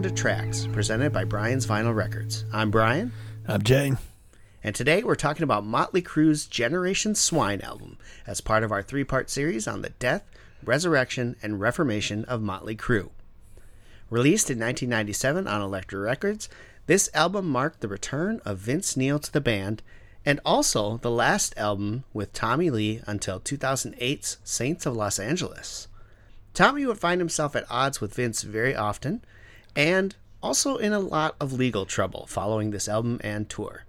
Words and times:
Welcome 0.00 0.16
to 0.16 0.22
Tracks, 0.22 0.66
presented 0.72 1.12
by 1.12 1.24
Brian's 1.24 1.66
Vinyl 1.66 1.94
Records. 1.94 2.46
I'm 2.54 2.70
Brian, 2.70 3.12
I'm 3.46 3.60
Jane. 3.62 3.98
and 4.64 4.74
today 4.74 5.02
we're 5.02 5.14
talking 5.14 5.42
about 5.42 5.66
Motley 5.66 6.00
Crue's 6.00 6.46
Generation 6.46 7.14
Swine 7.14 7.60
album 7.60 7.98
as 8.26 8.40
part 8.40 8.62
of 8.64 8.72
our 8.72 8.82
three 8.82 9.04
part 9.04 9.28
series 9.28 9.68
on 9.68 9.82
the 9.82 9.90
death, 9.90 10.24
resurrection, 10.64 11.36
and 11.42 11.60
reformation 11.60 12.24
of 12.24 12.40
Motley 12.40 12.74
Crue. 12.74 13.10
Released 14.08 14.48
in 14.48 14.58
1997 14.58 15.46
on 15.46 15.60
Elektra 15.60 15.98
Records, 16.00 16.48
this 16.86 17.10
album 17.12 17.46
marked 17.50 17.82
the 17.82 17.86
return 17.88 18.40
of 18.46 18.56
Vince 18.56 18.96
Neil 18.96 19.18
to 19.18 19.30
the 19.30 19.38
band 19.38 19.82
and 20.24 20.40
also 20.46 20.96
the 20.96 21.10
last 21.10 21.52
album 21.58 22.04
with 22.14 22.32
Tommy 22.32 22.70
Lee 22.70 23.02
until 23.06 23.38
2008's 23.38 24.38
Saints 24.44 24.86
of 24.86 24.96
Los 24.96 25.18
Angeles. 25.18 25.88
Tommy 26.54 26.86
would 26.86 26.98
find 26.98 27.20
himself 27.20 27.54
at 27.54 27.70
odds 27.70 28.00
with 28.00 28.14
Vince 28.14 28.40
very 28.40 28.74
often 28.74 29.22
and 29.76 30.16
also 30.42 30.76
in 30.76 30.92
a 30.92 30.98
lot 30.98 31.36
of 31.40 31.52
legal 31.52 31.86
trouble 31.86 32.26
following 32.26 32.70
this 32.70 32.88
album 32.88 33.20
and 33.22 33.48
tour. 33.48 33.84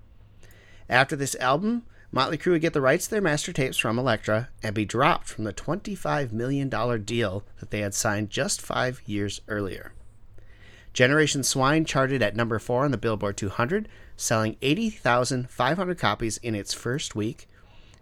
After 0.90 1.16
this 1.16 1.36
album, 1.36 1.84
Motley 2.12 2.38
Crue 2.38 2.52
would 2.52 2.62
get 2.62 2.74
the 2.74 2.82
rights 2.82 3.06
to 3.06 3.12
their 3.12 3.22
master 3.22 3.54
tapes 3.54 3.78
from 3.78 3.98
Elektra 3.98 4.50
and 4.62 4.76
be 4.76 4.84
dropped 4.84 5.28
from 5.28 5.46
the 5.46 5.54
$25 5.54 6.34
million 6.34 6.70
deal 7.04 7.44
that 7.60 7.72
they 7.72 7.80
had 7.80 7.94
signed 7.94 8.30
just 8.30 8.62
five 8.62 9.02
years 9.06 9.40
earlier. 9.48 9.94
Generation 10.94 11.42
Swine 11.42 11.86
charted 11.86 12.22
at 12.22 12.36
number 12.36 12.60
4 12.60 12.84
on 12.84 12.92
the 12.92 12.98
Billboard 12.98 13.38
200, 13.38 13.88
selling 14.18 14.58
80,500 14.62 15.98
copies 15.98 16.38
in 16.38 16.54
its 16.54 16.74
first 16.74 17.16
week. 17.16 17.48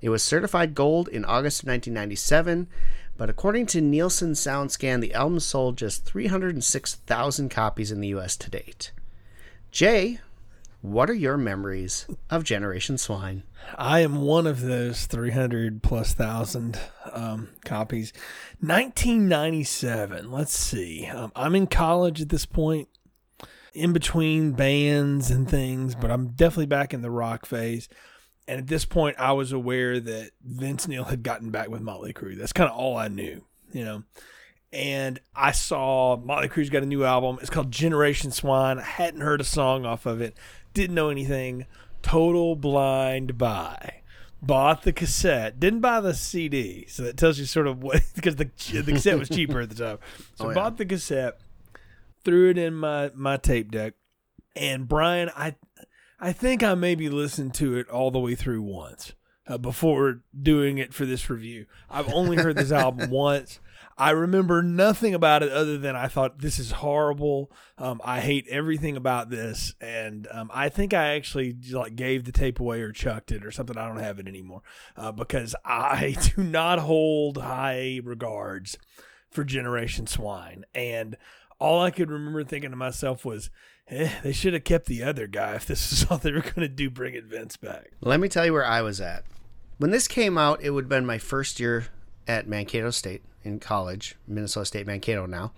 It 0.02 0.10
was 0.10 0.24
certified 0.24 0.74
gold 0.74 1.08
in 1.08 1.24
August 1.24 1.62
of 1.62 1.68
1997, 1.68 2.68
but 3.20 3.30
according 3.30 3.66
to 3.66 3.82
Nielsen 3.82 4.32
SoundScan, 4.32 5.02
the 5.02 5.14
album 5.14 5.42
sold 5.42 5.78
just 5.78 6.06
306,000 6.06 7.50
copies 7.50 7.92
in 7.92 8.00
the 8.00 8.08
US 8.08 8.38
to 8.38 8.50
date. 8.50 8.94
Jay, 9.72 10.20
what 10.82 11.10
are 11.10 11.14
your 11.14 11.36
memories 11.36 12.08
of 12.30 12.46
Generation 12.46 12.98
Swine? 12.98 13.44
I 13.78 14.00
am 14.00 14.22
one 14.22 14.48
of 14.48 14.62
those 14.62 15.06
300 15.06 15.84
plus 15.84 16.14
thousand 16.14 16.80
um, 17.12 17.50
copies. 17.66 18.14
1997. 18.62 20.32
Let's 20.32 20.58
see. 20.58 21.06
Um, 21.08 21.34
I'm 21.36 21.56
in 21.56 21.68
college 21.68 22.22
at 22.22 22.30
this 22.30 22.46
point, 22.46 22.88
in 23.74 23.92
between 23.92 24.54
bands 24.54 25.30
and 25.30 25.50
things, 25.50 25.94
but 25.94 26.10
I'm 26.10 26.30
definitely 26.30 26.68
back 26.68 26.94
in 26.94 27.02
the 27.02 27.12
rock 27.12 27.46
phase. 27.46 27.90
And 28.50 28.58
at 28.60 28.68
this 28.68 28.84
point, 28.84 29.16
I 29.20 29.34
was 29.34 29.52
aware 29.52 30.00
that 30.00 30.32
Vince 30.44 30.88
Neil 30.88 31.04
had 31.04 31.22
gotten 31.22 31.52
back 31.52 31.70
with 31.70 31.82
Motley 31.82 32.14
Crue. 32.14 32.36
That's 32.36 32.52
kind 32.52 32.68
of 32.68 32.76
all 32.76 32.98
I 32.98 33.08
knew, 33.08 33.44
you 33.72 33.86
know. 33.86 34.04
And 34.74 35.20
I 35.36 35.52
saw 35.52 36.18
Motley 36.18 36.48
Crue's 36.48 36.72
got 36.72 36.82
a 36.82 36.88
new 36.88 37.04
album. 37.04 37.38
It's 37.42 37.52
called 37.52 37.70
Generation 37.72 38.32
Swine. 38.32 38.80
I 38.80 38.84
hadn't 38.84 39.22
heard 39.22 39.40
a 39.40 39.44
song 39.44 39.86
off 39.86 40.08
of 40.08 40.20
it, 40.20 40.36
didn't 40.74 40.96
know 40.96 41.10
anything. 41.10 41.68
Total 42.02 42.56
blind 42.56 43.38
buy. 43.38 44.02
Bought 44.42 44.82
the 44.82 44.94
cassette, 44.94 45.60
didn't 45.60 45.82
buy 45.82 46.00
the 46.02 46.14
CD, 46.16 46.86
so 46.88 47.04
that 47.04 47.18
tells 47.18 47.38
you 47.38 47.46
sort 47.46 47.68
of 47.68 47.84
what 47.84 48.02
because 48.16 48.38
the 48.38 48.46
the 48.82 48.94
cassette 48.94 49.20
was 49.20 49.30
cheaper 49.30 49.60
at 49.62 49.70
the 49.70 49.76
time. 49.76 49.98
So 50.38 50.46
Oh, 50.46 50.48
yeah. 50.50 50.56
bought 50.56 50.78
the 50.78 50.86
cassette, 50.86 51.40
threw 52.24 52.50
it 52.50 52.58
in 52.58 52.74
my 52.74 53.12
my 53.14 53.38
tape 53.38 53.70
deck, 53.70 53.94
and 54.56 54.88
Brian, 54.88 55.30
I 55.36 55.56
I 56.20 56.34
think 56.34 56.64
I 56.64 56.76
maybe 56.76 57.10
listened 57.10 57.54
to 57.56 57.76
it 57.78 57.90
all 57.90 58.12
the 58.12 58.20
way 58.20 58.36
through 58.36 58.62
once 58.62 59.14
uh, 59.48 59.58
before 59.58 60.22
doing 60.40 60.78
it 60.78 60.94
for 60.94 61.06
this 61.06 61.30
review. 61.30 61.66
I've 61.90 62.14
only 62.14 62.38
heard 62.38 62.58
this 62.58 62.72
album 62.74 63.10
once. 63.10 63.60
I 63.98 64.12
remember 64.12 64.62
nothing 64.62 65.14
about 65.14 65.44
it 65.44 65.52
other 65.52 65.78
than 65.78 65.96
I 65.96 66.08
thought 66.08 66.40
this 66.40 66.58
is 66.58 66.72
horrible. 66.72 67.52
Um, 67.78 68.00
I 68.06 68.22
hate 68.22 68.48
everything 68.50 68.96
about 68.96 69.30
this, 69.30 69.76
and 69.82 70.26
um, 70.32 70.50
I 70.54 70.70
think 70.70 70.94
I 70.94 71.16
actually 71.16 71.58
like 71.72 71.98
gave 71.98 72.24
the 72.24 72.32
tape 72.32 72.62
away 72.62 72.82
or 72.82 72.94
chucked 72.94 73.32
it 73.32 73.44
or 73.44 73.52
something. 73.52 73.78
I 73.78 73.88
don't 73.88 73.98
have 73.98 74.20
it 74.20 74.28
anymore 74.28 74.62
uh, 74.96 75.12
because 75.12 75.54
I 75.66 76.16
do 76.36 76.44
not 76.44 76.80
hold 76.80 77.38
high 77.40 78.00
regards 78.02 78.78
for 79.30 79.44
Generation 79.44 80.08
Swine, 80.08 80.64
and 80.74 81.18
all 81.60 81.82
I 81.82 81.92
could 81.92 82.10
remember 82.10 82.44
thinking 82.44 82.72
to 82.72 82.78
myself 82.78 83.26
was, 83.26 83.50
eh, 83.90 84.10
they 84.24 84.32
should 84.32 84.54
have 84.54 84.64
kept 84.64 84.86
the 84.86 85.04
other 85.04 85.28
guy 85.28 85.56
if 85.56 85.66
this 85.66 85.92
is 85.92 86.06
all 86.10 86.18
they 86.18 86.32
were 86.32 86.42
going 86.42 86.62
to 86.62 86.70
do, 86.70 86.90
bringing 86.90 87.28
Vince 87.28 87.58
back. 87.58 87.92
Let 88.02 88.20
me 88.20 88.30
tell 88.30 88.46
you 88.46 88.54
where 88.54 88.66
I 88.66 88.82
was 88.82 89.02
at. 89.02 89.24
When 89.78 89.92
this 89.92 90.08
came 90.08 90.38
out, 90.38 90.62
it 90.62 90.72
would 90.72 90.86
have 90.86 90.90
been 90.90 91.06
my 91.06 91.18
first 91.18 91.60
year 91.60 91.88
at 92.28 92.48
Mankato 92.48 92.92
State 92.92 93.24
in 93.44 93.60
college, 93.60 94.16
Minnesota 94.28 94.66
State 94.66 94.88
Mankato 94.88 95.26
now. 95.26 95.54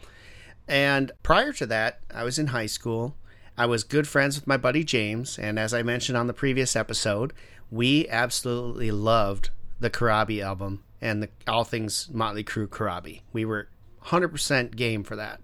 And 0.67 1.11
prior 1.23 1.51
to 1.53 1.65
that, 1.67 1.99
I 2.13 2.23
was 2.23 2.37
in 2.39 2.47
high 2.47 2.67
school. 2.67 3.15
I 3.57 3.65
was 3.65 3.83
good 3.83 4.07
friends 4.07 4.37
with 4.37 4.47
my 4.47 4.57
buddy 4.57 4.83
James, 4.83 5.37
and 5.37 5.59
as 5.59 5.73
I 5.73 5.83
mentioned 5.83 6.17
on 6.17 6.27
the 6.27 6.33
previous 6.33 6.75
episode, 6.75 7.33
we 7.69 8.07
absolutely 8.07 8.91
loved 8.91 9.49
the 9.79 9.89
Corabi 9.89 10.43
album 10.43 10.83
and 11.01 11.23
the 11.23 11.29
all 11.47 11.63
things 11.63 12.09
Motley 12.11 12.43
Crue 12.43 12.67
Corabi. 12.67 13.21
We 13.33 13.43
were 13.43 13.67
100% 14.05 14.75
game 14.75 15.03
for 15.03 15.15
that. 15.15 15.41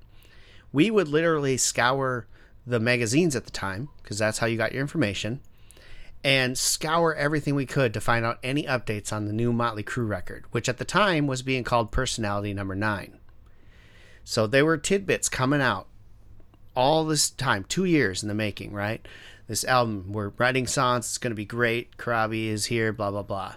We 0.78 0.92
would 0.92 1.08
literally 1.08 1.58
scour 1.58 2.28
the 2.68 2.80
magazines 2.80 3.36
at 3.36 3.46
the 3.46 3.52
time 3.52 3.90
because 4.04 4.20
that's 4.20 4.38
how 4.38 4.46
you 4.46 4.58
got 4.58 4.74
your 4.74 4.82
information 4.82 5.40
and 6.24 6.56
scour 6.56 7.16
everything 7.16 7.56
we 7.56 7.66
could 7.66 7.96
to 7.96 8.00
find 8.00 8.24
out 8.24 8.38
any 8.44 8.62
updates 8.62 9.12
on 9.12 9.26
the 9.26 9.34
new 9.34 9.52
Motley 9.52 9.82
Crue 9.82 10.08
record, 10.08 10.46
which 10.52 10.70
at 10.70 10.78
the 10.78 10.86
time 10.86 11.26
was 11.26 11.42
being 11.42 11.64
called 11.64 11.92
Personality 11.92 12.54
Number 12.54 12.76
9. 12.76 13.18
So 14.24 14.46
there 14.46 14.66
were 14.66 14.78
tidbits 14.78 15.30
coming 15.30 15.62
out 15.62 15.88
all 16.76 17.06
this 17.06 17.32
time, 17.32 17.64
two 17.64 17.86
years 17.86 18.22
in 18.22 18.30
the 18.30 18.36
making, 18.36 18.72
right? 18.72 19.04
This 19.48 19.66
album, 19.66 20.12
we're 20.14 20.30
writing 20.38 20.68
songs, 20.68 21.08
it's 21.08 21.18
going 21.18 21.32
to 21.32 21.36
be 21.36 21.44
great. 21.44 21.98
Corabi 21.98 22.50
is 22.50 22.68
here, 22.68 22.94
blah, 22.94 23.10
blah, 23.10 23.24
blah. 23.24 23.56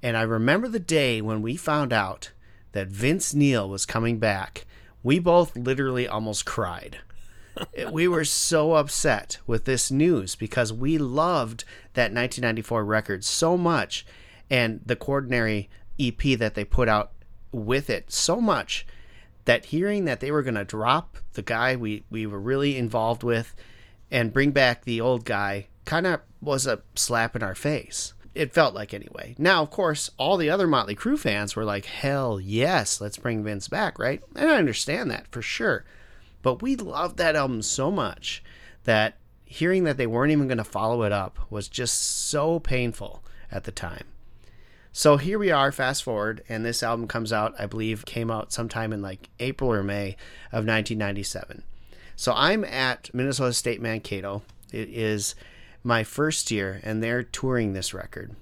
And 0.00 0.16
I 0.16 0.22
remember 0.22 0.68
the 0.68 0.78
day 0.78 1.20
when 1.20 1.42
we 1.42 1.56
found 1.56 1.92
out 1.92 2.30
that 2.70 2.86
Vince 2.86 3.34
Neil 3.34 3.68
was 3.68 3.84
coming 3.84 4.20
back. 4.20 4.64
We 5.02 5.18
both 5.18 5.56
literally 5.56 6.06
almost 6.06 6.44
cried 6.44 6.98
we 7.90 8.08
were 8.08 8.24
so 8.24 8.74
upset 8.74 9.38
with 9.46 9.64
this 9.64 9.90
news 9.90 10.34
because 10.34 10.72
we 10.72 10.98
loved 10.98 11.64
that 11.94 12.12
1994 12.12 12.84
record 12.84 13.24
so 13.24 13.56
much 13.56 14.06
and 14.50 14.80
the 14.84 14.96
Quaternary 14.96 15.68
EP 15.98 16.38
that 16.38 16.54
they 16.54 16.64
put 16.64 16.88
out 16.88 17.12
with 17.52 17.90
it 17.90 18.10
so 18.10 18.40
much 18.40 18.86
that 19.44 19.66
hearing 19.66 20.04
that 20.04 20.20
they 20.20 20.30
were 20.30 20.42
going 20.42 20.54
to 20.54 20.64
drop 20.64 21.18
the 21.34 21.42
guy 21.42 21.76
we, 21.76 22.04
we 22.10 22.26
were 22.26 22.40
really 22.40 22.76
involved 22.76 23.22
with 23.22 23.54
and 24.10 24.32
bring 24.32 24.50
back 24.50 24.84
the 24.84 25.00
old 25.00 25.24
guy 25.24 25.66
kind 25.84 26.06
of 26.06 26.20
was 26.40 26.66
a 26.66 26.80
slap 26.94 27.34
in 27.34 27.42
our 27.42 27.54
face. 27.54 28.14
It 28.34 28.54
felt 28.54 28.74
like 28.74 28.94
anyway. 28.94 29.34
Now, 29.38 29.62
of 29.62 29.70
course, 29.70 30.10
all 30.16 30.36
the 30.36 30.48
other 30.48 30.66
Motley 30.66 30.96
Crue 30.96 31.18
fans 31.18 31.54
were 31.54 31.64
like, 31.64 31.84
hell 31.84 32.40
yes, 32.40 33.00
let's 33.00 33.18
bring 33.18 33.44
Vince 33.44 33.68
back, 33.68 33.98
right? 33.98 34.22
And 34.34 34.50
I 34.50 34.56
understand 34.56 35.10
that 35.10 35.26
for 35.30 35.42
sure. 35.42 35.84
But 36.42 36.62
we 36.62 36.74
loved 36.76 37.18
that 37.18 37.36
album 37.36 37.62
so 37.62 37.90
much 37.90 38.42
that 38.84 39.18
hearing 39.44 39.84
that 39.84 39.98
they 39.98 40.06
weren't 40.06 40.32
even 40.32 40.48
going 40.48 40.58
to 40.58 40.64
follow 40.64 41.02
it 41.02 41.12
up 41.12 41.38
was 41.50 41.68
just 41.68 42.00
so 42.00 42.58
painful 42.58 43.22
at 43.50 43.64
the 43.64 43.72
time. 43.72 44.04
So 44.92 45.16
here 45.18 45.38
we 45.38 45.50
are, 45.50 45.72
fast 45.72 46.02
forward, 46.02 46.42
and 46.48 46.64
this 46.64 46.82
album 46.82 47.08
comes 47.08 47.32
out, 47.32 47.54
I 47.58 47.66
believe, 47.66 48.04
came 48.04 48.30
out 48.30 48.52
sometime 48.52 48.92
in 48.92 49.00
like 49.00 49.30
April 49.40 49.70
or 49.72 49.82
May 49.82 50.16
of 50.50 50.66
1997. 50.66 51.62
So 52.16 52.34
I'm 52.36 52.64
at 52.64 53.12
Minnesota 53.14 53.52
State 53.52 53.80
Mankato. 53.80 54.42
It 54.70 54.88
is 54.90 55.34
my 55.82 56.04
first 56.04 56.50
year, 56.50 56.80
and 56.82 57.02
they're 57.02 57.22
touring 57.22 57.72
this 57.72 57.92
record. 57.92 58.34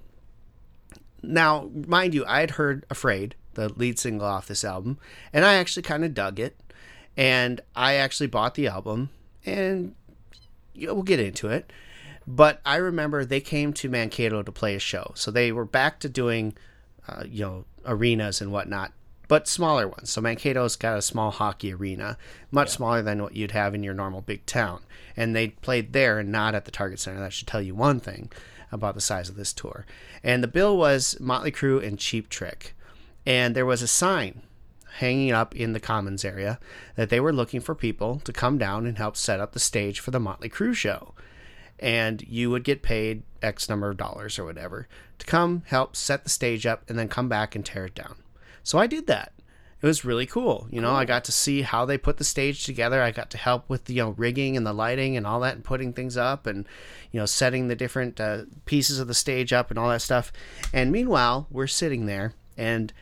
Now, 1.23 1.71
mind 1.75 2.15
you, 2.15 2.25
I 2.27 2.41
had 2.41 2.53
heard 2.53 2.87
Afraid, 2.91 3.35
the 3.55 3.69
lead 3.69 3.99
single 3.99 4.27
off 4.27 4.47
this 4.49 4.65
album, 4.65 4.99
and 5.33 5.45
I 5.45 5.55
actually 5.55 5.83
kind 5.83 6.05
of 6.05 6.15
dug 6.15 6.39
it. 6.39 6.57
And 7.17 7.61
I 7.75 7.95
actually 7.95 8.29
bought 8.29 8.55
the 8.55 8.69
album, 8.69 9.11
and 9.45 9.95
you 10.75 10.87
know, 10.87 10.95
we'll 10.95 11.03
get 11.03 11.21
into 11.21 11.49
it. 11.49 11.73
But 12.27 12.61
I 12.65 12.77
remember 12.77 13.25
they 13.25 13.41
came 13.41 13.73
to 13.75 13.89
Mankato 13.89 14.43
to 14.43 14.53
play 14.53 14.75
a 14.75 14.79
show, 14.79 15.13
so 15.15 15.31
they 15.31 15.53
were 15.53 15.65
back 15.65 15.99
to 16.01 16.09
doing, 16.09 16.55
uh, 17.09 17.25
you 17.27 17.45
know, 17.45 17.65
arenas 17.85 18.41
and 18.41 18.53
whatnot, 18.53 18.93
but 19.31 19.47
smaller 19.47 19.87
ones. 19.87 20.11
So 20.11 20.21
Mankato's 20.21 20.75
got 20.75 20.99
a 20.99 21.03
small 21.03 21.31
hockey 21.31 21.73
arena, 21.73 22.19
much 22.51 22.71
smaller 22.71 23.01
than 23.01 23.23
what 23.23 23.37
you'd 23.37 23.53
have 23.53 23.77
in 23.77 23.85
your 23.85 23.95
normal 23.95 24.23
big 24.23 24.45
town, 24.45 24.81
and 25.17 25.37
they 25.37 25.51
played 25.51 25.93
there 25.93 26.19
and 26.19 26.33
not 26.33 26.57
at 26.57 26.65
the 26.65 26.73
Target 26.73 26.99
Center. 26.99 27.21
That 27.21 27.33
should 27.33 27.47
tell 27.47 27.63
you 27.63 27.77
one 27.77 28.01
thing 28.01 28.33
about 28.73 28.97
the 28.97 29.01
size 29.01 29.29
of 29.29 29.37
this 29.37 29.53
tour. 29.53 29.87
And 30.25 30.43
the 30.43 30.49
bill 30.49 30.77
was 30.77 31.17
Motley 31.21 31.53
Crue 31.53 31.81
and 31.81 31.97
Cheap 31.97 32.29
Trick, 32.29 32.75
and 33.25 33.55
there 33.55 33.65
was 33.65 33.83
a 33.83 33.87
sign 33.87 34.43
hanging 34.95 35.31
up 35.31 35.55
in 35.55 35.75
the 35.75 35.81
commons 35.81 36.25
area 36.25 36.59
that 36.97 37.09
they 37.09 37.21
were 37.21 37.33
looking 37.33 37.61
for 37.61 37.77
people 37.77 38.21
to 38.25 38.33
come 38.33 38.59
down 38.59 38.85
and 38.85 38.99
help 38.99 39.17
set 39.17 39.39
up 39.39 39.53
the 39.53 39.61
stage 39.61 40.01
for 40.01 40.11
the 40.11 40.19
Motley 40.19 40.49
Crue 40.49 40.75
show. 40.75 41.15
And 41.79 42.21
you 42.27 42.51
would 42.51 42.65
get 42.65 42.83
paid 42.83 43.23
X 43.41 43.69
number 43.69 43.91
of 43.91 43.97
dollars 43.97 44.41
or 44.41 44.45
whatever 44.45 44.89
to 45.21 45.27
come 45.27 45.63
help 45.67 45.95
set 45.95 46.25
the 46.25 46.31
stage 46.31 46.67
up 46.67 46.83
and 46.91 46.99
then 46.99 47.07
come 47.07 47.29
back 47.29 47.55
and 47.55 47.65
tear 47.65 47.87
it 47.87 47.95
down. 47.95 48.17
So 48.71 48.79
I 48.79 48.87
did 48.87 49.09
that. 49.09 49.33
it 49.83 49.87
was 49.87 50.05
really 50.05 50.27
cool. 50.27 50.69
You 50.71 50.81
know, 50.81 50.93
I 50.93 51.05
got 51.05 51.25
to 51.25 51.33
see 51.33 51.63
how 51.63 51.85
they 51.85 51.99
put 51.99 52.19
the 52.19 52.25
stage 52.25 52.63
together. 52.63 53.03
I 53.03 53.11
got 53.11 53.29
to 53.31 53.37
help 53.37 53.69
with 53.69 53.87
the 53.87 53.95
you 53.95 54.03
know 54.05 54.11
rigging 54.11 54.57
and 54.57 54.65
the 54.65 54.73
lighting 54.73 55.17
and 55.17 55.27
all 55.27 55.41
that, 55.41 55.57
and 55.57 55.65
putting 55.65 55.93
things 55.93 56.17
up, 56.17 56.47
and 56.47 56.69
you 57.11 57.19
know 57.19 57.27
setting 57.27 57.67
the 57.67 57.75
different 57.75 58.21
uh, 58.21 58.43
pieces 58.67 59.01
of 59.01 59.09
the 59.09 59.15
stage 59.15 59.53
up 59.53 59.71
and 59.71 59.79
all 59.79 59.89
that 59.89 60.03
stuff. 60.03 60.33
And 60.73 60.93
meanwhile, 60.93 61.49
we're 61.51 61.67
sitting 61.67 62.07
there 62.07 62.35
and 62.57 62.93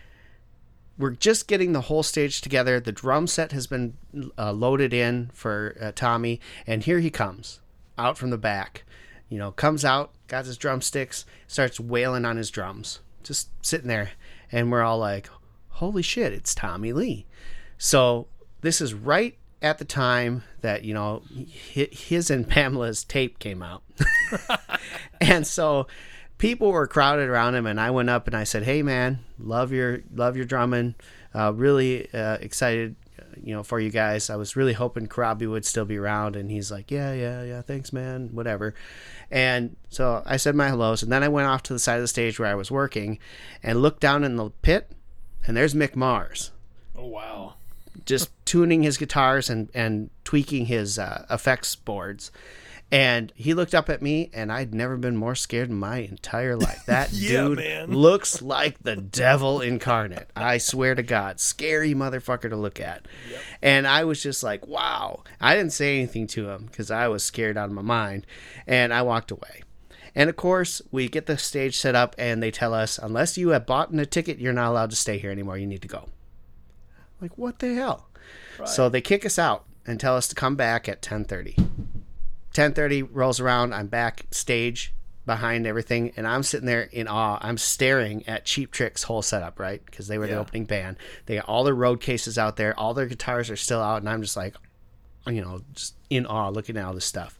we're 0.97 1.11
just 1.11 1.49
getting 1.49 1.73
the 1.73 1.83
whole 1.83 2.03
stage 2.03 2.41
together. 2.41 2.81
The 2.81 2.91
drum 2.91 3.27
set 3.27 3.53
has 3.53 3.67
been 3.67 3.93
uh, 4.39 4.53
loaded 4.53 4.95
in 4.95 5.31
for 5.35 5.77
uh, 5.79 5.93
Tommy, 5.95 6.41
and 6.67 6.83
here 6.83 7.01
he 7.01 7.11
comes 7.11 7.61
out 7.99 8.17
from 8.17 8.31
the 8.31 8.39
back. 8.39 8.85
You 9.29 9.37
know, 9.37 9.53
comes 9.53 9.85
out, 9.85 10.13
got 10.29 10.47
his 10.47 10.57
drumsticks, 10.57 11.27
starts 11.47 11.79
wailing 11.79 12.25
on 12.25 12.39
his 12.39 12.51
drums, 12.51 13.01
just 13.23 13.51
sitting 13.61 13.89
there, 13.89 14.13
and 14.51 14.73
we're 14.73 14.83
all 14.83 14.99
like, 14.99 15.29
"Holy 15.79 16.03
shit, 16.03 16.33
it's 16.33 16.55
Tommy 16.55 16.93
Lee!" 16.93 17.27
So 17.77 18.29
this 18.61 18.81
is 18.81 18.95
right 18.95 19.37
at 19.61 19.79
the 19.79 19.85
time 19.85 20.45
that 20.61 20.85
you 20.85 20.95
know 20.95 21.23
his 21.31 22.31
and 22.31 22.49
Pamela's 22.49 23.05
tape 23.05 23.39
came 23.39 23.63
out, 23.63 23.83
and 25.21 25.47
so 25.47 25.87
people 26.39 26.71
were 26.71 26.87
crowded 26.87 27.29
around 27.29 27.55
him, 27.55 27.67
and 27.67 27.81
I 27.81 27.91
went 27.91 28.09
up 28.09 28.27
and 28.27 28.37
I 28.37 28.45
said, 28.45 28.63
"Hey, 28.63 28.83
man, 28.83 29.21
love 29.39 29.73
your 29.73 30.01
love 30.15 30.37
your 30.37 30.47
drumming. 30.47 30.95
Uh, 31.35 31.53
really 31.55 32.13
uh, 32.15 32.39
excited, 32.41 32.97
you 33.43 33.55
know, 33.55 33.63
for 33.63 33.79
you 33.79 33.91
guys. 33.91 34.31
I 34.31 34.37
was 34.37 34.57
really 34.57 34.73
hoping 34.73 35.07
Corabi 35.07 35.51
would 35.51 35.67
still 35.67 35.85
be 35.85 35.99
around." 35.99 36.37
And 36.37 36.51
he's 36.51 36.71
like, 36.71 36.91
"Yeah, 36.91 37.13
yeah, 37.13 37.43
yeah. 37.43 37.63
Thanks, 37.63 37.93
man. 37.93 38.31
Whatever." 38.33 38.75
And 39.31 39.77
so 39.91 40.23
I 40.25 40.39
said 40.39 40.55
my 40.55 40.69
hellos, 40.69 41.03
and 41.03 41.13
then 41.13 41.23
I 41.23 41.29
went 41.29 41.49
off 41.49 41.63
to 41.65 41.73
the 41.73 41.79
side 41.79 41.97
of 41.97 42.03
the 42.03 42.09
stage 42.09 42.39
where 42.39 42.51
I 42.51 42.55
was 42.55 42.71
working, 42.71 43.19
and 43.63 43.83
looked 43.83 44.01
down 44.01 44.25
in 44.25 44.37
the 44.37 44.51
pit, 44.63 44.93
and 45.47 45.57
there's 45.57 45.75
Mick 45.75 45.97
Mars. 45.97 46.51
Oh 46.97 47.07
wow! 47.07 47.55
Just 48.05 48.31
tuning 48.45 48.83
his 48.83 48.97
guitars 48.97 49.51
and 49.51 49.69
and 49.75 50.11
tweaking 50.25 50.67
his 50.67 50.99
uh, 50.99 51.27
effects 51.31 51.75
boards 51.75 52.31
and 52.91 53.33
he 53.37 53.53
looked 53.53 53.75
up 53.75 53.91
at 53.91 54.01
me, 54.01 54.31
and 54.33 54.51
I'd 54.51 54.73
never 54.73 54.97
been 54.97 55.17
more 55.17 55.35
scared 55.35 55.69
in 55.69 55.79
my 55.79 55.99
entire 55.99 56.57
life. 56.57 56.77
That 56.89 57.13
yeah, 57.13 57.43
dude 57.43 57.59
man. 57.59 57.93
looks 57.93 58.41
like 58.41 58.79
the 58.83 58.97
devil 58.97 59.61
incarnate. 59.61 60.31
I 60.35 60.57
swear 60.57 60.95
to 60.95 61.03
God, 61.03 61.39
scary 61.39 61.93
motherfucker 61.93 62.49
to 62.49 62.57
look 62.57 62.81
at. 62.81 63.07
Yep. 63.31 63.41
And 63.61 63.87
I 63.87 64.05
was 64.05 64.23
just 64.23 64.43
like, 64.43 64.67
wow. 64.67 65.23
I 65.39 65.55
didn't 65.55 65.75
say 65.75 65.99
anything 65.99 66.27
to 66.29 66.49
him 66.49 66.65
because 66.65 66.91
I 66.91 67.09
was 67.09 67.23
scared 67.23 67.59
out 67.59 67.69
of 67.69 67.75
my 67.75 67.83
mind, 67.83 68.27
and 68.67 68.95
I 68.95 69.03
walked 69.03 69.31
away. 69.31 69.63
And 70.19 70.29
of 70.29 70.35
course, 70.35 70.83
we 70.91 71.09
get 71.09 71.27
the 71.27 71.39
stage 71.39 71.79
set 71.79 71.95
up, 71.95 72.17
and 72.19 72.43
they 72.43 72.51
tell 72.51 72.75
us, 72.75 72.99
unless 72.99 73.39
you 73.39 73.51
have 73.51 73.67
bought 73.67 73.95
a 73.95 74.05
ticket, 74.05 74.41
you're 74.41 74.53
not 74.53 74.69
allowed 74.69 74.91
to 74.91 74.97
stay 74.97 75.17
here 75.17 75.31
anymore. 75.31 75.57
You 75.57 75.67
need 75.69 75.83
to 75.83 75.89
go. 75.89 76.09
Like, 77.21 77.39
what 77.39 77.61
the 77.61 77.77
hell? 77.77 78.09
Right. 78.59 78.69
So 78.69 78.89
they 78.89 79.01
kick 79.01 79.25
us 79.25 79.39
out 79.39 79.65
and 79.87 80.01
tell 80.01 80.17
us 80.17 80.27
to 80.27 80.35
come 80.35 80.57
back 80.57 80.89
at 80.89 81.03
10:30. 81.03 81.55
10:30 82.53 83.09
rolls 83.13 83.39
around. 83.39 83.73
I'm 83.73 83.87
backstage 83.87 84.93
behind 85.25 85.69
everything, 85.69 86.13
and 86.17 86.27
I'm 86.27 86.43
sitting 86.43 86.67
there 86.67 86.89
in 86.91 87.07
awe. 87.07 87.39
I'm 87.41 87.57
staring 87.57 88.27
at 88.27 88.45
Cheap 88.45 88.73
Trick's 88.73 89.05
whole 89.05 89.23
setup, 89.23 89.61
right? 89.61 89.81
Because 89.87 90.09
they 90.09 90.19
were 90.19 90.27
the 90.27 90.37
opening 90.37 90.65
band. 90.65 90.97
They 91.27 91.37
got 91.37 91.49
all 91.49 91.63
their 91.63 91.75
road 91.75 92.01
cases 92.01 92.37
out 92.37 92.57
there. 92.57 92.77
All 92.77 92.93
their 92.93 93.07
guitars 93.07 93.51
are 93.51 93.57
still 93.57 93.81
out, 93.81 93.99
and 94.03 94.09
I'm 94.09 94.23
just 94.23 94.37
like, 94.37 94.57
you 95.29 95.43
know, 95.43 95.61
just 95.75 95.95
in 96.11 96.27
awe 96.27 96.49
looking 96.49 96.77
at 96.77 96.85
all 96.85 96.95
this 96.95 97.05
stuff. 97.05 97.39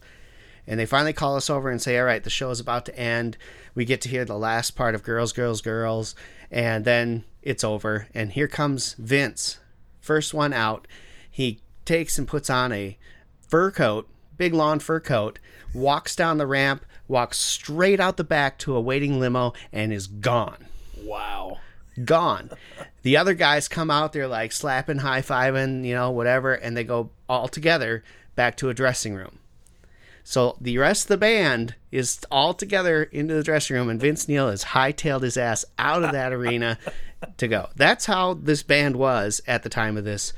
And 0.69 0.79
they 0.79 0.85
finally 0.85 1.13
call 1.13 1.35
us 1.35 1.49
over 1.49 1.69
and 1.71 1.81
say, 1.81 1.97
"All 1.97 2.05
right, 2.05 2.23
the 2.23 2.29
show 2.29 2.51
is 2.51 2.59
about 2.59 2.85
to 2.85 2.97
end. 2.97 3.37
We 3.73 3.83
get 3.85 4.01
to 4.01 4.09
hear 4.09 4.23
the 4.23 4.37
last 4.37 4.71
part 4.71 4.93
of 4.93 5.01
Girls, 5.03 5.33
Girls, 5.33 5.61
Girls, 5.61 6.13
and 6.51 6.85
then 6.85 7.23
it's 7.41 7.63
over. 7.63 8.07
And 8.13 8.31
here 8.33 8.47
comes 8.47 8.93
Vince, 8.93 9.57
first 9.99 10.31
one 10.33 10.53
out. 10.53 10.87
He 11.29 11.59
takes 11.85 12.19
and 12.19 12.27
puts 12.27 12.51
on 12.51 12.71
a 12.71 12.97
fur 13.47 13.71
coat, 13.71 14.07
big 14.37 14.53
lawn 14.53 14.79
fur 14.79 14.99
coat, 14.99 15.39
walks 15.73 16.15
down 16.15 16.37
the 16.37 16.45
ramp, 16.45 16.85
walks 17.07 17.39
straight 17.39 17.99
out 17.99 18.17
the 18.17 18.23
back 18.23 18.59
to 18.59 18.75
a 18.75 18.81
waiting 18.81 19.19
limo, 19.19 19.53
and 19.73 19.91
is 19.91 20.05
gone 20.05 20.67
Wow. 21.01 21.57
gone. 22.05 22.51
The 23.01 23.17
other 23.17 23.33
guys 23.33 23.67
come 23.67 23.89
out, 23.89 24.13
they're 24.13 24.27
like 24.27 24.51
slapping, 24.51 24.99
high 24.99 25.23
fiving, 25.23 25.83
you 25.83 25.95
know, 25.95 26.11
whatever, 26.11 26.53
and 26.53 26.77
they 26.77 26.83
go 26.83 27.09
all 27.27 27.47
together 27.47 28.03
back 28.35 28.55
to 28.57 28.69
a 28.69 28.73
dressing 28.75 29.15
room. 29.15 29.38
So 30.29 30.55
the 30.61 30.77
rest 30.77 31.05
of 31.05 31.07
the 31.07 31.17
band 31.17 31.73
is 31.91 32.19
all 32.29 32.53
together 32.53 33.01
into 33.01 33.33
the 33.33 33.41
dressing 33.41 33.75
room, 33.75 33.89
and 33.89 33.99
Vince 33.99 34.27
Neil 34.27 34.51
has 34.51 34.63
hightailed 34.63 35.23
his 35.23 35.37
ass 35.37 35.65
out 35.79 36.03
of 36.03 36.11
that 36.11 36.31
arena 36.31 36.77
to 37.37 37.47
go. 37.47 37.69
That's 37.75 38.05
how 38.05 38.35
this 38.35 38.61
band 38.61 38.95
was 38.95 39.41
at 39.47 39.63
the 39.63 39.69
time 39.69 39.97
of 39.97 40.03
this 40.03 40.33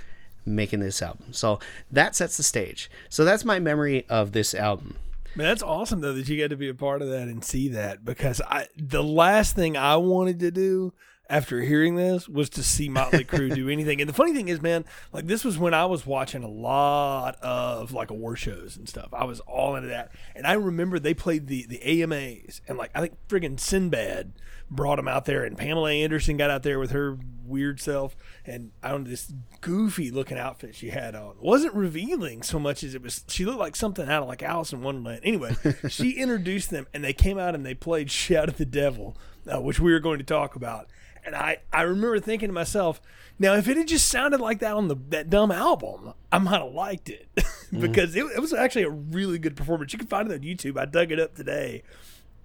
making 0.46 0.80
this 0.80 1.02
album. 1.02 1.34
So 1.34 1.60
that 1.92 2.16
sets 2.16 2.38
the 2.38 2.44
stage. 2.44 2.90
So 3.10 3.26
that's 3.26 3.44
my 3.44 3.60
memory 3.60 4.06
of 4.08 4.32
this 4.32 4.54
album. 4.54 4.96
Man, 5.36 5.48
that's 5.48 5.62
awesome 5.62 6.00
though 6.00 6.14
that 6.14 6.30
you 6.30 6.40
got 6.40 6.52
to 6.52 6.56
be 6.56 6.70
a 6.70 6.74
part 6.74 7.02
of 7.02 7.10
that 7.10 7.28
and 7.28 7.44
see 7.44 7.68
that 7.70 8.06
because 8.06 8.40
I 8.48 8.68
the 8.78 9.04
last 9.04 9.58
thing 9.58 9.76
I 9.76 9.98
wanted 9.98 10.40
to 10.40 10.52
do 10.52 10.94
after 11.32 11.62
hearing 11.62 11.96
this 11.96 12.28
was 12.28 12.50
to 12.50 12.62
see 12.62 12.90
Motley 12.90 13.24
Crue 13.24 13.56
do 13.56 13.70
anything. 13.70 14.02
And 14.02 14.10
the 14.10 14.14
funny 14.14 14.34
thing 14.34 14.50
is, 14.50 14.62
man, 14.62 14.84
like 15.14 15.28
this 15.28 15.46
was 15.46 15.58
when 15.58 15.74
I 15.74 15.86
was 15.86 16.06
watching 16.06 16.44
a 16.44 16.50
lot 16.50 17.42
of 17.42 17.94
like 17.94 18.12
award 18.12 18.38
shows 18.38 18.76
and 18.76 18.88
stuff. 18.88 19.08
I 19.14 19.24
was 19.24 19.40
all 19.42 19.78
into 19.78 19.88
that, 19.88 20.12
and 20.36 20.46
I 20.46 20.54
remember 20.54 21.00
they 21.00 21.14
played 21.14 21.48
the 21.48 21.66
the 21.66 21.82
AMAs, 22.04 22.62
and 22.68 22.78
like 22.78 22.92
I 22.94 23.00
think 23.00 23.14
friggin' 23.30 23.60
Sinbad 23.60 24.34
brought 24.70 24.98
them 24.98 25.08
out 25.08 25.24
there, 25.26 25.46
and 25.46 25.58
Pamela 25.58 25.92
Anderson 25.92 26.36
got 26.36 26.50
out 26.50 26.64
there 26.64 26.80
with 26.80 26.92
her 26.92 27.18
weird 27.46 27.80
self, 27.80 28.16
and 28.46 28.72
I 28.84 28.90
don't 28.90 29.06
know 29.06 29.10
this 29.10 29.32
goofy 29.62 30.12
looking 30.12 30.38
outfit 30.38 30.76
she 30.76 30.90
had 30.90 31.16
on 31.16 31.32
It 31.32 31.42
wasn't 31.42 31.76
revealing 31.76 32.42
so 32.42 32.60
much 32.60 32.84
as 32.84 32.94
it 32.94 33.02
was. 33.02 33.24
She 33.28 33.46
looked 33.46 33.60
like 33.60 33.78
something 33.78 34.08
out 34.08 34.24
of 34.24 34.28
like 34.28 34.44
Alice 34.44 34.74
in 34.74 34.82
Wonderland. 34.82 35.22
Anyway, 35.24 35.56
she 35.88 36.12
introduced 36.18 36.72
them, 36.72 36.88
and 36.94 37.04
they 37.04 37.14
came 37.14 37.38
out 37.38 37.56
and 37.56 37.66
they 37.66 37.74
played 37.74 38.12
"Shout 38.12 38.50
at 38.50 38.58
the 38.58 38.66
Devil," 38.66 39.16
uh, 39.48 39.62
which 39.62 39.80
we 39.80 39.94
were 39.94 40.00
going 40.00 40.20
to 40.20 40.26
talk 40.26 40.58
about. 40.58 40.90
And 41.26 41.36
I, 41.36 41.58
I 41.72 41.84
remember 41.84 42.20
thinking 42.20 42.50
to 42.50 42.54
myself, 42.54 43.02
now 43.38 43.54
if 43.56 43.68
it 43.68 43.78
had 43.78 43.88
just 43.88 44.08
sounded 44.08 44.42
like 44.42 44.60
that 44.60 44.74
on 44.74 44.88
the 44.88 44.96
that 45.10 45.30
dumb 45.30 45.52
album, 45.52 46.14
I 46.32 46.40
might 46.40 46.62
have 46.62 46.74
liked 46.74 47.10
it 47.10 47.28
because 47.80 48.16
it, 48.16 48.26
it 48.36 48.40
was 48.40 48.54
actually 48.54 48.84
a 48.84 48.90
really 48.90 49.40
good 49.40 49.56
performance. 49.56 49.94
You 49.94 50.00
can 50.00 50.08
find 50.08 50.30
it 50.32 50.34
on 50.34 50.42
YouTube. 50.42 50.78
I 50.78 50.86
dug 50.86 51.12
it 51.12 51.20
up 51.20 51.36
today, 51.36 51.84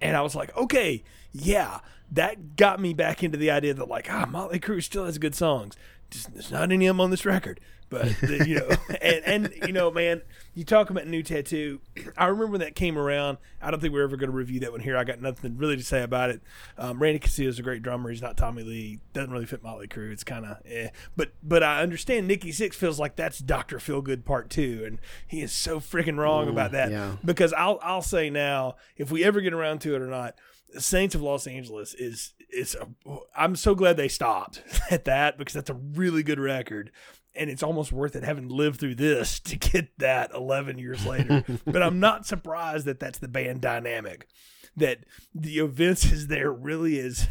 and 0.01 0.15
I 0.15 0.21
was 0.21 0.35
like, 0.35 0.55
okay, 0.55 1.03
yeah, 1.31 1.79
that 2.11 2.55
got 2.55 2.79
me 2.79 2.93
back 2.93 3.23
into 3.23 3.37
the 3.37 3.51
idea 3.51 3.73
that 3.73 3.87
like, 3.87 4.07
ah, 4.11 4.25
Motley 4.25 4.59
Crue 4.59 4.83
still 4.83 5.05
has 5.05 5.17
good 5.17 5.35
songs. 5.35 5.75
Just, 6.09 6.33
there's 6.33 6.51
not 6.51 6.71
any 6.71 6.87
of 6.87 6.95
them 6.95 7.01
on 7.01 7.11
this 7.11 7.25
record, 7.25 7.59
but 7.89 8.03
the, 8.21 8.45
you 8.47 8.55
know, 8.59 8.69
and 9.01 9.23
and 9.25 9.53
you 9.67 9.73
know, 9.73 9.91
man, 9.91 10.21
you 10.53 10.63
talk 10.63 10.89
about 10.89 11.05
new 11.07 11.21
tattoo. 11.21 11.79
I 12.17 12.25
remember 12.27 12.53
when 12.53 12.61
that 12.61 12.75
came 12.75 12.97
around. 12.97 13.37
I 13.61 13.71
don't 13.71 13.79
think 13.79 13.93
we're 13.93 14.03
ever 14.03 14.15
going 14.17 14.29
to 14.29 14.35
review 14.35 14.59
that 14.61 14.71
one 14.71 14.79
here. 14.81 14.95
I 14.95 15.03
got 15.03 15.21
nothing 15.21 15.57
really 15.57 15.75
to 15.75 15.83
say 15.83 16.03
about 16.03 16.29
it. 16.29 16.41
Um, 16.77 17.01
Randy 17.01 17.19
Castillo 17.19 17.49
is 17.49 17.59
a 17.59 17.63
great 17.63 17.81
drummer. 17.81 18.09
He's 18.09 18.21
not 18.21 18.37
Tommy 18.37 18.63
Lee. 18.63 18.99
Doesn't 19.13 19.31
really 19.31 19.45
fit 19.45 19.63
Motley 19.63 19.87
Crue. 19.87 20.11
It's 20.11 20.23
kind 20.23 20.45
of 20.45 20.57
eh. 20.65 20.89
But 21.15 21.31
but 21.43 21.63
I 21.63 21.81
understand 21.81 22.27
Nikki 22.27 22.51
Sixx 22.51 22.73
feels 22.75 22.99
like 22.99 23.15
that's 23.15 23.39
Doctor 23.39 23.77
Feelgood 23.77 24.23
Part 24.23 24.49
Two, 24.49 24.83
and 24.85 24.99
he 25.27 25.41
is 25.41 25.51
so 25.51 25.79
freaking 25.79 26.17
wrong 26.17 26.47
about 26.47 26.71
that. 26.71 26.91
yeah. 26.91 27.17
Because 27.23 27.51
I'll 27.53 27.79
I'll 27.81 28.01
say 28.01 28.29
now, 28.29 28.75
if 28.95 29.11
we 29.11 29.23
ever 29.23 29.41
get 29.41 29.53
around 29.53 29.79
to 29.81 29.95
it 29.95 30.01
or 30.01 30.07
not, 30.07 30.35
Saints 30.77 31.15
of 31.15 31.21
Los 31.21 31.47
Angeles 31.47 31.93
is 31.93 32.33
is 32.49 32.75
a, 32.75 33.17
I'm 33.35 33.55
so 33.55 33.75
glad 33.75 33.97
they 33.97 34.07
stopped 34.07 34.61
at 34.91 35.05
that 35.05 35.37
because 35.37 35.53
that's 35.53 35.69
a 35.69 35.73
really 35.73 36.23
good 36.23 36.39
record 36.39 36.91
and 37.35 37.49
it's 37.49 37.63
almost 37.63 37.91
worth 37.91 38.15
it 38.15 38.23
having 38.23 38.49
lived 38.49 38.79
through 38.79 38.95
this 38.95 39.39
to 39.41 39.57
get 39.57 39.97
that 39.99 40.31
11 40.33 40.77
years 40.79 41.05
later 41.05 41.43
but 41.65 41.83
I'm 41.83 41.99
not 41.99 42.25
surprised 42.25 42.85
that 42.85 42.99
that's 42.99 43.19
the 43.19 43.27
band 43.27 43.61
dynamic 43.61 44.27
that 44.75 44.99
the 45.33 45.59
events 45.59 46.05
is 46.05 46.27
there 46.27 46.51
really 46.51 46.97
is 46.97 47.27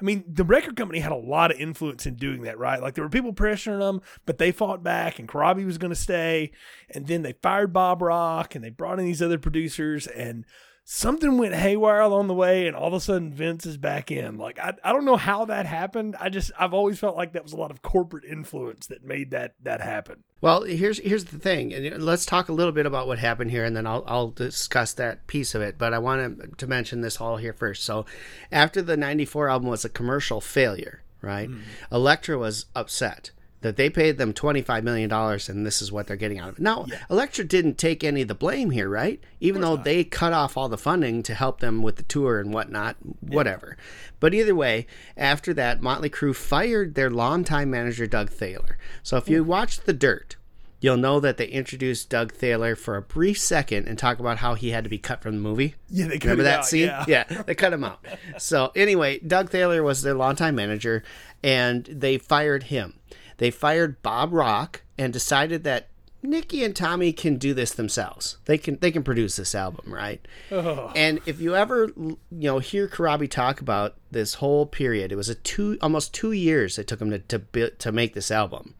I 0.00 0.04
mean, 0.04 0.22
the 0.28 0.44
record 0.44 0.76
company 0.76 1.00
had 1.00 1.10
a 1.10 1.16
lot 1.16 1.50
of 1.50 1.58
influence 1.58 2.06
in 2.06 2.14
doing 2.14 2.42
that, 2.42 2.56
right? 2.56 2.80
Like 2.80 2.94
there 2.94 3.02
were 3.02 3.10
people 3.10 3.32
pressuring 3.32 3.80
them, 3.80 4.00
but 4.26 4.38
they 4.38 4.52
fought 4.52 4.84
back, 4.84 5.18
and 5.18 5.28
Corabi 5.28 5.66
was 5.66 5.76
going 5.76 5.90
to 5.90 5.96
stay, 5.96 6.52
and 6.88 7.08
then 7.08 7.22
they 7.22 7.32
fired 7.32 7.72
Bob 7.72 8.00
Rock, 8.00 8.54
and 8.54 8.62
they 8.64 8.70
brought 8.70 9.00
in 9.00 9.06
these 9.06 9.20
other 9.20 9.38
producers, 9.38 10.06
and 10.06 10.44
something 10.90 11.36
went 11.36 11.54
haywire 11.54 12.00
along 12.00 12.28
the 12.28 12.34
way, 12.34 12.66
and 12.66 12.74
all 12.74 12.88
of 12.88 12.94
a 12.94 13.00
sudden 13.00 13.30
Vince 13.30 13.66
is 13.66 13.76
back 13.76 14.10
in. 14.10 14.38
Like 14.38 14.58
I, 14.58 14.72
I 14.82 14.92
don't 14.92 15.04
know 15.04 15.16
how 15.16 15.44
that 15.44 15.66
happened. 15.66 16.16
I 16.18 16.30
just 16.30 16.50
I've 16.58 16.72
always 16.72 16.98
felt 16.98 17.14
like 17.14 17.34
that 17.34 17.42
was 17.42 17.52
a 17.52 17.58
lot 17.58 17.70
of 17.70 17.82
corporate 17.82 18.24
influence 18.24 18.86
that 18.86 19.04
made 19.04 19.30
that 19.32 19.54
that 19.62 19.82
happen. 19.82 20.24
Well, 20.40 20.62
here's 20.62 20.98
here's 21.00 21.26
the 21.26 21.38
thing. 21.38 21.74
and 21.74 22.02
Let's 22.02 22.24
talk 22.24 22.48
a 22.48 22.54
little 22.54 22.72
bit 22.72 22.86
about 22.86 23.06
what 23.06 23.18
happened 23.18 23.50
here, 23.50 23.66
and 23.66 23.76
then 23.76 23.86
I'll 23.86 24.02
I'll 24.06 24.30
discuss 24.30 24.94
that 24.94 25.26
piece 25.26 25.54
of 25.54 25.60
it. 25.60 25.76
But 25.76 25.92
I 25.92 25.98
want 25.98 26.56
to 26.56 26.66
mention 26.66 27.02
this 27.02 27.20
all 27.20 27.36
here 27.36 27.52
first. 27.52 27.84
So, 27.84 28.06
after 28.50 28.80
the 28.80 28.96
'94 28.96 29.50
album 29.50 29.68
was 29.68 29.84
a 29.84 29.90
commercial 29.90 30.40
failure, 30.40 31.02
right? 31.20 31.50
Hmm. 31.50 31.60
Elektra 31.92 32.38
was 32.38 32.64
upset 32.74 33.30
that 33.60 33.76
they 33.76 33.90
paid 33.90 34.18
them 34.18 34.32
$25 34.32 34.82
million 34.84 35.10
and 35.12 35.66
this 35.66 35.82
is 35.82 35.90
what 35.90 36.06
they're 36.06 36.16
getting 36.16 36.38
out 36.38 36.50
of 36.50 36.58
it. 36.58 36.62
Now, 36.62 36.86
Yeah. 36.88 36.98
Elektra 37.10 37.44
didn't 37.44 37.76
take 37.76 38.04
any 38.04 38.22
of 38.22 38.28
the 38.28 38.34
blame 38.34 38.70
here, 38.70 38.88
right? 38.88 39.20
Even 39.40 39.62
though 39.62 39.76
they 39.76 40.04
cut 40.04 40.32
off 40.32 40.56
all 40.56 40.68
the 40.68 40.78
funding 40.78 41.22
to 41.24 41.34
help 41.34 41.58
them 41.60 41.82
with 41.82 41.96
the 41.96 42.04
tour 42.04 42.38
and 42.38 42.52
whatnot, 42.54 42.96
whatever. 43.20 43.76
But 44.20 44.32
either 44.34 44.54
way, 44.54 44.86
after 45.16 45.52
that, 45.54 45.82
Motley 45.82 46.08
Crue 46.10 46.34
fired 46.36 46.94
their 46.94 47.10
longtime 47.10 47.70
manager, 47.70 48.06
Doug 48.06 48.30
Thaler. 48.30 48.78
So 49.02 49.16
if 49.16 49.28
you 49.28 49.42
watch 49.42 49.80
The 49.80 49.92
Dirt, 49.92 50.36
you'll 50.80 50.96
know 50.96 51.18
that 51.18 51.36
they 51.36 51.46
introduced 51.48 52.08
Doug 52.08 52.32
Thaler 52.32 52.76
for 52.76 52.94
a 52.96 53.02
brief 53.02 53.40
second 53.40 53.88
and 53.88 53.98
talk 53.98 54.20
about 54.20 54.38
how 54.38 54.54
he 54.54 54.70
had 54.70 54.84
to 54.84 54.90
be 54.90 54.98
cut 54.98 55.20
from 55.20 55.34
the 55.34 55.40
movie. 55.40 55.74
Yeah, 55.88 56.06
they 56.06 56.18
cut 56.20 56.26
Remember 56.30 56.44
that 56.44 56.58
out, 56.60 56.66
scene? 56.66 56.92
yeah. 57.08 57.24
they 57.24 57.56
cut 57.56 57.72
him 57.72 57.82
out. 57.82 58.04
So 58.38 58.70
anyway, 58.76 59.18
Doug 59.18 59.50
Thaler 59.50 59.82
was 59.82 60.02
their 60.02 60.14
longtime 60.14 60.54
manager, 60.54 61.02
and 61.42 61.84
they 61.86 62.18
fired 62.18 62.64
him. 62.64 62.94
They 63.38 63.50
fired 63.50 64.02
Bob 64.02 64.32
Rock 64.32 64.82
and 64.98 65.12
decided 65.12 65.64
that 65.64 65.88
Nikki 66.22 66.64
and 66.64 66.74
Tommy 66.74 67.12
can 67.12 67.36
do 67.36 67.54
this 67.54 67.72
themselves. 67.72 68.38
They 68.44 68.58
can 68.58 68.76
they 68.80 68.90
can 68.90 69.04
produce 69.04 69.36
this 69.36 69.54
album, 69.54 69.92
right? 69.92 70.26
Oh. 70.50 70.92
And 70.96 71.20
if 71.26 71.40
you 71.40 71.54
ever 71.54 71.92
you 71.96 72.18
know 72.30 72.58
hear 72.58 72.88
Corabi 72.88 73.30
talk 73.30 73.60
about 73.60 73.94
this 74.10 74.34
whole 74.34 74.66
period, 74.66 75.12
it 75.12 75.16
was 75.16 75.28
a 75.28 75.36
two 75.36 75.78
almost 75.80 76.12
two 76.12 76.32
years 76.32 76.78
it 76.78 76.88
took 76.88 77.00
him 77.00 77.10
to 77.10 77.18
to, 77.20 77.70
to 77.70 77.92
make 77.92 78.14
this 78.14 78.30
album. 78.30 78.74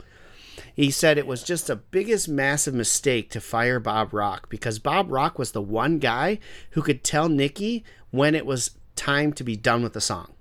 He 0.74 0.90
said 0.90 1.18
it 1.18 1.26
was 1.26 1.42
just 1.42 1.68
the 1.68 1.76
biggest 1.76 2.28
massive 2.28 2.74
mistake 2.74 3.30
to 3.30 3.40
fire 3.40 3.80
Bob 3.80 4.12
Rock 4.12 4.48
because 4.48 4.78
Bob 4.78 5.10
Rock 5.10 5.38
was 5.38 5.52
the 5.52 5.62
one 5.62 5.98
guy 5.98 6.38
who 6.70 6.82
could 6.82 7.04
tell 7.04 7.28
Nikki 7.28 7.84
when 8.10 8.34
it 8.34 8.46
was 8.46 8.72
time 8.96 9.32
to 9.34 9.44
be 9.44 9.56
done 9.56 9.82
with 9.82 9.92
the 9.92 10.00
song. 10.00 10.32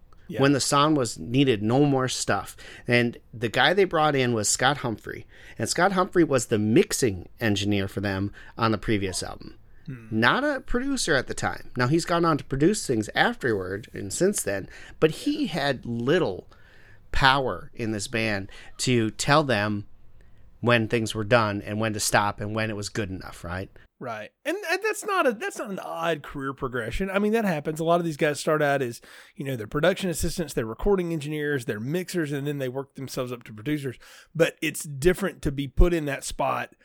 When 0.41 0.53
the 0.53 0.59
song 0.59 0.95
was 0.95 1.17
needed 1.17 1.63
no 1.63 1.85
more 1.85 2.07
stuff. 2.07 2.55
And 2.87 3.17
the 3.33 3.49
guy 3.49 3.73
they 3.73 3.85
brought 3.85 4.15
in 4.15 4.33
was 4.33 4.49
Scott 4.49 4.77
Humphrey. 4.77 5.25
And 5.57 5.69
Scott 5.69 5.93
Humphrey 5.93 6.23
was 6.23 6.47
the 6.47 6.59
mixing 6.59 7.29
engineer 7.39 7.87
for 7.87 8.01
them 8.01 8.31
on 8.57 8.71
the 8.71 8.77
previous 8.77 9.23
album. 9.23 9.57
Hmm. 9.85 10.07
Not 10.11 10.43
a 10.43 10.59
producer 10.59 11.15
at 11.15 11.27
the 11.27 11.33
time. 11.33 11.71
Now 11.77 11.87
he's 11.87 12.05
gone 12.05 12.25
on 12.25 12.37
to 12.37 12.43
produce 12.43 12.85
things 12.85 13.09
afterward 13.15 13.87
and 13.93 14.11
since 14.11 14.43
then, 14.43 14.69
but 14.99 15.11
he 15.11 15.47
had 15.47 15.85
little 15.85 16.47
power 17.11 17.71
in 17.73 17.91
this 17.91 18.07
band 18.07 18.51
to 18.79 19.09
tell 19.11 19.43
them 19.43 19.87
when 20.59 20.87
things 20.87 21.15
were 21.15 21.23
done 21.23 21.61
and 21.61 21.79
when 21.79 21.93
to 21.93 21.99
stop 21.99 22.41
and 22.41 22.53
when 22.53 22.69
it 22.69 22.75
was 22.75 22.89
good 22.89 23.09
enough, 23.09 23.43
right? 23.43 23.69
Right. 23.99 24.29
And, 24.45 24.55
and 24.69 24.79
that's 24.83 25.03
not 25.05 25.25
a 25.25 25.31
that's 25.31 25.57
not 25.57 25.71
an 25.71 25.79
odd 25.79 26.21
career 26.21 26.53
progression. 26.53 27.09
I 27.09 27.17
mean, 27.17 27.31
that 27.31 27.45
happens. 27.45 27.79
A 27.79 27.83
lot 27.83 27.99
of 27.99 28.05
these 28.05 28.17
guys 28.17 28.39
start 28.39 28.61
out 28.61 28.83
as, 28.83 29.01
you 29.35 29.43
know, 29.43 29.55
they're 29.55 29.65
production 29.65 30.09
assistants, 30.09 30.53
they're 30.53 30.67
recording 30.67 31.13
engineers, 31.13 31.65
they're 31.65 31.79
mixers, 31.79 32.31
and 32.31 32.45
then 32.45 32.59
they 32.59 32.69
work 32.69 32.93
themselves 32.93 33.31
up 33.31 33.43
to 33.45 33.53
producers. 33.53 33.97
But 34.35 34.55
it's 34.61 34.83
different 34.83 35.41
to 35.43 35.51
be 35.51 35.67
put 35.67 35.93
in 35.93 36.05
that 36.05 36.23
spot 36.23 36.75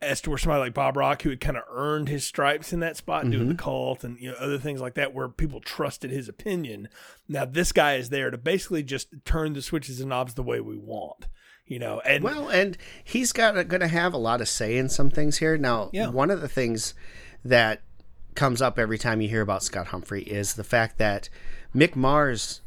as 0.00 0.22
to 0.22 0.30
where 0.30 0.38
somebody 0.38 0.60
like 0.60 0.74
Bob 0.74 0.96
Rock, 0.96 1.22
who 1.22 1.30
had 1.30 1.40
kind 1.40 1.58
of 1.58 1.64
earned 1.70 2.08
his 2.08 2.24
stripes 2.24 2.72
in 2.72 2.80
that 2.80 2.96
spot, 2.96 3.30
doing 3.30 3.48
the 3.48 3.54
mm-hmm. 3.54 3.62
cult 3.62 4.04
and 4.04 4.18
you 4.18 4.30
know 4.30 4.36
other 4.38 4.58
things 4.58 4.80
like 4.80 4.94
that, 4.94 5.12
where 5.12 5.28
people 5.28 5.60
trusted 5.60 6.10
his 6.10 6.28
opinion. 6.28 6.88
Now 7.28 7.44
this 7.44 7.72
guy 7.72 7.96
is 7.96 8.08
there 8.08 8.30
to 8.30 8.38
basically 8.38 8.82
just 8.82 9.08
turn 9.26 9.52
the 9.52 9.60
switches 9.60 10.00
and 10.00 10.08
knobs 10.08 10.34
the 10.34 10.42
way 10.42 10.60
we 10.60 10.78
want, 10.78 11.26
you 11.70 11.78
know. 11.78 12.00
And 12.00 12.22
Well, 12.22 12.48
and 12.50 12.76
he's 13.02 13.32
got 13.32 13.54
going 13.68 13.80
to 13.80 13.88
have 13.88 14.12
a 14.12 14.18
lot 14.18 14.40
of 14.42 14.48
say 14.48 14.76
in 14.76 14.88
some 14.90 15.08
things 15.08 15.38
here. 15.38 15.56
Now, 15.56 15.88
Yeah. 15.92 16.08
one 16.08 16.30
of 16.30 16.42
the 16.42 16.48
things 16.48 16.92
that 17.44 17.80
comes 18.34 18.60
up 18.60 18.78
every 18.78 18.98
time 18.98 19.20
you 19.20 19.28
hear 19.28 19.40
about 19.40 19.62
Scott 19.62 19.86
Humphrey 19.88 20.22
is 20.24 20.54
the 20.54 20.64
fact 20.64 20.98
that 20.98 21.28
Mick 21.74 21.96
Mars 21.96 22.60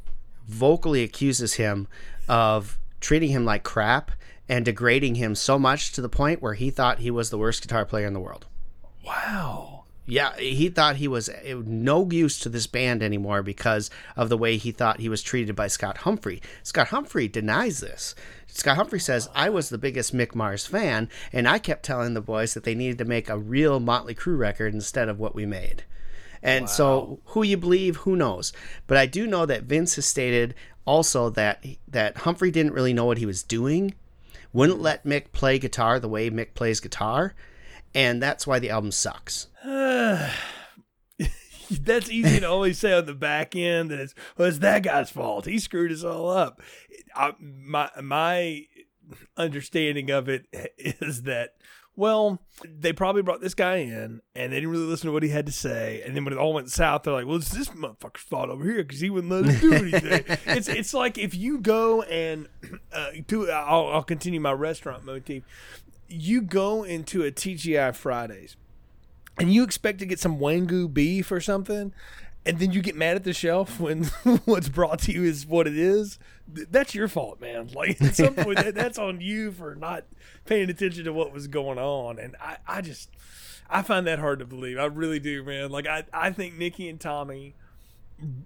vocally 0.47 1.03
accuses 1.03 1.53
him 1.55 1.87
of 2.27 2.79
treating 2.99 3.29
him 3.29 3.45
like 3.45 3.63
crap 3.63 4.11
and 4.49 4.65
degrading 4.65 5.15
him 5.15 5.35
so 5.35 5.57
much 5.59 5.91
to 5.93 6.01
the 6.01 6.09
point 6.09 6.41
where 6.41 6.53
he 6.53 6.69
thought 6.69 6.99
he 6.99 7.11
was 7.11 7.29
the 7.29 7.37
worst 7.37 7.61
guitar 7.61 7.85
player 7.85 8.07
in 8.07 8.13
the 8.13 8.19
world. 8.19 8.45
wow, 9.05 9.83
Yeah, 10.05 10.35
he 10.37 10.67
thought 10.69 10.97
he 10.97 11.07
was 11.07 11.29
eh, 11.29 11.55
no 11.65 12.09
use 12.11 12.37
to 12.39 12.49
this 12.49 12.67
band 12.67 13.01
anymore 13.01 13.41
because 13.41 13.89
of 14.17 14.27
the 14.29 14.37
way 14.37 14.57
he 14.57 14.71
thought 14.71 14.99
he 14.99 15.07
was 15.09 15.21
treated 15.23 15.55
by 15.55 15.67
Scott 15.67 15.99
Humphrey. 15.99 16.41
Scott 16.61 16.89
Humphrey 16.89 17.27
denies 17.29 17.79
this. 17.79 18.13
Scott 18.55 18.77
Humphrey 18.77 18.99
says, 18.99 19.29
I 19.33 19.49
was 19.49 19.69
the 19.69 19.79
biggest 19.79 20.15
Mick 20.15 20.35
Mars 20.35 20.67
fan, 20.67 21.09
and 21.31 21.47
I 21.47 21.57
kept 21.57 21.83
telling 21.83 22.13
the 22.13 22.21
boys 22.21 22.53
that 22.53 22.63
they 22.63 22.75
needed 22.75 22.99
to 22.99 23.05
make 23.05 23.27
a 23.27 23.37
real 23.37 23.79
Motley 23.79 24.13
Crue 24.13 24.37
record 24.37 24.73
instead 24.73 25.09
of 25.09 25.19
what 25.19 25.33
we 25.33 25.45
made. 25.45 25.83
And 26.43 26.69
so, 26.69 27.19
who 27.27 27.41
you 27.43 27.57
believe, 27.57 27.97
who 27.97 28.15
knows? 28.15 28.51
But 28.85 28.97
I 28.97 29.05
do 29.05 29.25
know 29.25 29.45
that 29.45 29.63
Vince 29.63 29.95
has 29.95 30.05
stated 30.05 30.53
also 30.85 31.29
that 31.31 31.65
that 31.87 32.17
Humphrey 32.17 32.51
didn't 32.51 32.73
really 32.73 32.93
know 32.93 33.05
what 33.05 33.17
he 33.17 33.25
was 33.25 33.43
doing, 33.43 33.93
wouldn't 34.51 34.81
let 34.81 35.05
Mick 35.05 35.31
play 35.31 35.57
guitar 35.57 35.99
the 35.99 36.09
way 36.09 36.29
Mick 36.29 36.53
plays 36.53 36.81
guitar, 36.81 37.33
and 37.95 38.21
that's 38.21 38.45
why 38.45 38.59
the 38.59 38.69
album 38.69 38.91
sucks. 38.91 39.47
that's 41.81 42.09
easy 42.09 42.39
to 42.39 42.49
always 42.49 42.79
say 42.79 42.93
on 42.93 43.05
the 43.05 43.13
back 43.13 43.55
end 43.55 43.91
that 43.91 43.99
it's 43.99 44.15
well, 44.37 44.47
it's 44.47 44.59
that 44.59 44.83
guy's 44.83 45.09
fault. 45.09 45.45
He 45.45 45.59
screwed 45.59 45.91
us 45.91 46.03
all 46.03 46.29
up. 46.29 46.61
I, 47.15 47.33
my 47.39 47.89
my 48.01 48.65
understanding 49.37 50.09
of 50.09 50.29
it 50.29 50.47
is 50.77 51.23
that 51.23 51.55
well, 51.95 52.41
they 52.65 52.91
probably 52.91 53.21
brought 53.21 53.39
this 53.39 53.53
guy 53.53 53.77
in 53.77 54.21
and 54.33 54.51
they 54.51 54.57
didn't 54.57 54.71
really 54.71 54.85
listen 54.85 55.07
to 55.07 55.13
what 55.13 55.21
he 55.21 55.29
had 55.29 55.45
to 55.45 55.51
say. 55.51 56.01
And 56.03 56.15
then 56.15 56.25
when 56.25 56.33
it 56.33 56.39
all 56.39 56.53
went 56.53 56.71
south, 56.71 57.03
they're 57.03 57.13
like, 57.13 57.27
"Well, 57.27 57.35
it's 57.35 57.51
this 57.51 57.69
motherfucker's 57.69 58.21
fault 58.23 58.49
over 58.49 58.63
here 58.63 58.83
because 58.83 58.99
he 58.99 59.11
wouldn't 59.11 59.31
let 59.31 59.45
us 59.45 59.61
do 59.61 59.73
anything." 59.73 60.23
it's 60.47 60.67
it's 60.67 60.93
like 60.93 61.17
if 61.17 61.35
you 61.35 61.59
go 61.59 62.01
and 62.03 62.47
uh, 62.91 63.11
do. 63.27 63.49
I'll, 63.49 63.87
I'll 63.89 64.03
continue 64.03 64.39
my 64.39 64.53
restaurant 64.53 65.05
motif. 65.05 65.43
You 66.07 66.41
go 66.41 66.83
into 66.83 67.23
a 67.23 67.31
TGI 67.31 67.95
Fridays 67.95 68.55
and 69.37 69.53
you 69.53 69.63
expect 69.63 69.99
to 69.99 70.05
get 70.05 70.19
some 70.19 70.37
Wagyu 70.39 70.93
beef 70.93 71.31
or 71.31 71.39
something, 71.41 71.93
and 72.45 72.59
then 72.59 72.71
you 72.71 72.81
get 72.81 72.95
mad 72.95 73.15
at 73.15 73.23
the 73.23 73.33
shelf 73.33 73.79
when 73.79 74.03
what's 74.45 74.69
brought 74.69 74.99
to 74.99 75.11
you 75.11 75.23
is 75.23 75.45
what 75.45 75.65
it 75.67 75.77
is, 75.77 76.19
th- 76.53 76.67
that's 76.71 76.93
your 76.93 77.07
fault, 77.07 77.39
man. 77.41 77.69
Like 77.75 78.01
at 78.01 78.15
some 78.15 78.35
point, 78.35 78.57
that, 78.57 78.75
that's 78.75 78.97
on 78.99 79.21
you 79.21 79.51
for 79.51 79.75
not 79.75 80.03
paying 80.45 80.69
attention 80.69 81.05
to 81.05 81.13
what 81.13 81.31
was 81.33 81.47
going 81.47 81.79
on. 81.79 82.19
And 82.19 82.35
I, 82.41 82.57
I 82.67 82.81
just, 82.81 83.09
I 83.69 83.81
find 83.81 84.05
that 84.07 84.19
hard 84.19 84.39
to 84.39 84.45
believe. 84.45 84.77
I 84.77 84.85
really 84.85 85.19
do, 85.19 85.43
man. 85.43 85.71
Like 85.71 85.87
I, 85.87 86.03
I 86.13 86.31
think 86.31 86.55
Nikki 86.57 86.89
and 86.89 86.99
Tommy 86.99 87.55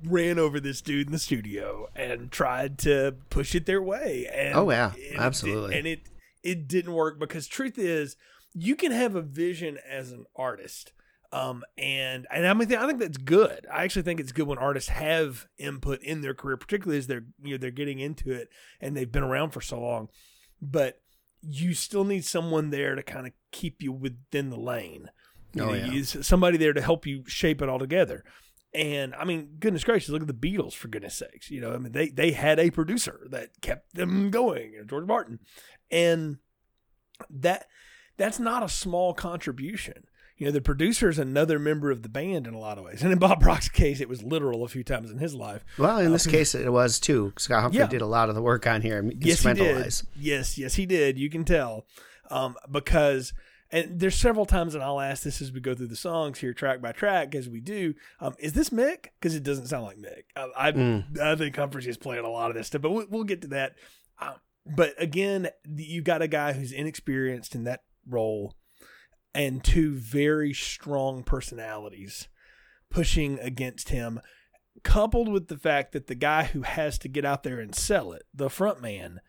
ran 0.06 0.39
over 0.39 0.60
this 0.60 0.82
dude 0.82 1.08
in 1.08 1.12
the 1.13 1.20
studio 1.20 1.89
and 1.96 2.32
tried 2.32 2.77
to 2.79 3.15
push 3.29 3.53
it 3.56 3.65
their 3.65 3.82
way. 3.82 4.27
And 4.34 4.56
Oh, 4.56 4.70
yeah. 4.70 4.91
and 4.94 4.98
it 5.03 5.08
did- 5.10 5.20
Absolutely. 5.20 5.77
and 5.77 5.88
it 5.88 6.00
it 6.44 6.67
didn't 6.67 6.94
work 6.94 7.20
because 7.20 7.46
truth 7.48 7.77
is, 7.77 8.15
you 8.58 8.76
can 8.76 8.92
have 8.92 9.16
a 9.16 9.22
vision 9.22 9.78
as 9.88 10.12
an 10.12 10.26
artist. 10.36 10.94
Um, 11.34 11.64
and 11.78 12.26
and 12.32 12.48
I 12.48 12.54
mean, 12.54 12.74
I 12.74 12.88
think 12.88 13.00
that's 13.00 13.18
good. 13.18 13.68
I 13.72 13.84
actually 13.84 14.04
think 14.04 14.20
it's 14.22 14.32
good 14.32 14.48
when 14.48 14.58
artists 14.58 14.90
have 14.90 15.46
input 15.58 16.02
in 16.02 16.22
their 16.22 16.34
career, 16.34 16.56
particularly 16.56 16.98
as 16.98 17.08
they're 17.08 17.26
you 17.44 17.52
know 17.52 17.58
they're 17.58 17.70
getting 17.72 18.00
into 18.00 18.32
it 18.32 18.48
and 18.80 18.96
they've 18.96 19.12
been 19.12 19.24
around 19.24 19.52
for 19.52 19.60
so 19.62 19.80
long. 19.82 20.08
But 20.62 21.02
you 21.42 21.74
still 21.74 22.06
need 22.06 22.24
someone 22.26 22.70
there 22.70 22.96
to 22.96 23.04
kind 23.04 23.28
of 23.28 23.34
keep 23.52 23.84
you 23.84 23.92
within 23.92 24.50
the 24.50 24.58
lane. 24.60 25.10
You 25.54 25.64
Oh, 25.64 25.66
know, 25.68 25.74
yeah. 25.74 26.04
somebody 26.04 26.58
there 26.58 26.74
to 26.74 26.82
help 26.82 27.06
you 27.06 27.24
shape 27.28 27.62
it 27.62 27.70
all 27.70 27.80
together. 27.80 28.24
And 28.74 29.14
I 29.16 29.26
mean, 29.26 29.56
goodness 29.60 29.84
gracious, 29.84 30.10
look 30.10 30.22
at 30.22 30.28
the 30.28 30.34
Beatles 30.34 30.74
for 30.74 30.88
goodness 30.88 31.16
sakes. 31.16 31.50
You 31.52 31.60
know, 31.62 31.74
I 31.74 31.78
mean, 31.78 31.92
they 31.92 32.08
they 32.10 32.32
had 32.32 32.58
a 32.60 32.70
producer 32.70 33.28
that 33.32 33.50
kept 33.62 33.96
them 33.96 34.32
going, 34.32 34.74
you 34.74 34.80
know, 34.80 34.86
George 34.86 35.06
Martin, 35.08 35.40
and 35.92 36.38
that 37.30 37.66
that's 38.18 38.40
not 38.40 38.64
a 38.64 38.70
small 38.70 39.14
contribution. 39.14 40.06
You 40.38 40.46
know, 40.46 40.52
the 40.52 40.62
producer 40.62 41.10
is 41.10 41.18
another 41.18 41.58
member 41.58 41.90
of 41.90 42.04
the 42.04 42.10
band 42.10 42.46
in 42.46 42.54
a 42.54 42.60
lot 42.60 42.78
of 42.78 42.84
ways. 42.84 43.02
And 43.02 43.12
in 43.12 43.18
Bob 43.18 43.44
Rock's 43.44 43.70
case, 43.70 44.00
it 44.00 44.08
was 44.08 44.22
literal 44.22 44.64
a 44.64 44.68
few 44.68 44.84
times 44.84 45.10
in 45.10 45.18
his 45.18 45.34
life. 45.34 45.66
Well, 45.80 45.98
in 45.98 46.12
this 46.12 46.28
case, 46.28 46.54
it 46.54 46.72
was 46.72 47.00
too. 47.00 47.34
Scott 47.40 47.64
Humphrey 47.64 47.80
Yeah. 47.80 47.88
did 47.88 48.02
a 48.02 48.06
lot 48.06 48.30
of 48.30 48.36
the 48.36 48.42
work 48.44 48.68
on 48.68 48.82
here, 48.84 49.04
Yes, 49.20 49.42
he 49.42 49.54
did. 49.54 49.94
Yes, 50.16 50.58
yes, 50.60 50.76
he 50.76 50.86
did. 50.86 51.18
You 51.18 51.32
can 51.32 51.44
tell 51.44 51.88
um, 52.30 52.56
because, 52.70 53.34
and 53.72 54.00
there's 54.00 54.14
several 54.16 54.46
times, 54.46 54.76
and 54.76 54.84
I'll 54.84 55.00
ask 55.02 55.24
this 55.24 55.42
as 55.42 55.52
we 55.52 55.60
go 55.60 55.74
through 55.74 55.88
the 55.88 55.96
songs 55.96 56.38
here, 56.38 56.54
track 56.54 56.82
by 56.82 56.92
track, 56.92 57.34
as 57.34 57.50
we 57.50 57.60
do. 57.60 57.96
Um, 58.20 58.36
is 58.38 58.54
this 58.54 58.70
Mick? 58.70 59.08
Because 59.20 59.34
it 59.34 59.42
doesn't 59.42 59.68
sound 59.68 59.86
like 59.86 59.98
Mick. 59.98 60.24
I, 60.36 60.68
I, 60.68 60.72
Mm. 60.72 61.20
I 61.20 61.36
think 61.36 61.56
Humphreys 61.56 61.88
is 61.88 61.98
playing 61.98 62.26
a 62.26 62.30
lot 62.30 62.52
of 62.52 62.56
this 62.56 62.68
stuff, 62.68 62.84
but 62.84 62.92
we'll, 62.92 63.08
we'll 63.10 63.24
get 63.24 63.42
to 63.42 63.48
that. 63.48 63.74
Um, 64.22 64.36
but 64.68 64.94
again, 65.00 65.48
you've 65.68 66.04
got 66.04 66.22
a 66.22 66.28
guy 66.28 66.54
who's 66.54 66.72
inexperienced 66.72 67.56
in 67.56 67.64
that 67.64 67.82
role, 68.10 68.56
and 69.34 69.64
two 69.64 69.96
very 69.96 70.54
strong 70.54 71.24
personalities 71.24 72.28
pushing 72.90 73.38
against 73.40 73.90
him 73.90 74.20
coupled 74.84 75.28
with 75.28 75.48
the 75.48 75.58
fact 75.58 75.92
that 75.92 76.08
the 76.08 76.16
guy 76.16 76.44
who 76.46 76.62
has 76.62 76.98
to 77.00 77.08
get 77.10 77.26
out 77.26 77.44
there 77.44 77.60
and 77.60 77.74
sell 77.76 78.12
it, 78.14 78.24
the 78.34 78.50
front 78.50 78.82
man, 78.82 79.20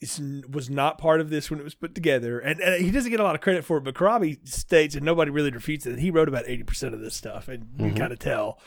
is, 0.00 0.20
was 0.48 0.70
not 0.70 0.96
part 0.98 1.20
of 1.20 1.28
this 1.30 1.50
when 1.50 1.60
it 1.60 1.64
was 1.64 1.74
put 1.74 1.94
together. 1.94 2.38
And, 2.38 2.60
and 2.60 2.84
he 2.84 2.90
doesn't 2.90 3.10
get 3.10 3.20
a 3.20 3.24
lot 3.24 3.34
of 3.34 3.40
credit 3.40 3.64
for 3.64 3.76
it, 3.78 3.84
but 3.84 3.94
Corabi 3.94 4.46
states, 4.48 4.94
and 4.94 5.04
nobody 5.04 5.30
really 5.30 5.50
refutes 5.50 5.86
it, 5.86 5.90
that 5.90 5.98
he 6.00 6.10
wrote 6.10 6.28
about 6.28 6.46
80% 6.46 6.94
of 6.94 7.00
this 7.00 7.14
stuff, 7.14 7.48
and 7.48 7.66
you 7.78 7.86
Mhm. 7.86 7.96
kind 7.96 8.12
of 8.12 8.18
tell. 8.18 8.58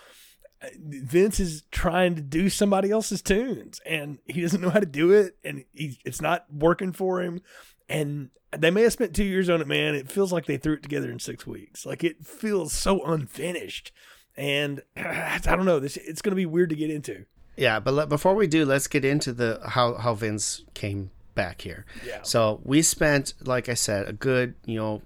Vince 0.80 1.40
is 1.40 1.64
trying 1.72 2.16
to 2.16 2.22
do 2.22 2.50
somebody 2.50 2.90
else's 2.90 3.22
tunes 3.22 3.80
and 3.86 4.18
he 4.26 4.42
doesn't 4.42 4.62
know 4.62 4.70
how 4.70 4.80
to 4.80 4.86
do 4.86 5.12
it 5.12 5.38
and 5.44 5.64
he, 5.74 6.00
it's 6.06 6.22
not 6.22 6.46
working 6.52 6.92
for 6.92 7.22
him. 7.22 7.42
And 7.88 8.30
they 8.58 8.72
may 8.72 8.84
have 8.84 8.94
spent 8.94 9.16
two 9.16 9.24
years 9.24 9.50
on 9.50 9.62
it, 9.62 9.68
man. 9.68 9.96
It 9.96 10.12
feels 10.12 10.32
like 10.32 10.46
they 10.46 10.58
threw 10.58 10.74
it 10.74 10.84
together 10.84 11.12
in 11.12 11.20
six 11.20 11.46
weeks. 11.46 11.86
Like 11.86 12.04
it 12.04 12.26
feels 12.26 12.74
so 12.74 13.04
unfinished. 13.06 13.92
And 14.38 14.82
I 14.98 15.40
don't 15.44 15.66
know. 15.66 15.80
This 15.80 15.98
it's 15.98 16.22
going 16.22 16.32
to 16.32 16.36
be 16.36 16.46
weird 16.46 16.70
to 16.70 16.76
get 16.76 16.90
into. 16.90 17.26
Yeah, 17.58 17.80
but 17.80 17.94
let, 17.94 18.10
before 18.10 18.36
we 18.36 18.48
do, 18.48 18.66
let's 18.66 18.88
get 18.88 19.06
into 19.06 19.32
the 19.32 19.62
how 19.66 19.96
how 19.96 20.14
Vince 20.14 20.64
came 20.74 21.12
back 21.36 21.62
here. 21.62 21.86
Yeah. 22.06 22.22
So 22.24 22.62
we 22.64 22.82
spent, 22.82 23.34
like 23.42 23.70
I 23.70 23.74
said, 23.76 24.08
a 24.10 24.14
good 24.14 24.56
you 24.66 24.78
know 24.78 25.02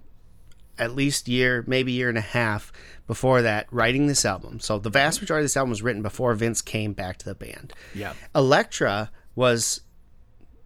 at 0.78 0.94
least 0.94 1.28
year, 1.28 1.62
maybe 1.66 1.92
year 1.92 2.08
and 2.08 2.16
a 2.16 2.22
half 2.22 2.72
before 3.06 3.42
that 3.42 3.66
writing 3.70 4.06
this 4.06 4.24
album. 4.24 4.58
So 4.60 4.78
the 4.78 4.88
vast 4.88 5.20
majority 5.20 5.42
of 5.42 5.44
this 5.44 5.56
album 5.56 5.70
was 5.70 5.82
written 5.82 6.00
before 6.00 6.34
Vince 6.34 6.62
came 6.62 6.94
back 6.94 7.18
to 7.18 7.26
the 7.26 7.34
band. 7.34 7.74
Yeah. 7.94 8.14
Elektra 8.34 9.10
was 9.34 9.82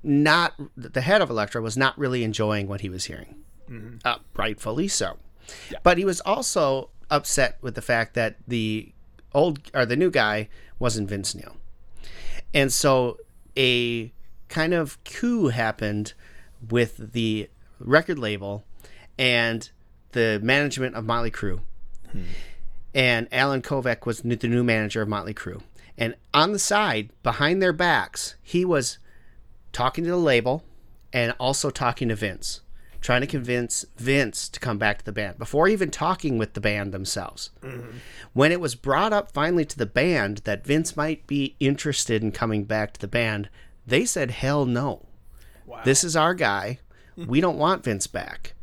not 0.04 0.54
the 0.76 1.00
head 1.00 1.22
of 1.22 1.30
Elektra 1.30 1.62
was 1.62 1.76
not 1.76 1.98
really 1.98 2.22
enjoying 2.22 2.68
what 2.68 2.82
he 2.82 2.88
was 2.88 3.06
hearing, 3.06 3.36
mm-hmm. 3.68 3.96
uh, 4.04 4.18
rightfully 4.36 4.88
so. 4.88 5.16
Yeah. 5.70 5.78
But 5.82 5.98
he 5.98 6.04
was 6.04 6.20
also 6.20 6.90
upset 7.10 7.58
with 7.60 7.74
the 7.74 7.82
fact 7.82 8.14
that 8.14 8.36
the 8.46 8.92
old 9.32 9.70
or 9.74 9.86
the 9.86 9.96
new 9.96 10.10
guy 10.10 10.48
wasn't 10.78 11.08
Vince 11.08 11.34
Neil, 11.34 11.56
and 12.52 12.72
so 12.72 13.18
a 13.56 14.12
kind 14.48 14.74
of 14.74 15.02
coup 15.04 15.48
happened 15.48 16.12
with 16.70 17.12
the 17.12 17.48
record 17.78 18.18
label 18.18 18.64
and 19.18 19.70
the 20.12 20.40
management 20.42 20.94
of 20.94 21.04
Motley 21.04 21.30
Crue. 21.30 21.60
Hmm. 22.12 22.22
And 22.94 23.28
Allen 23.32 23.62
Kovac 23.62 24.06
was 24.06 24.20
the 24.20 24.36
new 24.48 24.62
manager 24.62 25.02
of 25.02 25.08
Motley 25.08 25.34
Crue. 25.34 25.62
And 25.98 26.14
on 26.32 26.52
the 26.52 26.58
side, 26.58 27.10
behind 27.22 27.60
their 27.60 27.72
backs, 27.72 28.36
he 28.42 28.64
was 28.64 28.98
talking 29.74 30.04
to 30.04 30.10
the 30.10 30.16
label 30.16 30.64
and 31.12 31.34
also 31.38 31.68
talking 31.68 32.08
to 32.08 32.14
Vince, 32.14 32.62
trying 33.02 33.20
to 33.20 33.26
convince 33.26 33.84
Vince 33.98 34.48
to 34.48 34.58
come 34.58 34.78
back 34.78 34.98
to 34.98 35.04
the 35.04 35.12
band 35.12 35.38
before 35.38 35.68
even 35.68 35.90
talking 35.90 36.38
with 36.38 36.54
the 36.54 36.60
band 36.60 36.92
themselves. 36.92 37.50
Mm-hmm. 37.62 37.98
When 38.32 38.52
it 38.52 38.60
was 38.60 38.74
brought 38.74 39.12
up 39.12 39.32
finally 39.32 39.66
to 39.66 39.76
the 39.76 39.84
band 39.84 40.38
that 40.44 40.64
Vince 40.64 40.96
might 40.96 41.26
be 41.26 41.56
interested 41.60 42.22
in 42.22 42.32
coming 42.32 42.64
back 42.64 42.94
to 42.94 43.00
the 43.00 43.08
band, 43.08 43.50
they 43.86 44.06
said, 44.06 44.30
hell 44.30 44.64
no. 44.64 45.04
Wow. 45.66 45.82
This 45.84 46.02
is 46.02 46.16
our 46.16 46.34
guy. 46.34 46.78
we 47.16 47.40
don't 47.40 47.58
want 47.58 47.84
Vince 47.84 48.06
back. 48.06 48.54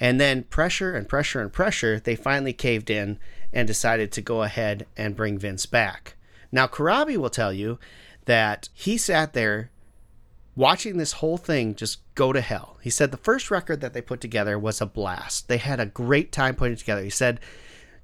And 0.00 0.20
then 0.20 0.44
pressure 0.44 0.94
and 0.94 1.08
pressure 1.08 1.40
and 1.40 1.52
pressure, 1.52 1.98
they 1.98 2.16
finally 2.16 2.52
caved 2.52 2.90
in 2.90 3.18
and 3.52 3.66
decided 3.66 4.12
to 4.12 4.20
go 4.20 4.42
ahead 4.42 4.86
and 4.96 5.16
bring 5.16 5.38
Vince 5.38 5.66
back. 5.66 6.16
Now, 6.52 6.66
Corabi 6.66 7.16
will 7.16 7.30
tell 7.30 7.52
you 7.52 7.78
that 8.26 8.68
he 8.74 8.96
sat 8.96 9.32
there 9.32 9.70
watching 10.58 10.98
this 10.98 11.12
whole 11.12 11.38
thing 11.38 11.72
just 11.76 12.00
go 12.16 12.32
to 12.32 12.40
hell. 12.40 12.78
He 12.82 12.90
said 12.90 13.12
the 13.12 13.16
first 13.16 13.48
record 13.48 13.80
that 13.80 13.94
they 13.94 14.02
put 14.02 14.20
together 14.20 14.58
was 14.58 14.80
a 14.80 14.86
blast. 14.86 15.46
They 15.46 15.58
had 15.58 15.78
a 15.78 15.86
great 15.86 16.32
time 16.32 16.56
putting 16.56 16.72
it 16.72 16.80
together. 16.80 17.02
He 17.02 17.10
said, 17.10 17.38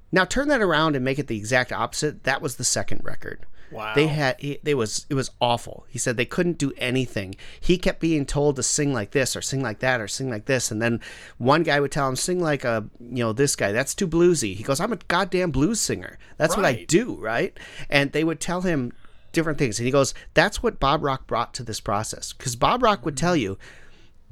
now 0.09 0.23
turn 0.23 0.47
that 0.47 0.61
around 0.61 0.95
and 0.95 1.03
make 1.03 1.19
it 1.19 1.27
the 1.27 1.35
exact 1.35 1.73
opposite. 1.73 2.23
That 2.23 2.41
was 2.41 2.55
the 2.55 2.63
second 2.63 3.01
record. 3.03 3.45
Wow. 3.71 3.93
They 3.93 4.07
had 4.07 4.37
it 4.39 4.77
was 4.77 5.05
it 5.09 5.15
was 5.15 5.31
awful. 5.41 5.85
He 5.89 5.97
said 5.97 6.15
they 6.15 6.25
couldn't 6.25 6.59
do 6.59 6.71
anything. 6.77 7.35
He 7.59 7.77
kept 7.77 7.99
being 7.99 8.25
told 8.25 8.55
to 8.55 8.63
sing 8.63 8.93
like 8.93 9.11
this 9.11 9.35
or 9.35 9.41
sing 9.41 9.61
like 9.61 9.79
that 9.79 9.99
or 9.99 10.07
sing 10.07 10.29
like 10.29 10.45
this 10.45 10.71
and 10.71 10.81
then 10.81 11.01
one 11.39 11.63
guy 11.63 11.79
would 11.79 11.91
tell 11.91 12.07
him 12.07 12.15
sing 12.15 12.39
like 12.39 12.63
a 12.63 12.87
you 13.01 13.23
know 13.23 13.33
this 13.33 13.55
guy. 13.55 13.73
That's 13.73 13.95
too 13.95 14.07
bluesy. 14.07 14.55
He 14.55 14.63
goes, 14.63 14.79
"I'm 14.79 14.93
a 14.93 14.99
goddamn 15.07 15.51
blues 15.51 15.81
singer. 15.81 16.19
That's 16.37 16.55
right. 16.55 16.61
what 16.61 16.67
I 16.67 16.85
do, 16.85 17.15
right?" 17.15 17.57
And 17.89 18.11
they 18.11 18.23
would 18.23 18.39
tell 18.39 18.61
him 18.61 18.93
different 19.35 19.59
things. 19.59 19.77
And 19.77 19.85
he 19.85 19.91
goes, 19.91 20.13
"That's 20.33 20.63
what 20.63 20.79
Bob 20.79 21.03
Rock 21.03 21.27
brought 21.27 21.53
to 21.55 21.63
this 21.63 21.79
process." 21.79 22.33
Cuz 22.33 22.55
Bob 22.55 22.81
Rock 22.81 23.05
would 23.05 23.17
tell 23.17 23.33
mm-hmm. 23.33 23.41
you, 23.41 23.57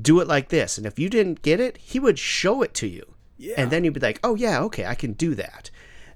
"Do 0.02 0.20
it 0.20 0.28
like 0.28 0.50
this." 0.50 0.78
And 0.78 0.88
if 0.88 0.98
you 0.98 1.10
didn't 1.10 1.44
get 1.44 1.60
it, 1.60 1.78
he 1.78 2.00
would 2.00 2.18
show 2.18 2.62
it 2.62 2.74
to 2.76 2.88
you. 2.88 3.14
Yeah. 3.38 3.56
And 3.58 3.70
then 3.70 3.84
you'd 3.84 3.94
be 3.94 4.00
like, 4.00 4.20
"Oh 4.24 4.36
yeah, 4.36 4.62
okay, 4.62 4.86
I 4.86 4.96
can 4.96 5.14
do 5.14 5.36
that." 5.36 5.70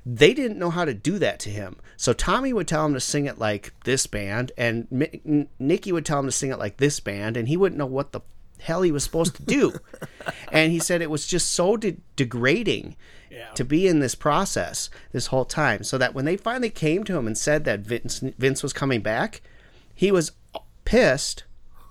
They 0.06 0.34
didn't 0.34 0.58
know 0.58 0.69
how 0.69 0.86
to 0.86 0.93
do 0.93 1.19
that 1.19 1.38
to 1.41 1.50
him. 1.50 1.76
So 1.97 2.13
Tommy 2.13 2.54
would 2.54 2.67
tell 2.67 2.86
him 2.86 2.93
to 2.93 3.00
sing 3.02 3.26
it 3.26 3.38
like 3.38 3.73
this 3.84 4.08
band, 4.08 4.54
and 4.58 4.88
M- 4.89 5.50
Nikki 5.60 5.91
would 5.91 6.06
tell 6.06 6.19
him 6.19 6.28
to 6.28 6.32
sing 6.32 6.50
it 6.50 6.60
like 6.60 6.78
this 6.78 7.02
band, 7.02 7.36
and 7.36 7.50
he 7.50 7.58
wouldn't 7.58 7.78
know 7.78 7.86
what 7.86 8.13
the 8.13 8.21
hell 8.60 8.82
he 8.82 8.91
was 8.91 9.04
supposed 9.04 9.36
to 9.36 9.43
do. 9.43 9.74
and 10.52 10.72
he 10.72 10.80
said 10.80 11.02
it 11.02 11.10
was 11.10 11.28
just 11.28 11.52
so 11.52 11.78
de- 11.78 11.98
degrading 12.15 12.96
yeah. 13.32 13.50
to 13.56 13.63
be 13.63 13.88
in 13.88 14.00
this 14.00 14.15
process 14.15 14.89
this 15.12 15.28
whole 15.28 15.46
time. 15.46 15.84
So 15.84 15.98
that 15.98 16.13
when 16.13 16.26
they 16.26 16.38
finally 16.38 16.70
came 16.70 17.04
to 17.06 17.17
him 17.17 17.28
and 17.28 17.38
said 17.38 17.63
that 17.65 17.82
Vince, 17.82 18.20
Vince 18.20 18.63
was 18.63 18.74
coming 18.74 19.02
back, 19.02 19.41
he 19.93 20.12
was 20.12 20.32
pissed 20.86 21.43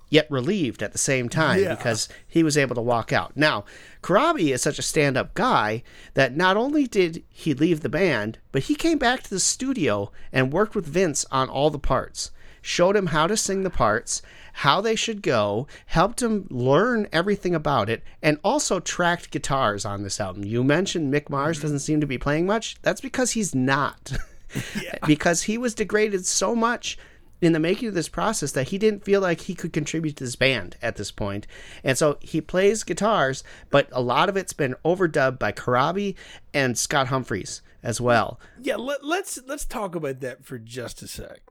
yet 0.08 0.30
relieved 0.30 0.82
at 0.82 0.92
the 0.92 0.98
same 0.98 1.28
time 1.28 1.62
yeah. 1.62 1.74
because 1.74 2.08
he 2.26 2.42
was 2.42 2.56
able 2.56 2.74
to 2.74 2.80
walk 2.80 3.12
out. 3.12 3.36
Now, 3.36 3.64
Corabi 4.02 4.52
is 4.52 4.62
such 4.62 4.78
a 4.78 4.82
stand 4.82 5.16
up 5.16 5.34
guy 5.34 5.82
that 6.14 6.36
not 6.36 6.56
only 6.56 6.86
did 6.86 7.24
he 7.28 7.54
leave 7.54 7.80
the 7.80 7.88
band, 7.88 8.38
but 8.52 8.64
he 8.64 8.74
came 8.74 8.98
back 8.98 9.22
to 9.22 9.30
the 9.30 9.40
studio 9.40 10.12
and 10.32 10.52
worked 10.52 10.74
with 10.74 10.86
Vince 10.86 11.24
on 11.32 11.48
all 11.48 11.70
the 11.70 11.78
parts, 11.78 12.30
showed 12.62 12.96
him 12.96 13.06
how 13.06 13.26
to 13.26 13.36
sing 13.36 13.62
the 13.62 13.70
parts, 13.70 14.22
how 14.60 14.80
they 14.80 14.96
should 14.96 15.20
go, 15.20 15.66
helped 15.84 16.22
him 16.22 16.46
learn 16.50 17.06
everything 17.12 17.54
about 17.54 17.90
it, 17.90 18.02
and 18.22 18.38
also 18.42 18.80
tracked 18.80 19.30
guitars 19.30 19.84
on 19.84 20.02
this 20.02 20.18
album. 20.18 20.44
You 20.44 20.64
mentioned 20.64 21.12
Mick 21.12 21.28
Mars 21.28 21.58
mm-hmm. 21.58 21.62
doesn't 21.62 21.80
seem 21.80 22.00
to 22.00 22.06
be 22.06 22.16
playing 22.16 22.46
much. 22.46 22.76
That's 22.80 23.02
because 23.02 23.32
he's 23.32 23.54
not. 23.54 24.12
yeah. 24.82 24.96
because 25.06 25.42
he 25.42 25.58
was 25.58 25.74
degraded 25.74 26.24
so 26.24 26.54
much 26.54 26.96
in 27.42 27.52
the 27.52 27.60
making 27.60 27.88
of 27.88 27.94
this 27.94 28.08
process 28.08 28.52
that 28.52 28.68
he 28.68 28.78
didn't 28.78 29.04
feel 29.04 29.20
like 29.20 29.42
he 29.42 29.54
could 29.54 29.74
contribute 29.74 30.16
to 30.16 30.24
this 30.24 30.36
band 30.36 30.76
at 30.80 30.96
this 30.96 31.10
point. 31.10 31.46
And 31.84 31.98
so 31.98 32.16
he 32.22 32.40
plays 32.40 32.82
guitars, 32.82 33.44
but 33.70 33.90
a 33.92 34.00
lot 34.00 34.30
of 34.30 34.38
it's 34.38 34.54
been 34.54 34.74
overdubbed 34.86 35.38
by 35.38 35.52
Corabi 35.52 36.14
and 36.54 36.78
Scott 36.78 37.08
Humphreys 37.08 37.60
as 37.82 38.00
well. 38.00 38.40
Yeah, 38.62 38.76
let, 38.76 39.04
let's 39.04 39.38
let's 39.46 39.66
talk 39.66 39.94
about 39.94 40.20
that 40.20 40.46
for 40.46 40.58
just 40.58 41.02
a 41.02 41.08
sec. 41.08 41.42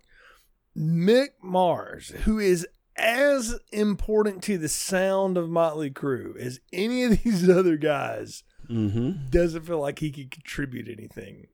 Mick 0.75 1.29
Mars, 1.41 2.09
who 2.23 2.39
is 2.39 2.67
as 2.97 3.59
important 3.71 4.43
to 4.43 4.57
the 4.57 4.69
sound 4.69 5.37
of 5.37 5.49
Motley 5.49 5.91
Crue 5.91 6.37
as 6.37 6.59
any 6.71 7.03
of 7.03 7.11
these 7.23 7.49
other 7.49 7.77
guys, 7.77 8.43
mm-hmm. 8.69 9.29
doesn't 9.29 9.65
feel 9.65 9.79
like 9.79 9.99
he 9.99 10.11
could 10.11 10.31
contribute 10.31 10.87
anything 10.87 11.47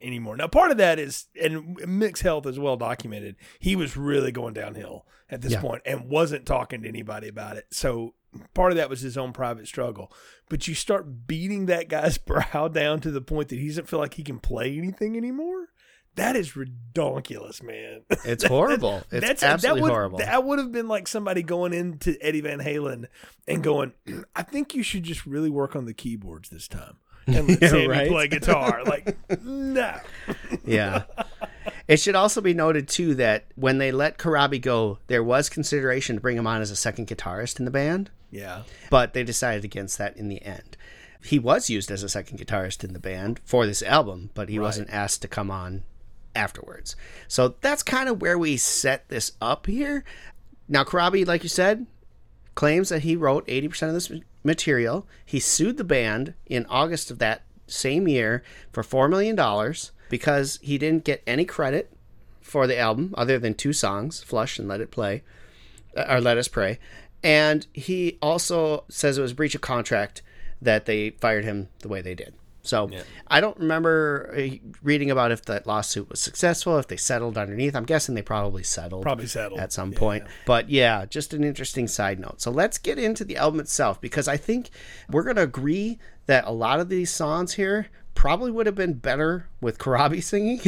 anymore. 0.00 0.36
Now, 0.36 0.46
part 0.46 0.70
of 0.70 0.76
that 0.78 0.98
is, 0.98 1.26
and 1.40 1.76
Mick's 1.86 2.20
health 2.20 2.46
is 2.46 2.58
well 2.58 2.76
documented. 2.76 3.36
He 3.58 3.76
was 3.76 3.96
really 3.96 4.32
going 4.32 4.54
downhill 4.54 5.06
at 5.28 5.40
this 5.40 5.52
yeah. 5.52 5.60
point 5.60 5.82
and 5.84 6.08
wasn't 6.08 6.46
talking 6.46 6.82
to 6.82 6.88
anybody 6.88 7.28
about 7.28 7.56
it. 7.56 7.66
So 7.70 8.14
part 8.54 8.72
of 8.72 8.76
that 8.76 8.90
was 8.90 9.00
his 9.00 9.16
own 9.16 9.32
private 9.32 9.66
struggle. 9.66 10.12
But 10.48 10.68
you 10.68 10.74
start 10.74 11.26
beating 11.26 11.66
that 11.66 11.88
guy's 11.88 12.18
brow 12.18 12.68
down 12.68 13.00
to 13.00 13.10
the 13.10 13.20
point 13.20 13.48
that 13.48 13.58
he 13.58 13.68
doesn't 13.68 13.88
feel 13.88 13.98
like 13.98 14.14
he 14.14 14.24
can 14.24 14.38
play 14.38 14.76
anything 14.76 15.16
anymore. 15.16 15.68
That 16.20 16.36
is 16.36 16.54
ridiculous, 16.54 17.62
man. 17.62 18.02
It's 18.26 18.44
horrible. 18.44 19.02
It's 19.10 19.26
That's, 19.26 19.42
absolutely 19.42 19.80
that 19.80 19.82
would, 19.84 19.90
horrible. 19.90 20.18
That 20.18 20.44
would 20.44 20.58
have 20.58 20.70
been 20.70 20.86
like 20.86 21.08
somebody 21.08 21.42
going 21.42 21.72
into 21.72 22.18
Eddie 22.20 22.42
Van 22.42 22.58
Halen 22.58 23.06
and 23.48 23.64
going, 23.64 23.94
I 24.36 24.42
think 24.42 24.74
you 24.74 24.82
should 24.82 25.04
just 25.04 25.24
really 25.24 25.48
work 25.48 25.74
on 25.74 25.86
the 25.86 25.94
keyboards 25.94 26.50
this 26.50 26.68
time 26.68 26.96
and 27.26 27.48
let 27.48 27.62
yeah, 27.62 27.68
Sammy 27.68 27.88
right? 27.88 28.10
play 28.10 28.28
guitar. 28.28 28.82
Like, 28.90 29.16
no. 29.42 29.98
yeah. 30.66 31.04
It 31.88 31.98
should 31.98 32.14
also 32.14 32.42
be 32.42 32.52
noted 32.52 32.86
too 32.86 33.14
that 33.14 33.46
when 33.54 33.78
they 33.78 33.90
let 33.90 34.18
Corabi 34.18 34.60
go, 34.60 34.98
there 35.06 35.24
was 35.24 35.48
consideration 35.48 36.16
to 36.16 36.20
bring 36.20 36.36
him 36.36 36.46
on 36.46 36.60
as 36.60 36.70
a 36.70 36.76
second 36.76 37.08
guitarist 37.08 37.58
in 37.58 37.64
the 37.64 37.70
band. 37.70 38.10
Yeah. 38.30 38.64
But 38.90 39.14
they 39.14 39.24
decided 39.24 39.64
against 39.64 39.96
that 39.96 40.18
in 40.18 40.28
the 40.28 40.42
end. 40.42 40.76
He 41.22 41.38
was 41.38 41.70
used 41.70 41.90
as 41.90 42.02
a 42.02 42.10
second 42.10 42.38
guitarist 42.38 42.84
in 42.84 42.92
the 42.92 42.98
band 42.98 43.40
for 43.42 43.64
this 43.64 43.82
album, 43.82 44.30
but 44.34 44.50
he 44.50 44.58
right. 44.58 44.64
wasn't 44.64 44.90
asked 44.90 45.22
to 45.22 45.28
come 45.28 45.50
on 45.50 45.84
afterwards. 46.34 46.96
So 47.28 47.56
that's 47.60 47.82
kind 47.82 48.08
of 48.08 48.20
where 48.20 48.38
we 48.38 48.56
set 48.56 49.08
this 49.08 49.32
up 49.40 49.66
here. 49.66 50.04
Now, 50.68 50.84
Corabi, 50.84 51.26
like 51.26 51.42
you 51.42 51.48
said, 51.48 51.86
claims 52.54 52.88
that 52.90 53.02
he 53.02 53.16
wrote 53.16 53.46
80% 53.46 53.88
of 53.88 53.94
this 53.94 54.12
material. 54.44 55.06
He 55.24 55.40
sued 55.40 55.76
the 55.76 55.84
band 55.84 56.34
in 56.46 56.66
August 56.66 57.10
of 57.10 57.18
that 57.18 57.42
same 57.66 58.08
year 58.08 58.42
for 58.72 58.82
$4 58.82 59.08
million 59.08 59.36
because 60.08 60.58
he 60.62 60.78
didn't 60.78 61.04
get 61.04 61.22
any 61.26 61.44
credit 61.44 61.92
for 62.40 62.66
the 62.66 62.78
album 62.78 63.14
other 63.16 63.38
than 63.38 63.54
two 63.54 63.72
songs, 63.72 64.22
Flush 64.22 64.58
and 64.58 64.68
Let 64.68 64.80
It 64.80 64.90
Play, 64.90 65.22
uh, 65.96 66.04
or 66.08 66.20
Let 66.20 66.38
Us 66.38 66.48
Pray. 66.48 66.78
And 67.22 67.66
he 67.72 68.18
also 68.20 68.84
says 68.88 69.18
it 69.18 69.22
was 69.22 69.32
breach 69.32 69.54
of 69.54 69.60
contract 69.60 70.22
that 70.60 70.86
they 70.86 71.10
fired 71.10 71.44
him 71.44 71.68
the 71.80 71.88
way 71.88 72.00
they 72.00 72.14
did. 72.14 72.34
So 72.62 72.88
yeah. 72.90 73.02
I 73.26 73.40
don't 73.40 73.58
remember 73.58 74.34
uh, 74.36 74.56
reading 74.82 75.10
about 75.10 75.32
if 75.32 75.44
that 75.46 75.66
lawsuit 75.66 76.10
was 76.10 76.20
successful, 76.20 76.78
if 76.78 76.88
they 76.88 76.96
settled 76.96 77.38
underneath. 77.38 77.74
I'm 77.74 77.84
guessing 77.84 78.14
they 78.14 78.22
probably 78.22 78.62
settled. 78.62 79.02
Probably 79.02 79.26
settled 79.26 79.60
at 79.60 79.72
some 79.72 79.92
yeah. 79.92 79.98
point. 79.98 80.24
But 80.46 80.68
yeah, 80.68 81.06
just 81.06 81.32
an 81.32 81.44
interesting 81.44 81.88
side 81.88 82.18
note. 82.20 82.40
So 82.40 82.50
let's 82.50 82.78
get 82.78 82.98
into 82.98 83.24
the 83.24 83.36
album 83.36 83.60
itself 83.60 84.00
because 84.00 84.28
I 84.28 84.36
think 84.36 84.70
we're 85.10 85.22
going 85.24 85.36
to 85.36 85.42
agree 85.42 85.98
that 86.26 86.44
a 86.46 86.52
lot 86.52 86.80
of 86.80 86.88
these 86.88 87.10
songs 87.10 87.54
here 87.54 87.88
probably 88.14 88.50
would 88.50 88.66
have 88.66 88.74
been 88.74 88.94
better 88.94 89.48
with 89.60 89.78
Corabi 89.78 90.22
singing. 90.22 90.60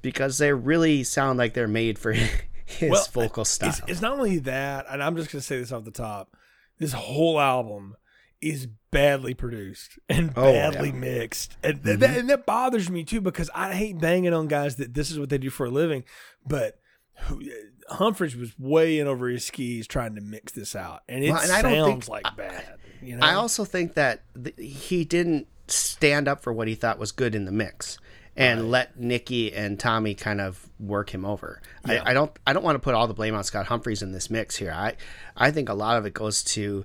because 0.00 0.38
they 0.38 0.52
really 0.52 1.04
sound 1.04 1.38
like 1.38 1.54
they're 1.54 1.68
made 1.68 1.98
for 1.98 2.12
his 2.64 2.90
Well, 2.90 3.06
vocal 3.12 3.44
style. 3.44 3.70
It's, 3.70 3.80
it's 3.86 4.00
not 4.00 4.12
only 4.12 4.38
that, 4.40 4.86
and 4.90 5.02
I'm 5.02 5.16
just 5.16 5.30
going 5.30 5.40
to 5.40 5.46
say 5.46 5.58
this 5.58 5.72
off 5.72 5.84
the 5.84 5.90
top. 5.90 6.36
This 6.78 6.92
whole 6.92 7.38
album 7.38 7.96
is 8.42 8.66
badly 8.90 9.32
produced 9.34 9.98
and 10.08 10.32
Oh, 10.36 10.52
badly 10.52 10.88
yeah. 10.90 10.94
mixed, 10.94 11.56
and, 11.62 11.82
th- 11.82 11.98
that, 12.00 12.10
mm-hmm. 12.10 12.18
and 12.20 12.30
that 12.30 12.44
bothers 12.46 12.90
me 12.90 13.04
too 13.04 13.20
because 13.20 13.48
I 13.54 13.72
hate 13.74 13.98
banging 13.98 14.34
on 14.34 14.48
guys 14.48 14.76
that 14.76 14.92
this 14.94 15.10
is 15.10 15.18
what 15.18 15.30
they 15.30 15.38
do 15.38 15.48
for 15.50 15.66
a 15.66 15.70
living. 15.70 16.04
But 16.46 16.78
who, 17.16 17.40
uh, 17.40 17.94
Humphreys 17.94 18.36
was 18.36 18.58
way 18.58 18.98
in 18.98 19.06
over 19.06 19.28
his 19.28 19.44
skis 19.46 19.86
trying 19.86 20.14
to 20.16 20.20
mix 20.20 20.52
this 20.52 20.74
out, 20.76 21.00
and 21.08 21.24
it 21.24 21.30
Well, 21.30 21.40
and 21.40 21.52
I 21.52 21.60
sounds 21.62 21.74
don't 21.76 21.90
think- 22.04 22.08
like 22.08 22.36
bad. 22.36 22.78
You 23.02 23.16
know, 23.16 23.26
I 23.26 23.34
also 23.34 23.64
think 23.64 23.94
that 23.94 24.22
th- 24.42 24.54
he 24.58 25.04
didn't 25.04 25.48
stand 25.66 26.28
up 26.28 26.40
for 26.42 26.52
what 26.52 26.68
he 26.68 26.74
thought 26.74 26.98
was 26.98 27.10
good 27.12 27.34
in 27.34 27.46
the 27.46 27.52
mix 27.52 27.98
and 28.36 28.70
let 28.70 28.98
Nikki 28.98 29.52
and 29.52 29.78
Tommy 29.78 30.14
kind 30.14 30.40
of 30.40 30.68
work 30.78 31.10
him 31.10 31.24
over. 31.24 31.60
Yeah. 31.86 32.02
I, 32.04 32.10
I 32.10 32.14
don't 32.14 32.30
I 32.46 32.52
don't 32.52 32.62
want 32.62 32.76
to 32.76 32.78
put 32.80 32.94
all 32.94 33.06
the 33.08 33.12
blame 33.14 33.34
on 33.34 33.42
Scott 33.44 33.66
Humphreys 33.66 34.02
in 34.02 34.12
this 34.12 34.30
mix 34.30 34.56
here. 34.56 34.70
I 34.72 34.94
I 35.36 35.50
think 35.50 35.68
a 35.68 35.74
lot 35.74 35.98
of 35.98 36.06
it 36.06 36.14
goes 36.14 36.42
to 36.44 36.84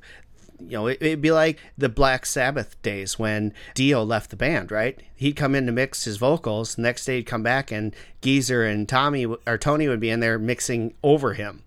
you 0.59 0.71
know, 0.71 0.87
it, 0.87 0.97
it'd 1.01 1.21
be 1.21 1.31
like 1.31 1.59
the 1.77 1.89
Black 1.89 2.25
Sabbath 2.25 2.81
days 2.81 3.19
when 3.19 3.53
Dio 3.73 4.03
left 4.03 4.29
the 4.29 4.35
band, 4.35 4.71
right? 4.71 4.99
He'd 5.15 5.35
come 5.35 5.55
in 5.55 5.65
to 5.65 5.71
mix 5.71 6.05
his 6.05 6.17
vocals. 6.17 6.77
Next 6.77 7.05
day, 7.05 7.17
he'd 7.17 7.23
come 7.23 7.43
back, 7.43 7.71
and 7.71 7.95
Geezer 8.21 8.65
and 8.65 8.87
Tommy 8.87 9.25
or 9.25 9.57
Tony 9.57 9.87
would 9.87 9.99
be 9.99 10.09
in 10.09 10.19
there 10.19 10.39
mixing 10.39 10.93
over 11.03 11.33
him, 11.33 11.63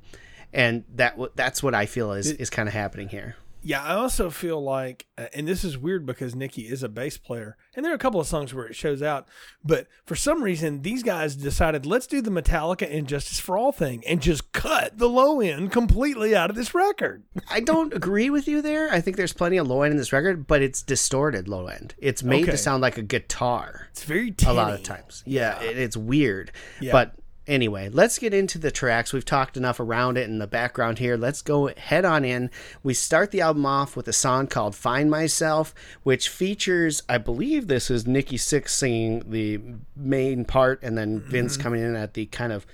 and 0.52 0.84
that 0.94 1.12
w- 1.12 1.32
that's 1.34 1.62
what 1.62 1.74
I 1.74 1.86
feel 1.86 2.12
is 2.12 2.32
is 2.32 2.50
kind 2.50 2.68
of 2.68 2.74
happening 2.74 3.08
here. 3.08 3.36
Yeah, 3.62 3.82
I 3.82 3.94
also 3.94 4.30
feel 4.30 4.62
like, 4.62 5.06
uh, 5.18 5.26
and 5.34 5.46
this 5.46 5.64
is 5.64 5.76
weird 5.76 6.06
because 6.06 6.34
Nikki 6.34 6.62
is 6.62 6.82
a 6.82 6.88
bass 6.88 7.18
player, 7.18 7.56
and 7.74 7.84
there 7.84 7.92
are 7.92 7.94
a 7.94 7.98
couple 7.98 8.18
of 8.20 8.26
songs 8.26 8.54
where 8.54 8.66
it 8.66 8.74
shows 8.74 9.02
out, 9.02 9.28
but 9.64 9.86
for 10.06 10.16
some 10.16 10.42
reason, 10.42 10.82
these 10.82 11.02
guys 11.02 11.36
decided 11.36 11.84
let's 11.84 12.06
do 12.06 12.20
the 12.22 12.30
Metallica 12.30 12.88
And 12.90 13.06
Justice 13.06 13.38
for 13.38 13.58
All 13.58 13.70
thing 13.72 14.02
and 14.06 14.22
just 14.22 14.52
cut 14.52 14.96
the 14.98 15.08
low 15.08 15.40
end 15.40 15.72
completely 15.72 16.34
out 16.34 16.48
of 16.50 16.56
this 16.56 16.74
record. 16.74 17.22
I 17.50 17.60
don't 17.60 17.92
agree 17.92 18.30
with 18.30 18.48
you 18.48 18.62
there. 18.62 18.90
I 18.90 19.00
think 19.00 19.16
there's 19.16 19.32
plenty 19.34 19.58
of 19.58 19.66
low 19.68 19.82
end 19.82 19.92
in 19.92 19.98
this 19.98 20.12
record, 20.12 20.46
but 20.46 20.62
it's 20.62 20.82
distorted 20.82 21.46
low 21.48 21.66
end. 21.66 21.94
It's 21.98 22.22
made 22.22 22.42
Okay. 22.44 22.52
to 22.52 22.58
sound 22.58 22.80
like 22.80 22.96
a 22.96 23.02
guitar 23.02 23.88
It's 23.90 24.04
very 24.04 24.34
a 24.46 24.52
lot 24.54 24.70
of 24.72 24.82
tinny. 24.82 24.96
times. 24.98 25.22
Yeah, 25.26 25.60
it, 25.62 25.76
it's 25.76 25.96
weird. 25.96 26.50
Yeah. 26.80 26.92
But 26.92 27.14
anyway, 27.50 27.90
let's 27.90 28.18
get 28.18 28.32
into 28.32 28.56
the 28.56 28.70
tracks. 28.70 29.12
We've 29.12 29.24
talked 29.24 29.56
enough 29.56 29.80
around 29.80 30.16
it 30.16 30.28
in 30.28 30.38
the 30.38 30.46
background 30.46 30.98
here. 30.98 31.16
Let's 31.16 31.42
go 31.42 31.66
head 31.76 32.04
on 32.04 32.24
in. 32.24 32.50
We 32.82 32.94
start 32.94 33.32
the 33.32 33.42
album 33.42 33.66
off 33.66 33.96
with 33.96 34.08
a 34.08 34.12
song 34.12 34.46
called 34.46 34.76
Find 34.76 35.10
Myself, 35.10 35.74
which 36.04 36.28
features, 36.28 37.02
I 37.08 37.18
believe 37.18 37.66
this 37.66 37.90
is 37.90 38.06
Nikki 38.06 38.38
Sixx 38.38 38.68
singing 38.70 39.24
the 39.28 39.60
main 39.96 40.44
part 40.44 40.82
and 40.82 40.96
then 40.96 41.20
Vince 41.20 41.54
Mm-hmm. 41.54 41.62
coming 41.62 41.82
in 41.82 41.96
at 41.96 42.14
the 42.14 42.26
kind 42.26 42.52
of, 42.52 42.64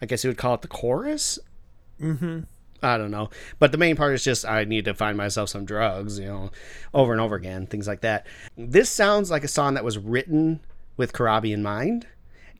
I 0.00 0.06
guess 0.06 0.24
you 0.24 0.30
would 0.30 0.38
call 0.38 0.54
it 0.54 0.62
the 0.62 0.68
chorus. 0.68 1.38
Mm-hmm. 2.00 2.40
I 2.82 2.98
don't 2.98 3.10
know. 3.10 3.30
But 3.58 3.70
the 3.70 3.78
main 3.78 3.94
part 3.94 4.14
is 4.14 4.24
just 4.24 4.44
I 4.44 4.64
need 4.64 4.86
to 4.86 4.94
find 4.94 5.16
myself 5.16 5.50
some 5.50 5.64
drugs, 5.64 6.18
you 6.18 6.26
know, 6.26 6.50
over 6.92 7.12
and 7.12 7.20
over 7.20 7.36
again, 7.36 7.66
things 7.66 7.86
like 7.86 8.00
that. 8.00 8.26
This 8.56 8.88
sounds 8.90 9.30
like 9.30 9.44
a 9.44 9.48
song 9.48 9.74
that 9.74 9.84
was 9.84 9.98
written 9.98 10.60
with 10.96 11.12
Corabi 11.12 11.52
in 11.52 11.62
mind. 11.62 12.06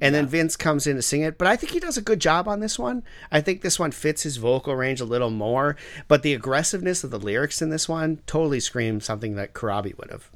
And 0.02 0.14
then 0.14 0.26
Vince 0.26 0.56
comes 0.56 0.86
in 0.86 0.96
to 0.96 1.02
sing 1.02 1.22
it, 1.22 1.38
but 1.38 1.46
I 1.46 1.54
think 1.56 1.72
he 1.72 1.78
does 1.80 1.96
a 1.96 2.02
good 2.02 2.20
job 2.20 2.48
on 2.48 2.60
this 2.60 2.78
one. 2.78 3.04
I 3.30 3.40
think 3.40 3.62
this 3.62 3.78
one 3.78 3.92
fits 3.92 4.24
his 4.24 4.36
vocal 4.36 4.74
range 4.74 5.00
a 5.00 5.04
little 5.04 5.30
more, 5.30 5.76
but 6.08 6.22
the 6.22 6.34
aggressiveness 6.34 7.04
of 7.04 7.10
the 7.10 7.20
lyrics 7.20 7.62
in 7.62 7.70
this 7.70 7.88
one 7.88 8.20
totally 8.26 8.58
screams 8.60 9.04
something 9.04 9.36
that 9.36 9.54
Corabi 9.54 9.96
would 9.98 10.10
have 10.10 10.28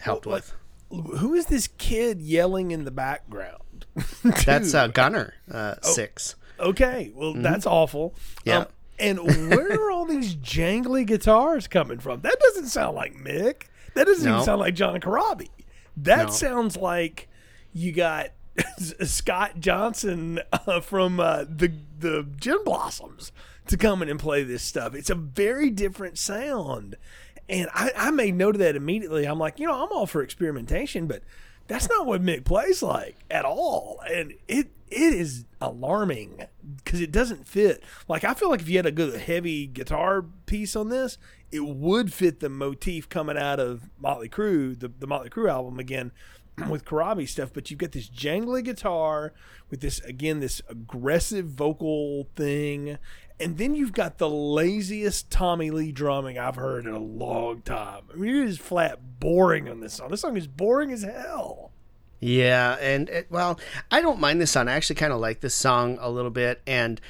helped 0.00 0.26
with. 0.26 0.52
Who 0.90 1.34
is 1.34 1.46
this 1.46 1.68
kid 1.78 2.20
yelling 2.20 2.70
in 2.70 2.84
the 2.84 2.90
background? 2.90 3.86
That's 4.44 4.74
uh, 4.74 4.88
Gunner 4.88 5.34
uh, 5.50 5.76
Sixx. 5.80 6.34
Okay, 6.60 7.10
well, 7.14 7.34
that's 7.34 7.66
awful. 7.66 8.10
Mm-hmm. 8.10 8.48
Yeah. 8.48 8.58
Um, 8.58 8.66
and 8.98 9.50
where 9.50 9.72
are 9.80 9.90
all 9.90 10.04
these 10.06 10.34
jangly 10.36 11.06
guitars 11.06 11.66
coming 11.68 11.98
from? 11.98 12.20
That 12.20 12.38
doesn't 12.40 12.68
sound 12.68 12.96
like 12.96 13.14
Mick. 13.14 13.64
That 13.94 14.06
doesn't 14.06 14.24
No. 14.24 14.34
even 14.36 14.44
sound 14.44 14.60
like 14.60 14.74
John 14.74 15.00
Corabi. 15.00 15.48
That 15.96 16.26
No. 16.26 16.30
sounds 16.32 16.76
like 16.76 17.28
you 17.74 17.92
got 17.92 18.28
Scott 19.02 19.60
Johnson 19.60 20.40
uh, 20.52 20.80
from 20.80 21.20
uh, 21.20 21.44
the 21.48 21.72
the 21.98 22.26
Gin 22.38 22.62
Blossoms 22.64 23.32
to 23.66 23.76
come 23.76 24.02
in 24.02 24.08
and 24.08 24.20
play 24.20 24.42
this 24.42 24.62
stuff. 24.62 24.94
It's 24.94 25.10
a 25.10 25.14
very 25.14 25.70
different 25.70 26.18
sound. 26.18 26.96
And 27.48 27.68
I, 27.72 27.92
I 27.96 28.10
made 28.10 28.34
note 28.34 28.56
of 28.56 28.60
that 28.60 28.76
immediately. 28.76 29.24
I'm 29.24 29.38
like, 29.38 29.58
you 29.60 29.66
know, 29.66 29.84
I'm 29.84 29.92
all 29.92 30.06
for 30.06 30.22
experimentation, 30.22 31.06
but 31.06 31.22
that's 31.68 31.88
not 31.88 32.06
what 32.06 32.22
Mick 32.22 32.44
plays 32.44 32.82
like 32.82 33.16
at 33.30 33.44
all. 33.44 34.00
And 34.10 34.34
it 34.48 34.68
it 34.88 35.14
is 35.14 35.46
alarming 35.60 36.44
because 36.76 37.00
it 37.00 37.10
doesn't 37.10 37.46
fit. 37.46 37.82
Like 38.08 38.24
I 38.24 38.34
feel 38.34 38.50
like 38.50 38.60
if 38.60 38.68
you 38.68 38.78
had 38.78 38.86
a 38.86 38.92
good 38.92 39.20
heavy 39.20 39.66
guitar 39.66 40.24
piece 40.46 40.76
on 40.76 40.88
this, 40.88 41.18
it 41.50 41.64
would 41.64 42.12
fit 42.12 42.40
the 42.40 42.48
motif 42.48 43.08
coming 43.08 43.36
out 43.36 43.58
of 43.58 43.90
Motley 43.98 44.28
Crue, 44.28 44.78
the, 44.78 44.88
the 44.88 45.06
Motley 45.06 45.30
Crue 45.30 45.50
album 45.50 45.78
again 45.78 46.12
with 46.68 46.84
Corabi 46.84 47.28
stuff, 47.28 47.50
but 47.52 47.70
you've 47.70 47.78
got 47.78 47.92
this 47.92 48.08
jangly 48.08 48.64
guitar 48.64 49.32
with 49.70 49.80
this 49.80 50.00
again 50.00 50.40
this 50.40 50.62
aggressive 50.68 51.46
vocal 51.46 52.28
thing, 52.34 52.98
and 53.38 53.58
then 53.58 53.74
you've 53.74 53.92
got 53.92 54.18
the 54.18 54.28
laziest 54.28 55.30
Tommy 55.30 55.70
Lee 55.70 55.92
drumming 55.92 56.38
I've 56.38 56.56
heard 56.56 56.86
in 56.86 56.92
a 56.92 56.98
long 56.98 57.62
time. 57.62 58.04
I 58.12 58.16
mean, 58.16 58.36
it 58.36 58.48
is 58.48 58.58
flat 58.58 59.20
boring 59.20 59.68
on 59.68 59.80
this 59.80 59.94
song. 59.94 60.10
This 60.10 60.22
song 60.22 60.36
is 60.36 60.46
boring 60.46 60.92
as 60.92 61.02
hell. 61.02 61.72
Yeah, 62.20 62.76
and 62.80 63.10
it, 63.10 63.26
well, 63.30 63.60
I 63.90 64.00
don't 64.00 64.20
mind 64.20 64.40
this 64.40 64.50
song. 64.50 64.68
I 64.68 64.72
actually 64.72 64.96
kind 64.96 65.12
of 65.12 65.20
like 65.20 65.40
this 65.40 65.54
song 65.54 65.98
a 66.00 66.10
little 66.10 66.30
bit, 66.30 66.62
and 66.66 67.00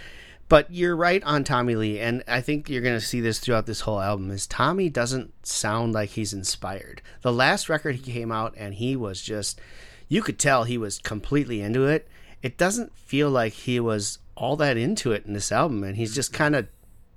but 0.48 0.70
you're 0.70 0.96
right 0.96 1.22
on 1.24 1.44
Tommy 1.44 1.74
Lee, 1.74 2.00
and 2.00 2.22
I 2.28 2.40
think 2.40 2.68
you're 2.68 2.82
gonna 2.82 3.00
see 3.00 3.20
this 3.20 3.38
throughout 3.38 3.66
this 3.66 3.80
whole 3.80 4.00
album. 4.00 4.30
Is 4.30 4.46
Tommy 4.46 4.88
doesn't 4.88 5.46
sound 5.46 5.92
like 5.92 6.10
he's 6.10 6.32
inspired. 6.32 7.02
The 7.22 7.32
last 7.32 7.68
record 7.68 7.96
he 7.96 8.12
came 8.12 8.30
out, 8.32 8.54
and 8.56 8.74
he 8.74 8.96
was 8.96 9.22
just, 9.22 9.60
you 10.08 10.22
could 10.22 10.38
tell 10.38 10.64
he 10.64 10.78
was 10.78 10.98
completely 10.98 11.60
into 11.60 11.86
it. 11.86 12.08
It 12.42 12.58
doesn't 12.58 12.96
feel 12.96 13.30
like 13.30 13.52
he 13.52 13.80
was 13.80 14.18
all 14.36 14.56
that 14.56 14.76
into 14.76 15.12
it 15.12 15.26
in 15.26 15.32
this 15.32 15.50
album, 15.50 15.82
and 15.82 15.96
he's 15.96 16.14
just 16.14 16.32
kind 16.32 16.54
of 16.54 16.68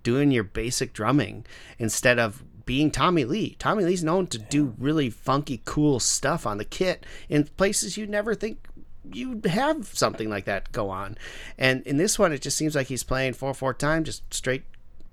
doing 0.01 0.31
your 0.31 0.43
basic 0.43 0.93
drumming 0.93 1.45
instead 1.77 2.17
of 2.17 2.43
being 2.65 2.91
Tommy 2.91 3.25
Lee. 3.25 3.55
Tommy 3.57 3.83
Lee's 3.83 4.03
known 4.03 4.27
to 4.27 4.37
do 4.37 4.75
really 4.77 5.09
funky, 5.09 5.61
cool 5.65 5.99
stuff 5.99 6.45
on 6.45 6.59
the 6.59 6.65
kit 6.65 7.05
in 7.27 7.43
places 7.43 7.97
you'd 7.97 8.09
never 8.09 8.35
think 8.35 8.67
you'd 9.15 9.45
have 9.45 9.87
something 9.87 10.29
like 10.29 10.45
that 10.45 10.71
go 10.71 10.89
on. 10.89 11.17
And 11.57 11.81
in 11.83 11.97
this 11.97 12.17
one, 12.19 12.31
it 12.31 12.41
just 12.41 12.57
seems 12.57 12.75
like 12.75 12.87
he's 12.87 13.03
playing 13.03 13.33
four 13.33 13.53
four 13.53 13.73
time, 13.73 14.03
just 14.03 14.33
straight 14.33 14.63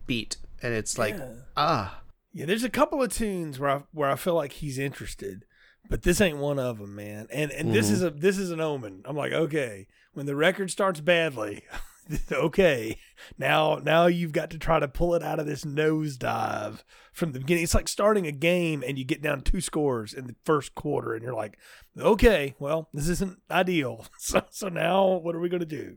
beat, 0.06 0.36
and 0.62 0.74
it's 0.74 0.98
like 0.98 1.16
ah. 1.56 2.02
Yeah, 2.32 2.44
there's 2.44 2.64
a 2.64 2.70
couple 2.70 3.02
of 3.02 3.12
tunes 3.12 3.58
where 3.58 3.70
I 3.70 3.82
where 3.92 4.10
I 4.10 4.16
feel 4.16 4.34
like 4.34 4.52
he's 4.52 4.78
interested, 4.78 5.46
but 5.88 6.02
this 6.02 6.20
ain't 6.20 6.36
one 6.36 6.58
of 6.58 6.78
them, 6.78 6.94
man. 6.94 7.28
And 7.32 7.50
and 7.50 7.72
this 7.72 7.88
is 7.88 8.02
a 8.02 8.10
this 8.10 8.36
is 8.36 8.50
an 8.50 8.60
omen. 8.60 9.02
I'm 9.06 9.16
like, 9.16 9.32
okay, 9.32 9.86
when 10.12 10.26
the 10.26 10.36
record 10.36 10.70
starts 10.70 11.00
badly, 11.00 11.64
okay, 12.32 12.98
now 13.38 13.80
now 13.82 14.06
you've 14.06 14.32
got 14.32 14.50
to 14.50 14.58
try 14.58 14.78
to 14.78 14.88
pull 14.88 15.14
it 15.14 15.22
out 15.22 15.40
of 15.40 15.46
this 15.46 15.64
nosedive 15.64 16.82
from 17.12 17.32
the 17.32 17.40
beginning. 17.40 17.64
It's 17.64 17.74
like 17.74 17.88
starting 17.88 18.26
a 18.26 18.32
game 18.32 18.84
and 18.86 18.98
you 18.98 19.04
get 19.04 19.22
down 19.22 19.40
two 19.40 19.60
scores 19.60 20.12
in 20.12 20.26
the 20.26 20.36
first 20.44 20.74
quarter, 20.74 21.14
and 21.14 21.22
you're 21.22 21.34
like, 21.34 21.58
okay, 21.98 22.54
well, 22.58 22.88
this 22.92 23.08
isn't 23.08 23.40
ideal. 23.50 24.06
So 24.18 24.42
so 24.50 24.68
now 24.68 25.06
what 25.06 25.34
are 25.34 25.40
we 25.40 25.48
gonna 25.48 25.64
do? 25.64 25.96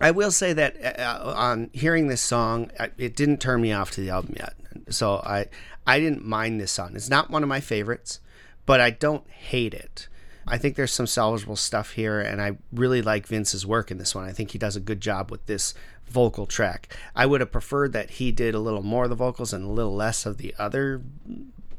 I 0.00 0.12
will 0.12 0.30
say 0.30 0.52
that 0.52 1.00
uh, 1.00 1.34
on 1.36 1.70
hearing 1.72 2.08
this 2.08 2.22
song, 2.22 2.70
uh, 2.78 2.88
it 2.96 3.16
didn't 3.16 3.40
turn 3.40 3.60
me 3.60 3.72
off 3.72 3.90
to 3.92 4.00
the 4.00 4.10
album 4.10 4.34
yet. 4.36 4.54
So 4.88 5.16
I 5.16 5.46
I 5.86 5.98
didn't 5.98 6.24
mind 6.24 6.60
this 6.60 6.72
song. 6.72 6.94
It's 6.94 7.10
not 7.10 7.30
one 7.30 7.42
of 7.42 7.48
my 7.48 7.60
favorites, 7.60 8.20
but 8.66 8.80
I 8.80 8.90
don't 8.90 9.28
hate 9.28 9.74
it. 9.74 10.08
I 10.50 10.58
think 10.58 10.74
there's 10.74 10.92
some 10.92 11.06
salvageable 11.06 11.56
stuff 11.56 11.92
here, 11.92 12.20
and 12.20 12.42
I 12.42 12.58
really 12.72 13.02
like 13.02 13.26
Vince's 13.26 13.64
work 13.64 13.90
in 13.90 13.98
this 13.98 14.14
one. 14.14 14.24
I 14.24 14.32
think 14.32 14.50
he 14.50 14.58
does 14.58 14.74
a 14.74 14.80
good 14.80 15.00
job 15.00 15.30
with 15.30 15.46
this 15.46 15.74
vocal 16.08 16.44
track. 16.44 16.94
I 17.14 17.24
would 17.24 17.40
have 17.40 17.52
preferred 17.52 17.92
that 17.92 18.10
he 18.10 18.32
did 18.32 18.54
a 18.54 18.58
little 18.58 18.82
more 18.82 19.04
of 19.04 19.10
the 19.10 19.16
vocals 19.16 19.52
and 19.52 19.64
a 19.64 19.68
little 19.68 19.94
less 19.94 20.26
of 20.26 20.38
the 20.38 20.54
other 20.58 21.02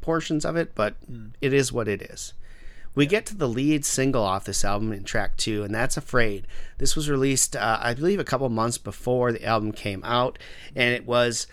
portions 0.00 0.44
of 0.44 0.56
it, 0.56 0.74
but 0.74 0.96
it 1.40 1.52
is 1.52 1.72
what 1.72 1.86
it 1.86 2.00
is. 2.00 2.32
We 2.94 3.06
get 3.06 3.24
to 3.26 3.36
the 3.36 3.48
lead 3.48 3.84
single 3.84 4.22
off 4.22 4.44
this 4.44 4.64
album 4.64 4.92
in 4.92 5.04
track 5.04 5.36
two, 5.36 5.62
and 5.64 5.74
that's 5.74 5.96
Afraid. 5.96 6.46
This 6.78 6.94
was 6.96 7.08
released, 7.08 7.56
uh, 7.56 7.78
I 7.80 7.94
believe, 7.94 8.20
a 8.20 8.24
couple 8.24 8.48
months 8.48 8.78
before 8.78 9.32
the 9.32 9.44
album 9.44 9.72
came 9.72 10.02
out, 10.04 10.38
and 10.74 10.94
it 10.94 11.06
was 11.06 11.46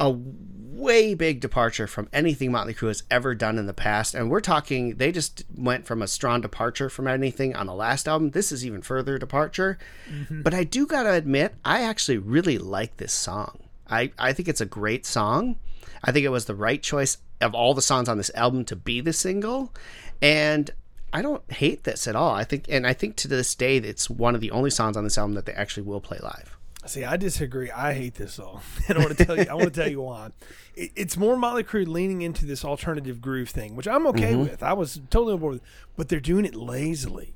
a 0.00 0.10
way 0.10 1.12
big 1.14 1.40
departure 1.40 1.86
from 1.86 2.08
anything 2.12 2.52
Motley 2.52 2.72
Crue 2.72 2.88
has 2.88 3.02
ever 3.10 3.34
done 3.34 3.58
in 3.58 3.66
the 3.66 3.74
past. 3.74 4.14
And 4.14 4.30
we're 4.30 4.40
talking, 4.40 4.96
they 4.96 5.10
just 5.10 5.44
went 5.54 5.86
from 5.86 6.02
a 6.02 6.06
strong 6.06 6.40
departure 6.40 6.88
from 6.88 7.08
anything 7.08 7.56
on 7.56 7.66
the 7.66 7.74
last 7.74 8.06
album. 8.06 8.30
This 8.30 8.52
is 8.52 8.64
even 8.64 8.82
further 8.82 9.18
departure. 9.18 9.76
Mm-hmm. 10.08 10.42
But 10.42 10.54
I 10.54 10.64
do 10.64 10.86
got 10.86 11.02
to 11.02 11.12
admit, 11.12 11.54
I 11.64 11.82
actually 11.82 12.18
really 12.18 12.58
like 12.58 12.96
this 12.96 13.12
song. 13.12 13.64
I, 13.90 14.12
I 14.18 14.32
think 14.32 14.48
it's 14.48 14.60
a 14.60 14.66
great 14.66 15.04
song. 15.04 15.56
I 16.04 16.12
think 16.12 16.24
it 16.24 16.30
was 16.30 16.44
the 16.44 16.54
right 16.54 16.82
choice 16.82 17.18
of 17.40 17.54
all 17.54 17.74
the 17.74 17.82
songs 17.82 18.08
on 18.08 18.18
this 18.18 18.30
album 18.34 18.64
to 18.66 18.76
be 18.76 19.00
the 19.00 19.12
single. 19.12 19.74
And 20.22 20.70
I 21.12 21.22
don't 21.22 21.50
hate 21.50 21.84
this 21.84 22.06
at 22.06 22.14
all. 22.14 22.34
I 22.34 22.44
think, 22.44 22.66
and 22.68 22.86
I 22.86 22.92
think 22.92 23.16
to 23.16 23.28
this 23.28 23.54
day, 23.54 23.78
it's 23.78 24.08
one 24.08 24.34
of 24.34 24.40
the 24.40 24.52
only 24.52 24.70
songs 24.70 24.96
on 24.96 25.04
this 25.04 25.18
album 25.18 25.34
that 25.34 25.46
they 25.46 25.54
actually 25.54 25.84
will 25.84 26.00
play 26.00 26.18
live. 26.22 26.56
See, 26.88 27.04
I 27.04 27.16
disagree. 27.16 27.70
I 27.70 27.92
hate 27.94 28.14
this 28.14 28.34
song, 28.34 28.60
and 28.88 28.98
I 28.98 29.00
want 29.04 29.16
to 29.16 29.24
tell 29.24 29.36
you. 29.36 29.46
I 29.48 29.54
want 29.54 29.72
to 29.72 29.80
tell 29.80 29.90
you 29.90 30.00
why. 30.00 30.30
It, 30.74 30.90
it's 30.96 31.16
more 31.16 31.36
Motley 31.36 31.62
Crue 31.64 31.86
leaning 31.86 32.22
into 32.22 32.44
this 32.46 32.64
alternative 32.64 33.20
groove 33.20 33.50
thing, 33.50 33.76
which 33.76 33.86
I'm 33.86 34.06
okay 34.08 34.32
Mm-hmm. 34.32 34.40
with. 34.42 34.62
I 34.62 34.72
was 34.72 35.00
totally 35.10 35.34
on 35.34 35.40
board 35.40 35.52
with, 35.54 35.62
but 35.96 36.08
they're 36.08 36.20
doing 36.20 36.44
it 36.44 36.54
lazily. 36.54 37.34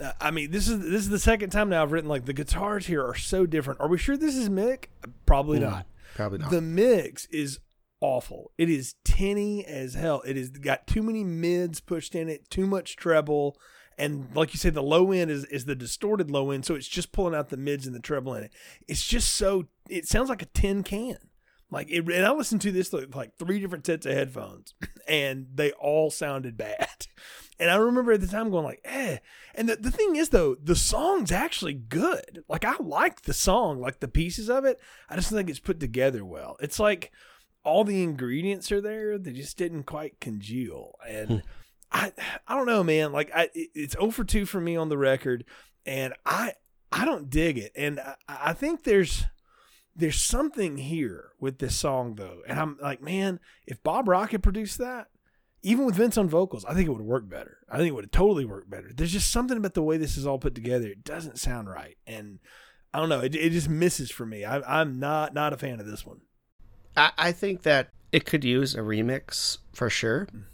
Uh, 0.00 0.12
I 0.20 0.30
mean, 0.30 0.50
this 0.50 0.68
is 0.68 0.78
this 0.80 1.02
is 1.02 1.08
the 1.08 1.18
second 1.18 1.50
time 1.50 1.68
now 1.68 1.82
I've 1.82 1.92
written 1.92 2.08
like 2.08 2.24
the 2.24 2.32
guitars 2.32 2.86
here 2.86 3.04
are 3.06 3.14
so 3.14 3.46
different. 3.46 3.80
Are 3.80 3.88
we 3.88 3.98
sure 3.98 4.16
this 4.16 4.36
is 4.36 4.48
Mick? 4.48 4.86
Probably 5.26 5.58
not. 5.58 5.86
Probably 6.14 6.38
not. 6.38 6.50
The 6.50 6.60
mix 6.60 7.26
is 7.26 7.60
awful. 8.00 8.50
It 8.58 8.68
is 8.70 8.94
tinny 9.04 9.64
as 9.64 9.94
hell. 9.94 10.22
It 10.26 10.36
has 10.36 10.48
got 10.50 10.86
too 10.86 11.02
many 11.02 11.22
mids 11.22 11.80
pushed 11.80 12.14
in 12.14 12.28
it, 12.28 12.48
too 12.50 12.66
much 12.66 12.96
treble, 12.96 13.56
and 14.00 14.34
like 14.34 14.54
you 14.54 14.58
said, 14.58 14.74
the 14.74 14.82
low 14.82 15.12
end 15.12 15.30
is 15.30 15.44
is 15.46 15.66
the 15.66 15.74
distorted 15.74 16.30
low 16.30 16.50
end, 16.50 16.64
so 16.64 16.74
it's 16.74 16.88
just 16.88 17.12
pulling 17.12 17.34
out 17.34 17.50
the 17.50 17.56
mids 17.56 17.86
and 17.86 17.94
the 17.94 18.00
treble 18.00 18.34
in 18.34 18.44
it. 18.44 18.52
It's 18.88 19.06
just 19.06 19.34
so. 19.34 19.66
It 19.88 20.08
sounds 20.08 20.28
like 20.28 20.42
a 20.42 20.46
tin 20.46 20.82
can. 20.82 21.18
Like 21.70 21.88
it, 21.90 22.08
and 22.08 22.26
I 22.26 22.32
listened 22.32 22.62
to 22.62 22.72
this 22.72 22.92
like, 22.92 23.14
like 23.14 23.36
three 23.38 23.60
different 23.60 23.86
sets 23.86 24.06
of 24.06 24.12
headphones, 24.12 24.74
and 25.08 25.46
they 25.54 25.72
all 25.72 26.10
sounded 26.10 26.56
bad. 26.56 27.06
And 27.60 27.70
I 27.70 27.76
remember 27.76 28.12
at 28.12 28.22
the 28.22 28.26
time 28.26 28.50
going 28.50 28.64
like, 28.64 28.80
eh. 28.86 29.18
And 29.54 29.68
the, 29.68 29.76
the 29.76 29.90
thing 29.90 30.16
is 30.16 30.30
though, 30.30 30.54
the 30.54 30.74
song's 30.74 31.30
actually 31.30 31.74
good. 31.74 32.42
Like 32.48 32.64
I 32.64 32.74
like 32.80 33.22
the 33.22 33.34
song, 33.34 33.80
like 33.80 34.00
the 34.00 34.08
pieces 34.08 34.48
of 34.48 34.64
it. 34.64 34.80
I 35.10 35.16
just 35.16 35.30
think 35.30 35.50
it's 35.50 35.58
put 35.58 35.78
together 35.78 36.24
well. 36.24 36.56
It's 36.60 36.80
like 36.80 37.12
all 37.62 37.84
the 37.84 38.02
ingredients 38.02 38.72
are 38.72 38.80
there, 38.80 39.18
they 39.18 39.32
just 39.32 39.58
didn't 39.58 39.82
quite 39.82 40.20
congeal. 40.20 40.92
And 41.06 41.42
I 41.92 42.12
I 42.46 42.54
don't 42.56 42.66
know, 42.66 42.82
man. 42.82 43.12
Like 43.12 43.30
I 43.34 43.50
it's 43.54 43.94
0 43.94 44.10
for 44.10 44.24
2 44.24 44.46
for 44.46 44.60
me 44.60 44.76
on 44.76 44.88
the 44.88 44.98
record, 44.98 45.44
and 45.84 46.14
I 46.24 46.54
I 46.92 47.04
don't 47.04 47.30
dig 47.30 47.58
it. 47.58 47.72
And 47.76 48.00
I, 48.00 48.14
I 48.28 48.52
think 48.52 48.84
there's 48.84 49.24
there's 49.94 50.20
something 50.20 50.78
here 50.78 51.30
with 51.38 51.58
this 51.58 51.76
song 51.76 52.14
though. 52.14 52.40
And 52.46 52.58
I'm 52.58 52.78
like, 52.80 53.02
man, 53.02 53.40
if 53.66 53.82
Bob 53.82 54.08
Rock 54.08 54.30
had 54.30 54.42
produced 54.42 54.78
that, 54.78 55.08
even 55.62 55.84
with 55.84 55.96
Vince 55.96 56.16
on 56.16 56.28
vocals, 56.28 56.64
I 56.64 56.74
think 56.74 56.88
it 56.88 56.92
would 56.92 57.02
worked 57.02 57.28
better. 57.28 57.58
I 57.68 57.76
think 57.76 57.88
it 57.88 57.94
would 57.94 58.04
have 58.04 58.10
totally 58.10 58.44
worked 58.44 58.70
better. 58.70 58.90
There's 58.94 59.12
just 59.12 59.30
something 59.30 59.56
about 59.56 59.74
the 59.74 59.82
way 59.82 59.96
this 59.96 60.16
is 60.16 60.26
all 60.26 60.38
put 60.38 60.54
together. 60.54 60.86
It 60.86 61.04
doesn't 61.04 61.38
sound 61.38 61.68
right. 61.68 61.96
And 62.06 62.38
I 62.94 62.98
don't 62.98 63.08
know. 63.08 63.20
It, 63.20 63.34
it 63.34 63.50
just 63.50 63.68
misses 63.68 64.10
for 64.10 64.24
me. 64.24 64.44
I, 64.44 64.80
I'm 64.80 64.98
not 64.98 65.34
not 65.34 65.52
a 65.52 65.58
fan 65.58 65.80
of 65.80 65.86
this 65.86 66.06
one. 66.06 66.20
I, 66.96 67.12
I 67.18 67.32
think 67.32 67.62
that 67.62 67.90
it 68.10 68.24
could 68.24 68.44
use 68.44 68.74
a 68.74 68.80
remix 68.80 69.58
for 69.72 69.90
sure. 69.90 70.26
Mm. 70.26 70.44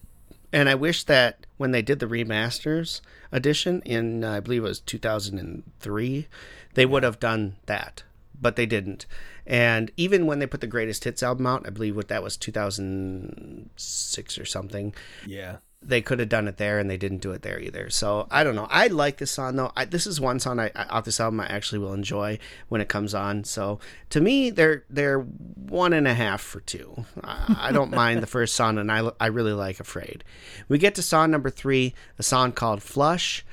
And 0.52 0.68
I 0.68 0.74
wish 0.74 1.04
that 1.04 1.46
when 1.56 1.72
they 1.72 1.82
did 1.82 1.98
the 1.98 2.06
remasters 2.06 3.00
edition 3.32 3.82
in, 3.82 4.24
uh, 4.24 4.32
I 4.32 4.40
believe 4.40 4.64
it 4.64 4.68
was 4.68 4.80
2003, 4.80 6.28
they 6.74 6.86
would 6.86 7.02
have 7.02 7.20
done 7.20 7.56
that, 7.66 8.02
but 8.40 8.56
they 8.56 8.66
didn't. 8.66 9.06
And 9.46 9.90
even 9.96 10.26
when 10.26 10.38
they 10.38 10.46
put 10.46 10.60
the 10.60 10.66
greatest 10.66 11.04
hits 11.04 11.22
album 11.22 11.46
out, 11.46 11.66
I 11.66 11.70
believe 11.70 11.96
what 11.96 12.08
that 12.08 12.22
was 12.22 12.36
2006 12.36 14.38
or 14.38 14.44
something, 14.44 14.94
Yeah. 15.26 15.56
They 15.88 16.02
could 16.02 16.18
have 16.18 16.28
done 16.28 16.48
it 16.48 16.56
there 16.56 16.78
and 16.80 16.90
they 16.90 16.96
didn't 16.96 17.18
do 17.22 17.30
it 17.30 17.42
there 17.42 17.60
either. 17.60 17.90
So 17.90 18.26
I 18.30 18.42
don't 18.42 18.56
know. 18.56 18.66
I 18.70 18.88
like 18.88 19.18
this 19.18 19.30
song 19.30 19.54
though. 19.56 19.70
I, 19.76 19.84
this 19.84 20.06
is 20.06 20.20
one 20.20 20.40
song 20.40 20.58
I, 20.58 20.70
I- 20.74 20.84
off 20.86 21.04
this 21.04 21.20
album 21.20 21.38
I 21.40 21.46
actually 21.46 21.78
will 21.78 21.92
enjoy 21.94 22.38
when 22.68 22.80
it 22.80 22.88
comes 22.88 23.14
on. 23.14 23.44
So 23.44 23.78
to 24.10 24.20
me, 24.20 24.50
they're 24.50 24.84
they're 24.90 25.20
one 25.20 25.92
and 25.92 26.08
a 26.08 26.14
half 26.14 26.40
for 26.40 26.60
two. 26.60 27.04
I, 27.22 27.68
I 27.68 27.72
don't 27.72 27.90
mind 28.02 28.22
the 28.22 28.26
first 28.26 28.54
song 28.54 28.78
and 28.78 28.90
I 28.90 29.10
I 29.20 29.26
really 29.26 29.52
like 29.52 29.78
Afraid. 29.80 30.24
We 30.68 30.78
get 30.78 30.94
to 30.96 31.02
song 31.02 31.30
number 31.30 31.50
three, 31.50 31.94
a 32.18 32.22
song 32.22 32.52
called 32.52 32.82
Flush. 32.82 33.44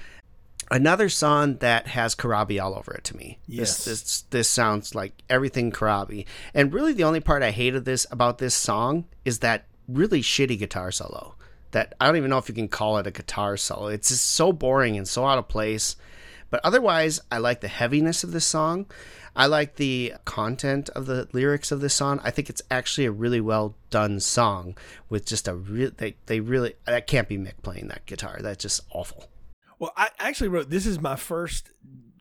Another 0.72 1.10
song 1.10 1.58
that 1.58 1.88
has 1.88 2.16
Corabi 2.16 2.60
all 2.60 2.74
over 2.74 2.94
it 2.96 3.04
to 3.04 3.18
me. 3.18 3.38
Yes. 3.46 3.84
This, 3.86 4.02
this 4.02 4.22
this 4.32 4.50
sounds 4.50 4.96
like 4.96 5.14
everything 5.30 5.72
Corabi. 5.72 6.26
And 6.54 6.74
really 6.74 6.94
the 6.94 7.04
only 7.04 7.20
part 7.20 7.44
I 7.44 7.52
hated 7.52 7.86
this 7.86 8.08
about 8.10 8.40
this 8.40 8.56
song 8.56 9.06
is 9.24 9.40
that 9.40 9.66
really 9.88 10.22
shitty 10.22 10.58
guitar 10.58 10.92
solo. 10.92 11.36
That 11.74 11.94
I 12.00 12.08
don't 12.08 12.18
even 12.18 12.30
know 12.30 12.38
if 12.38 12.50
you 12.50 12.56
can 12.56 12.70
call 12.70 12.98
it 12.98 13.08
a 13.08 13.12
guitar 13.12 13.58
solo. 13.58 13.88
It's 13.88 14.08
just 14.10 14.26
so 14.26 14.52
boring 14.52 14.98
and 14.98 15.08
so 15.08 15.26
out 15.26 15.38
of 15.38 15.48
place. 15.48 15.96
But 16.50 16.62
otherwise, 16.64 17.20
I 17.32 17.40
like 17.40 17.62
the 17.62 17.68
heaviness 17.68 18.24
of 18.24 18.32
this 18.32 18.46
song. 18.46 18.86
I 19.36 19.48
like 19.48 19.78
the 19.78 20.14
content 20.26 20.90
of 20.90 21.08
the 21.08 21.28
lyrics 21.34 21.72
of 21.72 21.82
this 21.82 21.96
song. 21.96 22.22
I 22.24 22.30
think 22.30 22.50
it's 22.50 22.62
actually 22.70 23.06
a 23.06 23.12
really 23.12 23.42
well 23.42 23.76
done 23.90 24.20
song 24.20 24.78
with 25.10 25.26
just 25.26 25.48
a 25.48 25.56
real. 25.56 25.92
They 25.98 26.16
they 26.28 26.40
really 26.40 26.76
that 26.86 27.08
can't 27.08 27.28
be 27.28 27.38
Mick 27.38 27.62
playing 27.64 27.88
that 27.88 28.06
guitar. 28.06 28.38
That's 28.42 28.62
just 28.62 28.82
awful. 28.92 29.26
Well, 29.80 29.94
I 29.98 30.10
actually 30.20 30.50
wrote 30.50 30.70
this 30.70 30.86
is 30.86 31.02
my 31.02 31.16
first 31.16 31.72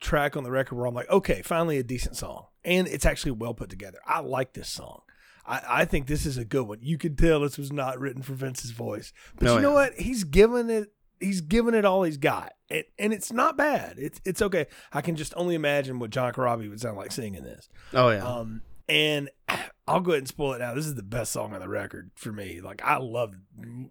track 0.01 0.35
on 0.35 0.43
the 0.43 0.51
record 0.51 0.75
where 0.75 0.85
I'm 0.85 0.95
like, 0.95 1.09
okay, 1.09 1.41
finally 1.43 1.77
a 1.77 1.83
decent 1.83 2.17
song. 2.17 2.47
And 2.65 2.87
it's 2.87 3.05
actually 3.05 3.31
well 3.31 3.53
put 3.53 3.69
together. 3.69 3.99
I 4.05 4.19
like 4.19 4.53
this 4.53 4.69
song. 4.69 5.01
I, 5.45 5.61
I 5.81 5.85
think 5.85 6.07
this 6.07 6.25
is 6.25 6.37
a 6.37 6.45
good 6.45 6.67
one. 6.67 6.79
You 6.81 6.97
could 6.97 7.17
tell 7.17 7.39
this 7.41 7.57
was 7.57 7.71
not 7.71 7.99
written 7.99 8.21
for 8.21 8.33
Vince's 8.33 8.71
voice. 8.71 9.11
But 9.37 9.49
Oh, 9.49 9.55
you 9.55 9.61
know 9.61 9.69
yeah. 9.69 9.75
what? 9.89 9.93
He's 9.95 10.23
given 10.23 10.69
it 10.69 10.91
he's 11.19 11.41
given 11.41 11.73
it 11.73 11.85
all 11.85 12.03
he's 12.03 12.17
got. 12.17 12.53
It, 12.69 12.91
and 12.99 13.13
it's 13.13 13.31
not 13.31 13.55
bad. 13.57 13.95
It's 13.97 14.19
it's 14.25 14.41
okay. 14.41 14.65
I 14.91 15.01
can 15.01 15.15
just 15.15 15.33
only 15.37 15.55
imagine 15.55 15.99
what 15.99 16.09
John 16.09 16.33
Corabi 16.33 16.69
would 16.69 16.81
sound 16.81 16.97
like 16.97 17.11
singing 17.11 17.43
this. 17.43 17.69
Oh 17.93 18.09
yeah. 18.09 18.25
Um, 18.25 18.61
and 18.89 19.29
I'll 19.87 19.99
go 19.99 20.11
ahead 20.11 20.19
and 20.19 20.27
spoil 20.27 20.53
it 20.53 20.59
now. 20.59 20.73
This 20.73 20.85
is 20.85 20.95
the 20.95 21.03
best 21.03 21.31
song 21.33 21.53
on 21.53 21.59
the 21.59 21.67
record 21.67 22.11
for 22.15 22.31
me. 22.31 22.61
Like 22.61 22.81
I 22.85 22.97
love, 22.97 23.35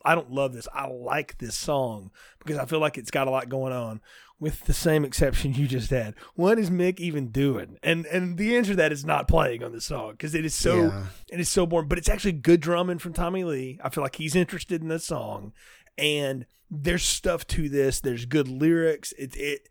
I 0.05 0.15
don't 0.15 0.31
love 0.31 0.55
this. 0.55 0.67
I 0.73 0.87
like 0.89 1.37
this 1.39 1.55
song 1.55 2.11
because 2.39 2.57
I 2.59 2.65
feel 2.65 2.81
like 2.81 2.97
it's 2.97 3.11
got 3.11 3.29
a 3.29 3.31
lot 3.31 3.49
going 3.51 3.73
on. 3.73 4.01
With 4.41 4.65
the 4.65 4.73
same 4.73 5.05
exception 5.05 5.55
you 5.55 5.69
just 5.69 5.91
had, 5.91 6.15
what 6.35 6.59
is 6.59 6.69
Mick 6.69 6.99
even 6.99 7.29
doing? 7.29 7.79
And 7.83 8.07
and 8.07 8.37
the 8.39 8.57
answer 8.57 8.73
to 8.73 8.77
that 8.77 8.91
is 8.91 9.05
not 9.05 9.29
playing 9.29 9.63
on 9.63 9.71
the 9.71 9.81
song 9.81 10.13
because 10.13 10.35
it 10.35 10.45
is 10.45 10.53
so 10.55 10.87
Yeah. 10.87 11.05
it 11.31 11.39
is 11.39 11.49
so 11.49 11.65
boring. 11.65 11.87
But 11.87 11.99
it's 11.99 12.09
actually 12.09 12.33
good 12.33 12.61
drumming 12.61 12.99
from 12.99 13.13
Tommy 13.13 13.45
Lee. 13.45 13.79
I 13.85 13.89
feel 13.91 14.03
like 14.03 14.17
he's 14.17 14.35
interested 14.35 14.83
in 14.83 14.89
the 14.89 14.99
song, 14.99 15.53
and 15.97 16.45
there's 16.69 17.05
stuff 17.05 17.47
to 17.49 17.69
this. 17.69 18.01
There's 18.01 18.25
good 18.25 18.49
lyrics. 18.49 19.13
It 19.17 19.37
it 19.37 19.69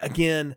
again 0.00 0.56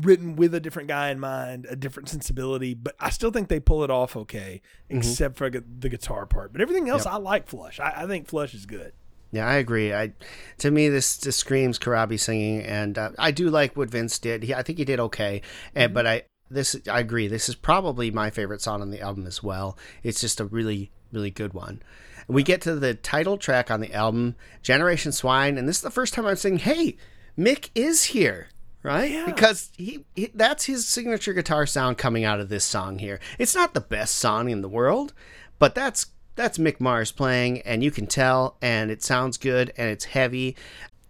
written 0.00 0.36
with 0.36 0.54
a 0.54 0.60
different 0.60 0.88
guy 0.88 1.10
in 1.10 1.18
mind, 1.18 1.66
a 1.68 1.76
different 1.76 2.08
sensibility, 2.08 2.74
but 2.74 2.94
I 3.00 3.10
still 3.10 3.30
think 3.30 3.48
they 3.48 3.60
pull 3.60 3.84
it 3.84 3.90
off 3.90 4.16
okay, 4.16 4.62
except 4.88 5.36
for 5.36 5.50
the 5.50 5.88
guitar 5.88 6.26
part. 6.26 6.52
But 6.52 6.60
everything 6.60 6.88
else, 6.88 7.06
I 7.06 7.16
like 7.16 7.48
Flush. 7.48 7.80
I, 7.80 8.02
I 8.02 8.06
think 8.06 8.26
Flush 8.26 8.54
is 8.54 8.66
good. 8.66 8.92
Yeah, 9.32 9.48
I 9.48 9.54
agree. 9.54 9.92
I, 9.92 10.12
to 10.58 10.70
me, 10.70 10.88
this 10.88 11.18
just 11.18 11.40
screams 11.40 11.78
Corabi 11.78 12.20
singing, 12.20 12.62
and 12.62 12.96
uh, 12.96 13.10
I 13.18 13.32
do 13.32 13.50
like 13.50 13.76
what 13.76 13.90
Vince 13.90 14.20
did. 14.20 14.44
He, 14.44 14.54
I 14.54 14.62
think 14.62 14.78
he 14.78 14.84
did 14.84 15.00
okay, 15.00 15.42
and 15.74 15.92
but 15.92 16.06
I 16.06 16.22
this 16.50 16.76
I 16.88 17.00
agree. 17.00 17.26
This 17.26 17.48
is 17.48 17.56
probably 17.56 18.12
my 18.12 18.30
favorite 18.30 18.60
song 18.60 18.80
on 18.80 18.90
the 18.90 19.00
album 19.00 19.26
as 19.26 19.42
well. 19.42 19.76
It's 20.04 20.20
just 20.20 20.40
a 20.40 20.44
really 20.44 20.92
really 21.10 21.30
good 21.30 21.52
one. 21.52 21.82
We 22.28 22.44
get 22.44 22.60
to 22.62 22.76
the 22.76 22.94
title 22.94 23.36
track 23.36 23.70
on 23.70 23.80
the 23.80 23.92
album, 23.92 24.36
Generation 24.62 25.10
Swine, 25.10 25.58
and 25.58 25.68
this 25.68 25.76
is 25.76 25.82
the 25.82 25.90
first 25.90 26.14
time 26.14 26.26
I'm 26.26 26.36
saying, 26.36 26.58
"Hey, 26.58 26.96
Mick 27.36 27.70
is 27.74 28.04
here." 28.04 28.50
Right? 28.84 29.10
Yeah. 29.10 29.24
Because 29.24 29.72
he, 29.78 30.04
he 30.14 30.30
that's 30.34 30.66
his 30.66 30.86
signature 30.86 31.32
guitar 31.32 31.64
sound 31.64 31.96
coming 31.96 32.22
out 32.24 32.38
of 32.38 32.50
this 32.50 32.64
song 32.64 32.98
here. 32.98 33.18
It's 33.38 33.54
not 33.54 33.72
the 33.72 33.80
best 33.80 34.14
song 34.16 34.50
in 34.50 34.60
the 34.60 34.68
world, 34.68 35.14
but 35.58 35.74
that's 35.74 36.06
that's 36.36 36.58
Mick 36.58 36.80
Mars 36.80 37.10
playing 37.10 37.62
and 37.62 37.82
you 37.82 37.90
can 37.90 38.06
tell 38.06 38.58
and 38.60 38.90
it 38.90 39.02
sounds 39.02 39.38
good 39.38 39.72
and 39.78 39.88
it's 39.88 40.04
heavy. 40.04 40.54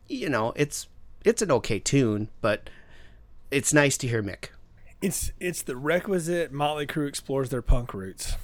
You 0.09 0.29
know, 0.29 0.53
it's 0.55 0.87
it's 1.25 1.43
an 1.43 1.51
okay 1.51 1.81
tune, 1.81 2.29
but 2.41 2.71
it's 3.51 3.75
nice 3.75 3.97
to 3.99 4.07
hear 4.07 4.23
Mick. 4.23 4.51
It's 5.03 5.33
it's 5.41 5.63
the 5.63 5.77
requisite 5.77 6.53
Motley 6.53 6.87
Crue 6.87 7.09
explores 7.09 7.51
their 7.51 7.63
punk 7.63 7.93
roots. 7.93 8.37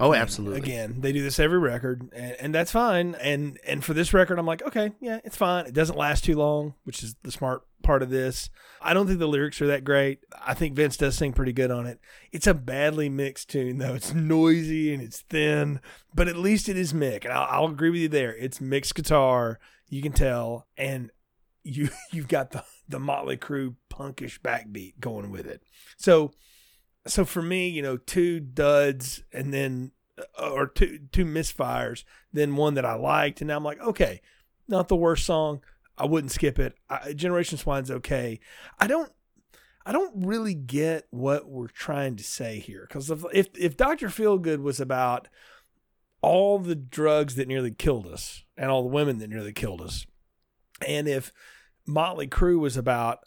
Oh, 0.00 0.14
absolutely. 0.14 0.58
Again, 0.58 0.96
they 1.00 1.12
do 1.12 1.22
this 1.22 1.38
every 1.38 1.58
record, 1.58 2.10
and, 2.14 2.36
and 2.40 2.54
that's 2.54 2.70
fine. 2.70 3.14
And 3.16 3.58
and 3.66 3.84
for 3.84 3.94
this 3.94 4.14
record, 4.14 4.38
I'm 4.38 4.46
like, 4.46 4.62
okay, 4.62 4.92
yeah, 5.00 5.20
it's 5.24 5.36
fine. 5.36 5.66
It 5.66 5.74
doesn't 5.74 5.98
last 5.98 6.24
too 6.24 6.36
long, 6.36 6.74
which 6.84 7.02
is 7.02 7.14
the 7.22 7.32
smart 7.32 7.62
part 7.82 8.02
of 8.02 8.10
this. 8.10 8.48
I 8.80 8.94
don't 8.94 9.06
think 9.06 9.18
the 9.18 9.26
lyrics 9.26 9.60
are 9.60 9.66
that 9.66 9.84
great. 9.84 10.20
I 10.44 10.54
think 10.54 10.74
Vince 10.74 10.96
does 10.96 11.16
sing 11.16 11.32
pretty 11.32 11.52
good 11.52 11.70
on 11.70 11.86
it. 11.86 12.00
It's 12.30 12.46
a 12.46 12.54
badly 12.54 13.08
mixed 13.08 13.50
tune, 13.50 13.78
though. 13.78 13.94
It's 13.94 14.14
noisy 14.14 14.94
and 14.94 15.02
it's 15.02 15.20
thin, 15.20 15.80
but 16.14 16.28
at 16.28 16.36
least 16.36 16.68
it 16.68 16.76
is 16.76 16.92
Mick, 16.92 17.24
and 17.24 17.32
I'll, 17.32 17.64
I'll 17.64 17.70
agree 17.70 17.90
with 17.90 18.00
you 18.00 18.08
there. 18.08 18.34
It's 18.34 18.60
mixed 18.60 18.94
guitar, 18.94 19.58
you 19.88 20.00
can 20.00 20.12
tell, 20.12 20.66
and 20.76 21.10
you 21.64 21.90
you've 22.12 22.28
got 22.28 22.50
the 22.52 22.64
the 22.88 22.98
Motley 23.00 23.36
Crue 23.36 23.76
punkish 23.92 24.40
backbeat 24.40 25.00
going 25.00 25.30
with 25.30 25.46
it. 25.46 25.62
So 25.96 26.32
so 27.06 27.24
for 27.24 27.42
me, 27.42 27.68
you 27.68 27.82
know, 27.82 27.96
two 27.96 28.40
duds 28.40 29.22
and 29.32 29.52
then 29.52 29.92
uh, 30.38 30.50
or 30.50 30.66
two 30.66 31.00
two 31.10 31.24
misfires, 31.24 32.04
then 32.32 32.56
one 32.56 32.74
that 32.74 32.84
I 32.84 32.94
liked, 32.94 33.40
and 33.40 33.48
now 33.48 33.56
I'm 33.56 33.64
like, 33.64 33.80
okay, 33.80 34.20
not 34.68 34.88
the 34.88 34.96
worst 34.96 35.24
song. 35.24 35.62
I 35.98 36.06
wouldn't 36.06 36.32
skip 36.32 36.58
it. 36.58 36.74
I, 36.88 37.12
Generation 37.12 37.58
Swine's 37.58 37.90
okay. 37.90 38.40
I 38.78 38.86
don't. 38.86 39.12
I 39.84 39.90
don't 39.90 40.24
really 40.24 40.54
get 40.54 41.08
what 41.10 41.48
we're 41.48 41.66
trying 41.66 42.14
to 42.14 42.22
say 42.22 42.60
here 42.60 42.86
because 42.88 43.10
if, 43.10 43.24
if 43.32 43.48
if 43.58 43.76
Doctor 43.76 44.08
Feelgood 44.08 44.62
was 44.62 44.78
about 44.78 45.26
all 46.20 46.60
the 46.60 46.76
drugs 46.76 47.34
that 47.34 47.48
nearly 47.48 47.72
killed 47.72 48.06
us 48.06 48.44
and 48.56 48.70
all 48.70 48.82
the 48.82 48.88
women 48.88 49.18
that 49.18 49.28
nearly 49.28 49.52
killed 49.52 49.80
us, 49.80 50.06
And 50.86 51.08
if 51.08 51.32
Motley 51.86 52.28
Crue 52.28 52.58
was 52.58 52.76
about 52.76 53.24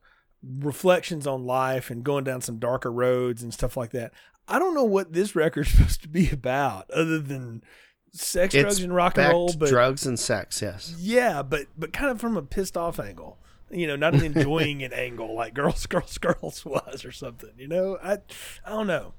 reflections 0.60 1.26
on 1.26 1.46
life 1.46 1.90
and 1.90 2.04
going 2.04 2.24
down 2.24 2.42
some 2.42 2.58
darker 2.58 2.92
roads 2.92 3.42
and 3.42 3.54
stuff 3.54 3.76
like 3.76 3.92
that, 3.92 4.14
I 4.48 4.60
don't 4.60 4.76
know 4.76 4.84
what 4.84 5.14
this 5.14 5.36
record's 5.36 5.70
supposed 5.72 6.02
to 6.04 6.08
be 6.08 6.30
about 6.30 6.90
other 6.92 7.20
than 7.20 7.64
sex, 8.12 8.54
It's 8.54 8.62
drugs, 8.62 8.84
and 8.84 8.96
rock 8.96 9.18
and 9.18 9.32
roll. 9.32 9.54
But 9.58 9.70
drugs 9.70 10.06
and 10.06 10.20
sex, 10.20 10.62
yes. 10.62 10.96
yeah, 10.98 11.42
but 11.42 11.68
but 11.78 11.94
kind 11.94 12.12
of 12.12 12.20
from 12.20 12.38
a 12.38 12.42
pissed 12.42 12.78
off 12.78 13.00
angle. 13.00 13.38
You 13.72 13.88
know, 13.88 13.96
not 13.96 14.14
an 14.14 14.24
enjoying 14.36 14.82
it 14.82 14.94
angle 14.94 15.34
like 15.36 15.54
girls, 15.54 15.86
girls, 15.88 16.18
girls 16.18 16.64
was 16.66 17.04
or 17.06 17.12
something. 17.12 17.52
You 17.58 17.68
know, 17.68 17.98
I 18.04 18.20
I 18.66 18.70
don't 18.70 18.88
know. 18.88 19.14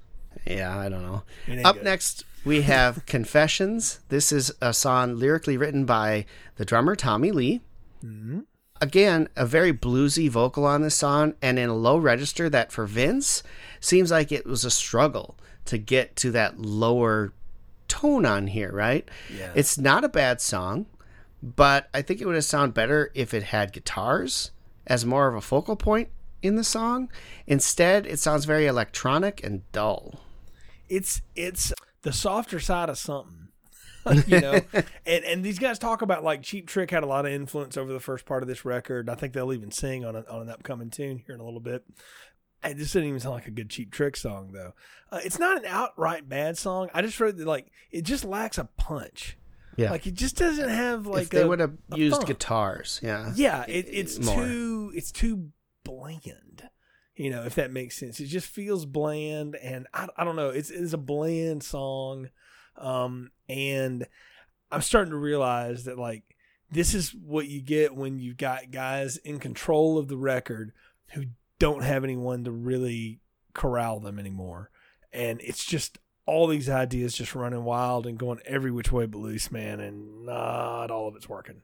Yeah, 0.46 0.76
I 0.78 0.88
don't 0.88 1.02
know. 1.02 1.22
Up 1.64 1.76
good. 1.76 1.84
next, 1.84 2.24
we 2.44 2.62
have 2.62 3.06
Confessions. 3.06 4.00
This 4.10 4.30
is 4.30 4.52
a 4.60 4.74
song 4.74 5.16
lyrically 5.16 5.56
written 5.56 5.86
by 5.86 6.26
the 6.56 6.64
drummer 6.64 6.94
Tommy 6.94 7.32
Lee. 7.32 7.62
Mm-hmm. 8.04 8.40
Again, 8.80 9.28
a 9.36 9.46
very 9.46 9.72
bluesy 9.72 10.28
vocal 10.28 10.66
on 10.66 10.82
this 10.82 10.94
song, 10.94 11.34
and 11.40 11.58
in 11.58 11.68
a 11.68 11.74
low 11.74 11.96
register 11.96 12.50
that 12.50 12.72
for 12.72 12.86
Vince 12.86 13.42
seems 13.80 14.10
like 14.10 14.30
it 14.30 14.46
was 14.46 14.64
a 14.64 14.70
struggle 14.70 15.36
to 15.66 15.78
get 15.78 16.16
to 16.16 16.30
that 16.32 16.60
lower 16.60 17.32
tone 17.88 18.26
on 18.26 18.48
here, 18.48 18.70
right? 18.72 19.08
Yeah. 19.34 19.52
It's 19.54 19.78
not 19.78 20.04
a 20.04 20.08
bad 20.08 20.40
song, 20.40 20.86
but 21.42 21.88
I 21.94 22.02
think 22.02 22.20
it 22.20 22.26
would 22.26 22.34
have 22.34 22.44
sounded 22.44 22.74
better 22.74 23.10
if 23.14 23.32
it 23.32 23.44
had 23.44 23.72
guitars 23.72 24.50
as 24.86 25.04
more 25.04 25.28
of 25.28 25.34
a 25.34 25.40
focal 25.40 25.76
point 25.76 26.08
in 26.42 26.56
the 26.56 26.64
song. 26.64 27.10
Instead, 27.46 28.06
it 28.06 28.18
sounds 28.18 28.44
very 28.44 28.66
electronic 28.66 29.42
and 29.42 29.62
dull. 29.72 30.20
it's 30.88 31.22
it's 31.34 31.72
the 32.02 32.12
softer 32.12 32.60
side 32.60 32.88
of 32.88 32.98
something 32.98 33.45
you 34.26 34.40
know? 34.40 34.60
And 35.06 35.24
and 35.24 35.44
these 35.44 35.58
guys 35.58 35.78
talk 35.78 36.02
about 36.02 36.24
like 36.24 36.42
cheap 36.42 36.66
trick 36.66 36.90
had 36.90 37.02
a 37.02 37.06
lot 37.06 37.26
of 37.26 37.32
influence 37.32 37.76
over 37.76 37.92
the 37.92 38.00
first 38.00 38.26
part 38.26 38.42
of 38.42 38.48
this 38.48 38.64
record. 38.64 39.08
I 39.08 39.14
think 39.14 39.32
they'll 39.32 39.52
even 39.52 39.70
sing 39.70 40.04
on, 40.04 40.16
a, 40.16 40.24
on 40.28 40.42
an 40.42 40.48
upcoming 40.48 40.90
tune 40.90 41.22
here 41.24 41.34
in 41.34 41.40
a 41.40 41.44
little 41.44 41.60
bit. 41.60 41.84
It 42.64 42.76
just 42.76 42.92
didn't 42.92 43.08
even 43.08 43.20
sound 43.20 43.34
like 43.34 43.46
a 43.46 43.52
good 43.52 43.70
cheap 43.70 43.92
trick 43.92 44.16
song 44.16 44.50
though. 44.52 44.72
Uh, 45.12 45.20
it's 45.24 45.38
not 45.38 45.58
an 45.58 45.64
outright 45.66 46.28
bad 46.28 46.58
song. 46.58 46.88
I 46.92 47.02
just 47.02 47.20
wrote 47.20 47.36
that 47.36 47.46
like 47.46 47.70
it 47.92 48.02
just 48.02 48.24
lacks 48.24 48.58
a 48.58 48.64
punch. 48.76 49.36
Yeah. 49.76 49.90
like 49.90 50.06
it 50.06 50.14
just 50.14 50.36
doesn't 50.36 50.70
have 50.70 51.06
like 51.06 51.24
if 51.24 51.30
they 51.30 51.42
a- 51.42 51.46
would 51.46 51.60
have 51.60 51.74
used 51.94 52.16
thump. 52.16 52.26
guitars, 52.26 52.98
yeah. 53.02 53.32
yeah 53.36 53.64
it, 53.68 53.86
it's 53.90 54.18
more. 54.18 54.34
too 54.34 54.90
it's 54.94 55.12
too 55.12 55.50
bland 55.84 56.70
you 57.14 57.28
know 57.30 57.44
if 57.44 57.54
that 57.56 57.70
makes 57.70 57.98
sense. 57.98 58.18
It 58.18 58.26
just 58.26 58.46
feels 58.46 58.86
bland 58.86 59.54
and 59.56 59.86
i, 59.92 60.08
I 60.16 60.24
don't 60.24 60.36
know. 60.36 60.48
It's, 60.48 60.70
it's 60.70 60.94
a 60.94 60.98
bland 60.98 61.62
song 61.62 62.30
um 62.78 63.30
and 63.48 64.06
i'm 64.70 64.82
starting 64.82 65.10
to 65.10 65.18
realize 65.18 65.84
that 65.84 65.98
like 65.98 66.22
this 66.70 66.94
is 66.94 67.14
what 67.14 67.48
you 67.48 67.60
get 67.60 67.94
when 67.94 68.18
you've 68.18 68.36
got 68.36 68.70
guys 68.70 69.16
in 69.18 69.38
control 69.38 69.98
of 69.98 70.08
the 70.08 70.16
record 70.16 70.72
who 71.12 71.24
don't 71.58 71.84
have 71.84 72.04
anyone 72.04 72.44
to 72.44 72.50
really 72.50 73.20
corral 73.54 74.00
them 74.00 74.18
anymore. 74.18 74.70
And 75.12 75.40
it's 75.42 75.64
just 75.64 75.98
all 76.26 76.46
these 76.46 76.68
ideas 76.68 77.14
just 77.14 77.34
running 77.34 77.64
wild 77.64 78.06
and 78.06 78.18
going 78.18 78.40
every 78.44 78.70
which 78.70 78.90
way 78.90 79.06
but 79.06 79.18
loose 79.18 79.50
man 79.50 79.80
and 79.80 80.26
not 80.26 80.90
all 80.90 81.08
of 81.08 81.14
it's 81.16 81.28
working. 81.28 81.62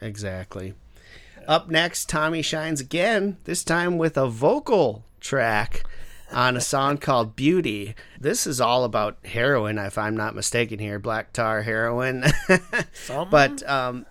Exactly. 0.00 0.74
Up 1.46 1.68
next, 1.68 2.08
Tommy 2.08 2.42
shines 2.42 2.80
again, 2.80 3.38
this 3.44 3.64
time 3.64 3.98
with 3.98 4.16
a 4.16 4.28
vocal 4.28 5.04
track 5.20 5.84
on 6.34 6.56
a 6.56 6.60
song 6.60 6.98
called 6.98 7.36
Beauty. 7.36 7.94
This 8.20 8.46
is 8.46 8.60
all 8.60 8.84
about 8.84 9.18
heroin, 9.24 9.78
if 9.78 9.96
I'm 9.96 10.16
not 10.16 10.34
mistaken 10.34 10.78
here, 10.78 10.98
black 10.98 11.32
tar 11.32 11.62
heroin. 11.62 12.24
But 13.30 13.68
um, 13.68 14.04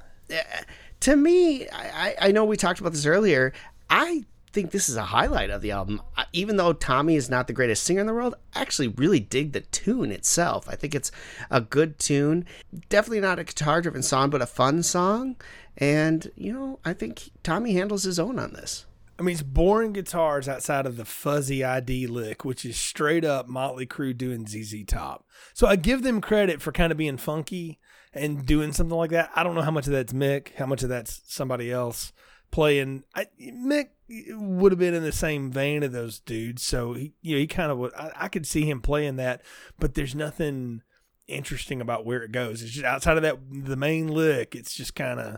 to 1.01 1.15
me, 1.15 1.67
I, 1.69 1.89
I 1.89 2.15
I 2.27 2.31
know 2.31 2.45
we 2.45 2.57
talked 2.57 2.79
about 2.79 2.93
this 2.93 3.05
earlier. 3.05 3.53
I 3.89 4.23
think 4.53 4.71
this 4.71 4.87
is 4.87 4.95
a 4.95 5.03
highlight 5.03 5.49
of 5.49 5.61
the 5.61 5.71
album. 5.71 6.01
Even 6.31 6.57
though 6.57 6.73
Tommy 6.73 7.15
is 7.15 7.29
not 7.29 7.47
the 7.47 7.53
greatest 7.53 7.83
singer 7.83 8.01
in 8.01 8.07
the 8.07 8.13
world, 8.13 8.35
I 8.55 8.61
actually 8.61 8.87
really 8.87 9.19
dig 9.19 9.51
the 9.51 9.61
tune 9.61 10.11
itself. 10.11 10.69
I 10.69 10.75
think 10.75 10.95
it's 10.95 11.11
a 11.49 11.59
good 11.59 11.99
tune. 11.99 12.45
Definitely 12.89 13.21
not 13.21 13.39
a 13.39 13.43
guitar 13.43 13.81
driven 13.81 14.03
song, 14.03 14.29
but 14.29 14.41
a 14.41 14.47
fun 14.47 14.83
song. 14.83 15.35
And, 15.77 16.31
you 16.35 16.53
know, 16.53 16.79
I 16.85 16.93
think 16.93 17.31
Tommy 17.41 17.73
handles 17.73 18.03
his 18.03 18.19
own 18.19 18.37
on 18.37 18.53
this. 18.53 18.85
I 19.17 19.21
mean, 19.21 19.33
it's 19.33 19.43
boring 19.43 19.93
guitars 19.93 20.49
outside 20.49 20.85
of 20.85 20.97
the 20.97 21.05
fuzzy 21.05 21.63
ID 21.63 22.07
lick, 22.07 22.43
which 22.43 22.65
is 22.65 22.77
straight 22.77 23.23
up 23.23 23.47
Motley 23.47 23.85
Crue 23.85 24.17
doing 24.17 24.47
ZZ 24.47 24.83
Top. 24.87 25.25
So 25.53 25.67
I 25.67 25.75
give 25.75 26.01
them 26.01 26.19
credit 26.19 26.61
for 26.61 26.71
kind 26.71 26.91
of 26.91 26.97
being 26.97 27.17
funky 27.17 27.79
and 28.13 28.45
doing 28.45 28.71
something 28.71 28.97
like 28.97 29.11
that. 29.11 29.31
I 29.35 29.43
don't 29.43 29.55
know 29.55 29.61
how 29.61 29.71
much 29.71 29.85
of 29.85 29.93
that's 29.93 30.13
Mick, 30.13 30.55
how 30.55 30.65
much 30.65 30.83
of 30.83 30.89
that's 30.89 31.21
somebody 31.27 31.71
else 31.71 32.11
playing. 32.51 33.03
I, 33.15 33.27
Mick 33.39 33.89
would 34.29 34.71
have 34.71 34.79
been 34.79 34.93
in 34.93 35.03
the 35.03 35.11
same 35.11 35.51
vein 35.51 35.83
of 35.83 35.91
those 35.91 36.19
dudes, 36.19 36.63
so 36.63 36.93
he, 36.93 37.13
you 37.21 37.35
know, 37.35 37.39
he 37.39 37.47
kind 37.47 37.71
of 37.71 37.77
would. 37.77 37.93
I, 37.95 38.11
I 38.15 38.27
could 38.29 38.47
see 38.47 38.67
him 38.69 38.81
playing 38.81 39.17
that, 39.17 39.41
but 39.79 39.93
there's 39.93 40.15
nothing 40.15 40.81
interesting 41.27 41.81
about 41.81 42.05
where 42.05 42.23
it 42.23 42.31
goes. 42.31 42.61
It's 42.61 42.71
just 42.71 42.85
outside 42.85 43.17
of 43.17 43.23
that 43.23 43.37
the 43.51 43.75
main 43.75 44.07
lick. 44.07 44.55
It's 44.55 44.73
just 44.73 44.95
kind 44.95 45.19
of 45.19 45.37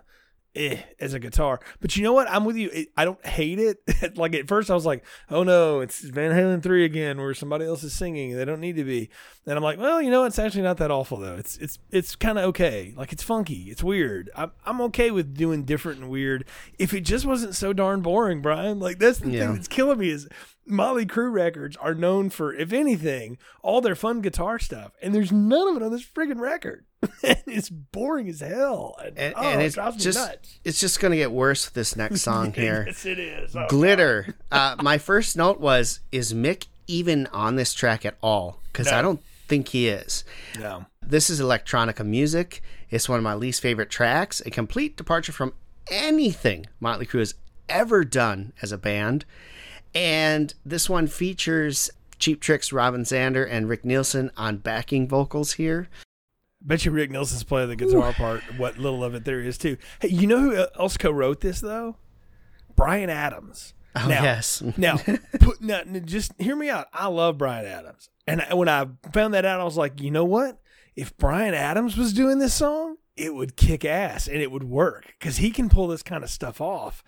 eh, 0.55 0.77
as 0.99 1.13
a 1.13 1.19
guitar. 1.19 1.59
But 1.79 1.95
you 1.95 2.03
know 2.03 2.13
what? 2.13 2.29
I'm 2.29 2.45
with 2.45 2.55
you. 2.55 2.69
It, 2.71 2.89
I 2.97 3.05
don't 3.05 3.23
hate 3.25 3.59
it. 3.59 4.17
like 4.17 4.33
at 4.33 4.47
first, 4.47 4.71
I 4.71 4.73
was 4.73 4.85
like, 4.85 5.03
"Oh 5.29 5.43
no, 5.43 5.81
it's 5.81 6.01
Van 6.01 6.31
Halen 6.31 6.61
three 6.63 6.85
again, 6.85 7.17
where 7.17 7.33
somebody 7.33 7.65
else 7.65 7.83
is 7.83 7.93
singing. 7.93 8.35
They 8.35 8.45
don't 8.45 8.59
need 8.61 8.75
to 8.77 8.83
be." 8.83 9.09
And 9.45 9.57
I'm 9.57 9.63
like, 9.63 9.79
"Well, 9.79 10.01
you 10.01 10.09
know, 10.09 10.21
what? 10.21 10.27
it's 10.27 10.39
actually 10.39 10.63
not 10.63 10.77
that 10.77 10.91
awful 10.91 11.17
though. 11.17 11.35
It's 11.35 11.57
it's 11.57 11.77
it's 11.91 12.15
kind 12.15 12.37
of 12.37 12.45
okay. 12.45 12.93
Like 12.95 13.11
it's 13.13 13.23
funky. 13.23 13.63
It's 13.69 13.83
weird. 13.83 14.29
I'm 14.35 14.51
I'm 14.65 14.81
okay 14.81 15.11
with 15.11 15.35
doing 15.35 15.63
different 15.65 15.99
and 16.01 16.09
weird. 16.09 16.45
If 16.79 16.93
it 16.93 17.01
just 17.01 17.25
wasn't 17.25 17.55
so 17.55 17.73
darn 17.73 18.01
boring, 18.01 18.41
Brian. 18.41 18.79
Like 18.79 18.99
that's 18.99 19.19
the 19.19 19.31
Yeah. 19.31 19.45
thing 19.47 19.55
that's 19.55 19.67
killing 19.67 19.99
me 19.99 20.09
is." 20.09 20.27
Motley 20.67 21.05
Crue 21.05 21.31
records 21.31 21.77
are 21.77 21.93
known 21.93 22.31
for, 22.31 22.51
if 22.51 22.73
anything, 22.73 23.37
all 23.61 23.81
their 23.81 23.93
fun 23.93 24.21
guitar 24.21 24.57
stuff, 24.57 24.93
and 24.99 25.13
there's 25.13 25.31
none 25.31 25.67
of 25.67 25.75
it 25.75 25.83
on 25.85 25.91
this 25.91 26.03
friggin' 26.03 26.39
record. 26.39 26.85
it's 27.23 27.69
boring 27.69 28.29
as 28.29 28.39
hell, 28.39 28.95
and, 29.03 29.17
And, 29.17 29.33
oh, 29.37 29.41
and 29.41 29.61
it 29.61 29.65
it's 29.65 29.77
me 29.77 29.91
just 29.97 30.59
it's 30.63 30.79
just 30.79 30.99
going 30.99 31.11
to 31.11 31.17
get 31.17 31.31
worse 31.31 31.65
with 31.65 31.73
this 31.73 31.95
next 31.95 32.21
song 32.29 32.53
here. 32.53 32.85
yes, 32.87 33.05
it 33.05 33.19
is. 33.19 33.55
Oh, 33.55 33.67
Glitter. 33.67 34.35
Uh, 34.51 34.75
my 34.81 34.97
first 34.97 35.35
note 35.35 35.59
was, 35.59 35.99
is 36.13 36.33
Mick 36.33 36.67
even 36.87 37.27
on 37.27 37.57
this 37.57 37.73
track 37.73 38.05
at 38.05 38.15
all? 38.21 38.61
Because 38.71 38.87
I 38.87 39.01
don't 39.01 39.19
think 39.47 39.69
he 39.69 39.89
is. 39.89 40.23
No. 40.57 40.85
This 41.01 41.29
is 41.29 41.41
electronica 41.41 42.05
music. 42.05 42.61
It's 42.89 43.09
one 43.09 43.17
of 43.17 43.23
my 43.23 43.33
least 43.33 43.61
favorite 43.61 43.89
tracks. 43.89 44.41
A 44.45 44.49
complete 44.49 44.95
departure 44.95 45.33
from 45.33 45.53
anything 45.91 46.67
Motley 46.79 47.05
Crue 47.05 47.19
has 47.19 47.35
ever 47.67 48.05
done 48.05 48.53
as 48.61 48.71
a 48.71 48.77
band. 48.77 49.25
And 49.93 50.53
this 50.65 50.89
one 50.89 51.07
features 51.07 51.89
Cheap 52.17 52.39
Tricks, 52.39 52.71
Robin 52.71 53.01
Zander, 53.03 53.47
and 53.49 53.67
Rick 53.67 53.83
Nielsen 53.83 54.31
on 54.37 54.57
backing 54.57 55.07
vocals 55.07 55.53
here. 55.53 55.89
Bet 56.65 56.84
you 56.84 56.91
Rick 56.91 57.12
Nielsen's 57.12 57.43
playing 57.43 57.69
the 57.69 57.75
guitar 57.75 58.12
part. 58.13 58.41
What 58.58 58.78
little 58.80 59.04
of 59.04 59.13
it 59.13 59.23
there 59.23 59.39
is 59.39 59.58
too. 59.58 59.78
Hey, 60.01 60.08
you 60.10 60.25
know 60.28 60.39
who 60.39 60.65
else 60.80 60.97
co-wrote 60.97 61.41
this 61.41 61.62
though? 61.62 61.97
Bryan 62.75 63.10
Adams. 63.10 63.73
Oh, 63.95 64.08
Now- 64.08 64.23
yes. 64.23 64.62
Now, 64.75 64.97
put, 65.39 65.62
now, 65.62 65.82
just 66.04 66.34
hear 66.39 66.56
me 66.56 66.69
out. 66.69 66.88
I 66.91 67.08
love 67.08 67.38
Bryan 67.38 67.65
Adams, 67.65 68.10
and 68.28 68.41
I, 68.41 68.54
when 68.56 68.67
I 68.67 68.88
found 69.13 69.34
that 69.36 69.45
out, 69.45 69.62
I 69.62 69.63
was 69.63 69.78
like, 69.78 70.01
you 70.01 70.12
know 70.12 70.25
what? 70.25 70.60
If 70.95 71.15
Bryan 71.17 71.54
Adams 71.54 71.95
was 71.97 72.12
doing 72.13 72.39
this 72.39 72.54
song, 72.54 72.97
it 73.15 73.34
would 73.36 73.56
kick 73.56 73.86
ass 73.86 74.28
and 74.28 74.41
it 74.41 74.51
would 74.51 74.63
work 74.63 75.13
because 75.19 75.38
he 75.38 75.51
can 75.51 75.69
pull 75.69 75.88
this 75.88 76.04
kind 76.04 76.23
of 76.23 76.30
stuff 76.30 76.60
off. 76.60 77.04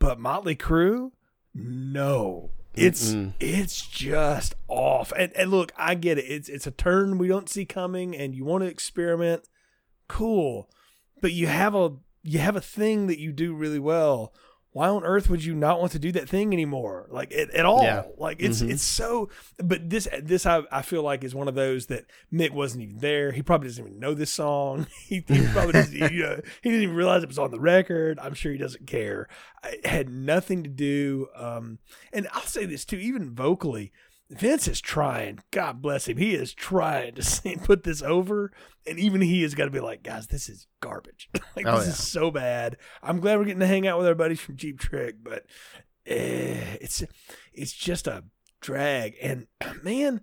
But 0.00 0.18
Motley 0.18 0.56
Crue, 0.56 1.12
no, 1.54 2.50
it's 2.76 3.12
Mm-mm. 3.12 3.32
it's 3.40 3.86
just 3.86 4.54
off. 4.68 5.12
And, 5.16 5.32
and 5.34 5.50
look, 5.50 5.72
I 5.76 5.94
get 5.94 6.18
it. 6.18 6.26
It's 6.26 6.48
it's 6.48 6.66
a 6.66 6.70
turn 6.70 7.18
we 7.18 7.28
don't 7.28 7.48
see 7.48 7.64
coming, 7.64 8.14
and 8.16 8.34
you 8.34 8.44
want 8.44 8.62
to 8.64 8.68
experiment. 8.68 9.48
Cool, 10.08 10.70
but 11.20 11.32
you 11.32 11.46
have 11.46 11.74
a 11.74 11.96
you 12.22 12.38
have 12.38 12.56
a 12.56 12.60
thing 12.60 13.06
that 13.06 13.18
you 13.18 13.32
do 13.32 13.54
really 13.54 13.78
well 13.78 14.32
why 14.76 14.88
on 14.88 15.04
earth 15.04 15.30
would 15.30 15.42
you 15.42 15.54
not 15.54 15.80
want 15.80 15.92
to 15.92 15.98
do 15.98 16.12
that 16.12 16.28
thing 16.28 16.52
anymore? 16.52 17.06
Like 17.10 17.32
at, 17.32 17.48
at 17.50 17.64
all. 17.64 17.82
Yeah. 17.82 18.02
like 18.18 18.36
it's 18.40 18.60
Mhm. 18.62 18.70
it's 18.72 18.82
so 18.82 19.30
but 19.56 19.88
this 19.88 20.06
this 20.22 20.44
I, 20.44 20.62
I 20.70 20.82
feel 20.82 21.02
like 21.02 21.24
is 21.24 21.34
one 21.34 21.48
of 21.48 21.54
those 21.54 21.86
that 21.86 22.04
mick 22.32 22.50
wasn't 22.50 22.82
even 22.84 22.98
there. 22.98 23.32
He 23.32 23.42
probably 23.42 23.68
doesn't 23.68 23.86
even 23.86 23.98
know 23.98 24.12
this 24.14 24.30
song. 24.30 24.86
He, 25.08 25.24
he 25.26 25.46
probably 25.52 25.72
doesn't 25.72 25.94
you 26.12 26.22
know, 26.22 26.40
he 26.62 26.68
didn't 26.70 26.82
even 26.82 26.94
realize 26.96 27.22
it 27.22 27.28
was 27.28 27.38
on 27.38 27.50
the 27.50 27.60
record. 27.60 28.18
I'm 28.20 28.34
sure 28.34 28.52
he 28.52 28.58
doesn't 28.58 28.86
care. 28.86 29.28
It 29.64 29.86
had 29.86 30.10
nothing 30.10 30.62
to 30.64 30.70
do 30.70 31.28
um 31.34 31.78
and 32.12 32.28
i'll 32.32 32.42
say 32.42 32.66
this 32.66 32.84
too 32.84 32.98
even 32.98 33.34
vocally 33.34 33.92
Vince 34.30 34.66
is 34.66 34.80
trying. 34.80 35.38
God 35.52 35.80
bless 35.80 36.08
him. 36.08 36.16
He 36.16 36.34
is 36.34 36.52
trying 36.52 37.14
to 37.14 37.58
put 37.64 37.84
this 37.84 38.02
over, 38.02 38.50
and 38.86 38.98
even 38.98 39.20
he 39.20 39.42
has 39.42 39.54
got 39.54 39.66
to 39.66 39.70
be 39.70 39.80
like, 39.80 40.02
guys, 40.02 40.26
this 40.26 40.48
is 40.48 40.66
garbage. 40.80 41.28
like 41.56 41.66
Oh, 41.66 41.76
this 41.78 41.86
yeah. 41.86 41.92
is 41.92 42.08
so 42.08 42.30
bad. 42.30 42.76
I'm 43.02 43.20
glad 43.20 43.38
we're 43.38 43.44
getting 43.44 43.60
to 43.60 43.66
hang 43.66 43.86
out 43.86 43.98
with 43.98 44.06
our 44.08 44.14
buddies 44.14 44.40
from 44.40 44.56
Cheap 44.56 44.80
Trick, 44.80 45.16
but 45.22 45.44
eh, 46.06 46.76
it's 46.80 47.04
it's 47.52 47.72
just 47.72 48.06
a 48.06 48.24
drag. 48.60 49.14
And 49.22 49.46
man, 49.82 50.22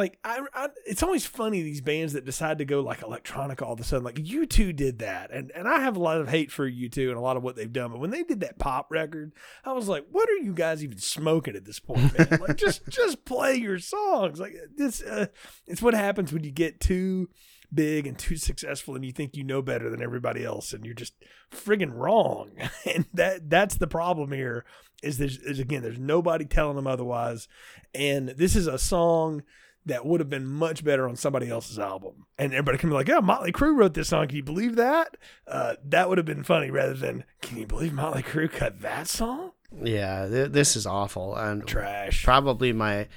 like 0.00 0.18
I, 0.24 0.40
I, 0.54 0.68
it's 0.86 1.02
always 1.02 1.26
funny 1.26 1.62
these 1.62 1.82
bands 1.82 2.14
that 2.14 2.24
decide 2.24 2.58
to 2.58 2.64
go 2.64 2.80
like 2.80 3.02
electronic 3.02 3.60
all 3.60 3.74
of 3.74 3.80
a 3.80 3.84
sudden 3.84 4.02
like 4.02 4.14
U2 4.14 4.74
did 4.74 5.00
that. 5.00 5.30
And 5.30 5.52
and 5.54 5.68
I 5.68 5.80
have 5.80 5.94
a 5.96 6.00
lot 6.00 6.20
of 6.20 6.28
hate 6.28 6.50
for 6.50 6.68
U2 6.68 7.08
and 7.08 7.16
a 7.16 7.20
lot 7.20 7.36
of 7.36 7.42
what 7.42 7.54
they've 7.54 7.72
done 7.72 7.92
but 7.92 8.00
when 8.00 8.10
they 8.10 8.22
did 8.22 8.40
that 8.40 8.58
pop 8.58 8.90
record 8.90 9.32
I 9.64 9.72
was 9.72 9.88
like 9.88 10.06
what 10.10 10.28
are 10.30 10.38
you 10.38 10.54
guys 10.54 10.82
even 10.82 10.98
smoking 10.98 11.54
at 11.54 11.66
this 11.66 11.78
point 11.78 12.18
man? 12.18 12.40
Like 12.40 12.56
just 12.56 12.88
just 12.88 13.26
play 13.26 13.56
your 13.56 13.78
songs. 13.78 14.40
Like 14.40 14.54
this 14.74 15.02
uh, 15.02 15.26
it's 15.66 15.82
what 15.82 15.94
happens 15.94 16.32
when 16.32 16.44
you 16.44 16.50
get 16.50 16.80
too 16.80 17.28
big 17.72 18.06
and 18.06 18.18
too 18.18 18.36
successful 18.36 18.94
and 18.94 19.04
you 19.04 19.12
think 19.12 19.36
you 19.36 19.44
know 19.44 19.62
better 19.62 19.90
than 19.90 20.02
everybody 20.02 20.44
else 20.44 20.72
and 20.72 20.84
you're 20.84 20.94
just 20.94 21.14
friggin' 21.52 21.94
wrong. 21.94 22.50
And 22.86 23.04
that 23.12 23.50
that's 23.50 23.76
the 23.76 23.86
problem 23.86 24.32
here 24.32 24.64
is 25.02 25.18
there's 25.18 25.38
is 25.38 25.58
again 25.58 25.82
there's 25.82 25.98
nobody 25.98 26.46
telling 26.46 26.76
them 26.76 26.86
otherwise. 26.86 27.46
And 27.94 28.30
this 28.30 28.56
is 28.56 28.66
a 28.66 28.78
song 28.78 29.42
that 29.86 30.04
would 30.04 30.20
have 30.20 30.28
been 30.30 30.46
much 30.46 30.84
better 30.84 31.08
on 31.08 31.16
somebody 31.16 31.48
else's 31.50 31.78
album. 31.78 32.26
And 32.38 32.52
everybody 32.52 32.78
can 32.78 32.90
be 32.90 32.94
like, 32.94 33.08
yeah, 33.08 33.20
Motley 33.20 33.52
Crue 33.52 33.76
wrote 33.76 33.94
this 33.94 34.08
song. 34.08 34.28
Can 34.28 34.36
you 34.36 34.42
believe 34.42 34.76
that? 34.76 35.16
Uh, 35.46 35.74
that 35.84 36.08
would 36.08 36.18
have 36.18 36.26
been 36.26 36.44
funny 36.44 36.70
rather 36.70 36.94
than, 36.94 37.24
can 37.42 37.58
you 37.58 37.66
believe 37.66 37.92
Motley 37.92 38.22
Crue 38.22 38.50
cut 38.50 38.80
that 38.80 39.08
song? 39.08 39.52
Yeah, 39.82 40.28
th- 40.28 40.50
this 40.52 40.76
is 40.76 40.86
awful 40.86 41.34
and 41.36 41.66
Trash. 41.66 42.24
probably 42.24 42.72
my 42.72 43.08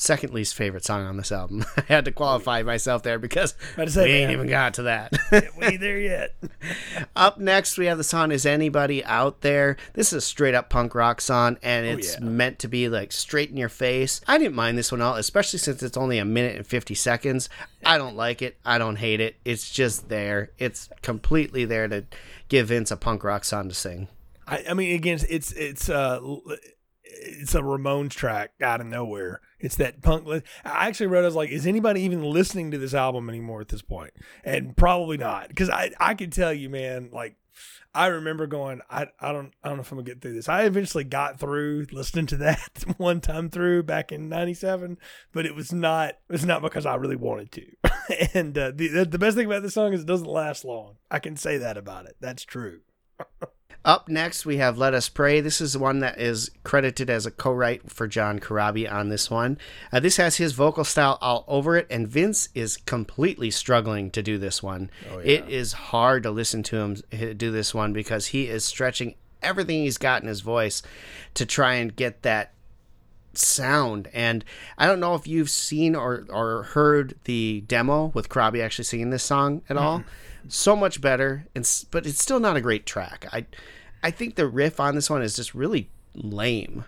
second 0.00 0.32
least 0.32 0.54
favorite 0.54 0.84
song 0.84 1.04
on 1.04 1.16
this 1.16 1.32
album. 1.32 1.64
I 1.76 1.82
had 1.88 2.04
to 2.04 2.12
qualify 2.12 2.62
myself 2.62 3.02
there 3.02 3.18
because 3.18 3.54
say, 3.88 4.04
we 4.04 4.10
ain't 4.12 4.28
man. 4.28 4.32
even 4.32 4.46
got 4.48 4.74
to 4.74 4.82
that. 4.84 5.12
we 5.58 5.66
ain't 5.66 5.80
there 5.80 5.98
yet. 5.98 6.34
up 7.16 7.38
next, 7.38 7.76
we 7.76 7.86
have 7.86 7.98
the 7.98 8.04
song 8.04 8.30
"Is 8.30 8.46
Anybody 8.46 9.04
Out 9.04 9.40
There." 9.40 9.76
This 9.94 10.08
is 10.08 10.12
a 10.18 10.20
straight 10.20 10.54
up 10.54 10.70
punk 10.70 10.94
rock 10.94 11.20
song, 11.20 11.58
and 11.62 11.84
it's 11.84 12.14
Oh, 12.14 12.18
yeah. 12.22 12.28
meant 12.30 12.58
to 12.60 12.68
be 12.68 12.88
like 12.88 13.10
straight 13.12 13.50
in 13.50 13.56
your 13.56 13.68
face. 13.68 14.20
I 14.28 14.38
didn't 14.38 14.54
mind 14.54 14.78
this 14.78 14.92
one 14.92 15.02
all, 15.02 15.16
especially 15.16 15.58
since 15.58 15.82
it's 15.82 15.96
only 15.96 16.18
a 16.18 16.24
minute 16.24 16.56
and 16.56 16.66
fifty 16.66 16.94
seconds. 16.94 17.48
I 17.84 17.98
don't 17.98 18.16
like 18.16 18.40
it. 18.40 18.56
I 18.64 18.78
don't 18.78 18.96
hate 18.96 19.20
it. 19.20 19.36
It's 19.44 19.68
just 19.70 20.08
there. 20.08 20.50
It's 20.58 20.88
completely 21.02 21.64
there 21.64 21.88
to 21.88 22.04
give 22.48 22.68
Vince 22.68 22.90
a 22.92 22.96
punk 22.96 23.24
rock 23.24 23.44
song 23.44 23.68
to 23.68 23.74
sing. 23.74 24.08
I, 24.46 24.64
I 24.70 24.74
mean, 24.74 24.94
again, 24.94 25.18
it's 25.28 25.52
it's 25.52 25.88
uh 25.88 26.20
it's 27.10 27.54
a 27.54 27.60
Ramones 27.60 28.10
track 28.10 28.52
out 28.60 28.80
of 28.80 28.86
nowhere. 28.86 29.40
It's 29.58 29.76
that 29.76 30.02
punk. 30.02 30.26
li- 30.26 30.42
I 30.64 30.88
actually 30.88 31.06
wrote, 31.06 31.22
I 31.22 31.26
was 31.26 31.34
like, 31.34 31.50
is 31.50 31.66
anybody 31.66 32.02
even 32.02 32.22
listening 32.22 32.70
to 32.70 32.78
this 32.78 32.94
album 32.94 33.28
anymore 33.28 33.60
at 33.60 33.68
this 33.68 33.82
point? 33.82 34.12
And 34.44 34.76
probably 34.76 35.16
not, 35.16 35.48
because 35.48 35.70
I 35.70 35.90
I 35.98 36.14
can 36.14 36.30
tell 36.30 36.52
you, 36.52 36.68
man, 36.68 37.10
like. 37.12 37.36
I 37.94 38.08
remember 38.08 38.46
going, 38.46 38.80
I, 38.88 39.06
I 39.18 39.32
don't 39.32 39.52
I 39.64 39.68
don't 39.68 39.78
know 39.78 39.80
if 39.80 39.90
I'm 39.90 39.98
gonna 39.98 40.06
get 40.06 40.20
through 40.20 40.34
this. 40.34 40.48
I 40.48 40.64
eventually 40.64 41.02
got 41.02 41.40
through 41.40 41.86
listening 41.90 42.26
to 42.26 42.36
that 42.36 42.84
one 42.98 43.20
time 43.20 43.48
through 43.50 43.82
back 43.84 44.12
in 44.12 44.28
'97, 44.28 44.98
but 45.32 45.46
it 45.46 45.56
was 45.56 45.72
not 45.72 46.10
it 46.10 46.32
was 46.32 46.44
not 46.44 46.62
because 46.62 46.86
I 46.86 46.94
really 46.94 47.16
wanted 47.16 47.50
to. 47.52 47.66
and 48.34 48.56
uh, 48.56 48.70
the 48.72 49.04
the 49.04 49.18
best 49.18 49.36
thing 49.36 49.46
about 49.46 49.62
this 49.62 49.74
song 49.74 49.94
is 49.94 50.02
it 50.02 50.06
doesn't 50.06 50.28
last 50.28 50.64
long. 50.64 50.98
I 51.10 51.18
can 51.18 51.36
say 51.36 51.56
that 51.58 51.76
about 51.76 52.06
it. 52.06 52.16
That's 52.20 52.44
true. 52.44 52.80
Up 53.84 54.08
next, 54.08 54.44
we 54.44 54.56
have 54.56 54.76
Let 54.76 54.92
Us 54.92 55.08
Pray. 55.08 55.40
This 55.40 55.60
is 55.60 55.72
the 55.72 55.78
one 55.78 56.00
that 56.00 56.20
is 56.20 56.50
credited 56.64 57.08
as 57.08 57.26
a 57.26 57.30
co 57.30 57.52
write 57.52 57.90
for 57.90 58.06
John 58.06 58.38
Corabi 58.38 58.90
on 58.90 59.08
this 59.08 59.30
one. 59.30 59.56
Uh, 59.92 60.00
this 60.00 60.16
has 60.16 60.36
his 60.36 60.52
vocal 60.52 60.84
style 60.84 61.16
all 61.20 61.44
over 61.46 61.76
it, 61.76 61.86
and 61.88 62.08
Vince 62.08 62.48
is 62.54 62.76
completely 62.76 63.50
struggling 63.50 64.10
to 64.10 64.22
do 64.22 64.36
this 64.36 64.62
one. 64.62 64.90
It 65.24 65.48
is 65.48 65.72
hard 65.72 66.24
to 66.24 66.30
listen 66.30 66.62
to 66.64 66.76
him 66.76 66.96
do 67.36 67.50
this 67.50 67.72
one 67.72 67.92
because 67.92 68.26
he 68.26 68.48
is 68.48 68.64
stretching 68.64 69.14
everything 69.42 69.82
he's 69.82 69.98
got 69.98 70.22
in 70.22 70.28
his 70.28 70.40
voice 70.40 70.82
to 71.34 71.46
try 71.46 71.74
and 71.74 71.94
get 71.94 72.22
that 72.22 72.52
sound. 73.34 74.08
And 74.12 74.44
I 74.76 74.86
don't 74.86 75.00
know 75.00 75.14
if 75.14 75.26
you've 75.26 75.50
seen 75.50 75.94
or, 75.94 76.26
or 76.28 76.64
heard 76.64 77.14
the 77.24 77.62
demo 77.66 78.06
with 78.06 78.28
Corabi 78.28 78.62
actually 78.62 78.84
singing 78.84 79.10
this 79.10 79.22
song 79.22 79.62
at 79.68 79.76
all. 79.76 80.02
So 80.48 80.74
much 80.74 81.00
better, 81.00 81.46
and 81.54 81.68
but 81.90 82.06
it's 82.06 82.22
still 82.22 82.40
not 82.40 82.56
a 82.56 82.60
great 82.60 82.86
track. 82.86 83.26
I 83.32 83.46
I 84.02 84.10
think 84.10 84.34
the 84.36 84.46
riff 84.46 84.80
on 84.80 84.94
this 84.94 85.10
one 85.10 85.22
is 85.22 85.36
just 85.36 85.54
really 85.54 85.90
lame. 86.14 86.84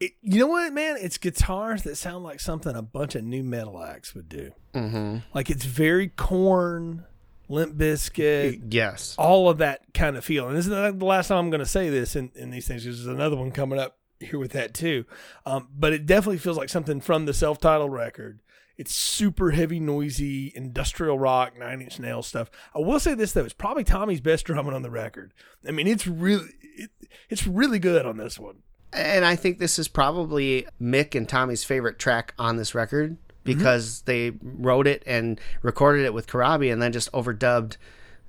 It, 0.00 0.12
you 0.22 0.38
know 0.38 0.46
what, 0.46 0.72
man? 0.72 0.96
It's 1.00 1.18
guitars 1.18 1.82
that 1.82 1.96
sound 1.96 2.22
like 2.22 2.38
something 2.38 2.76
a 2.76 2.82
bunch 2.82 3.14
of 3.16 3.24
nu 3.24 3.42
metal 3.42 3.82
acts 3.82 4.14
would 4.14 4.28
do. 4.28 4.52
Mm-hmm. 4.74 5.18
Like 5.34 5.50
it's 5.50 5.64
very 5.64 6.08
Korn, 6.08 7.04
Limp 7.48 7.74
Bizkit, 7.76 8.62
Yes. 8.70 9.16
all 9.18 9.48
of 9.50 9.58
that 9.58 9.82
kind 9.94 10.16
of 10.16 10.24
feel. 10.24 10.46
And 10.46 10.56
this 10.56 10.66
is 10.66 10.70
the 10.70 10.92
last 11.04 11.28
time 11.28 11.38
I'm 11.38 11.50
going 11.50 11.58
to 11.60 11.66
say 11.66 11.90
this 11.90 12.14
in, 12.14 12.30
in 12.36 12.50
these 12.50 12.68
things. 12.68 12.84
There's 12.84 13.06
another 13.06 13.34
one 13.36 13.50
coming 13.50 13.80
up 13.80 13.96
here 14.20 14.38
with 14.38 14.52
that 14.52 14.72
too. 14.72 15.04
Um, 15.44 15.66
but 15.76 15.92
it 15.92 16.06
definitely 16.06 16.38
feels 16.38 16.56
like 16.56 16.68
something 16.68 17.00
from 17.00 17.26
the 17.26 17.34
self-titled 17.34 17.92
record. 17.92 18.38
It's 18.78 18.94
super 18.94 19.50
heavy, 19.50 19.80
noisy, 19.80 20.52
industrial 20.54 21.18
rock, 21.18 21.58
nine 21.58 21.82
inch 21.82 21.98
Nails 21.98 22.28
stuff. 22.28 22.48
I 22.74 22.78
will 22.78 23.00
say 23.00 23.14
this 23.14 23.32
though, 23.32 23.44
it's 23.44 23.52
probably 23.52 23.82
Tommy's 23.84 24.20
best 24.20 24.46
drumming 24.46 24.72
on 24.72 24.82
the 24.82 24.90
record. 24.90 25.34
I 25.66 25.72
mean, 25.72 25.88
it's 25.88 26.06
really, 26.06 26.48
it, 26.62 26.90
it's 27.28 27.46
really 27.46 27.80
good 27.80 28.06
on 28.06 28.16
this 28.16 28.38
one. 28.38 28.62
And 28.92 29.24
I 29.24 29.36
think 29.36 29.58
this 29.58 29.78
is 29.78 29.88
probably 29.88 30.66
Mick 30.80 31.14
and 31.14 31.28
Tommy's 31.28 31.64
favorite 31.64 31.98
track 31.98 32.32
on 32.38 32.56
this 32.56 32.74
record 32.74 33.18
because 33.44 34.02
they 34.02 34.32
wrote 34.42 34.86
it 34.86 35.02
and 35.06 35.40
recorded 35.62 36.04
it 36.04 36.14
with 36.14 36.26
Corabi 36.26 36.72
and 36.72 36.80
then 36.80 36.92
just 36.92 37.10
overdubbed 37.12 37.76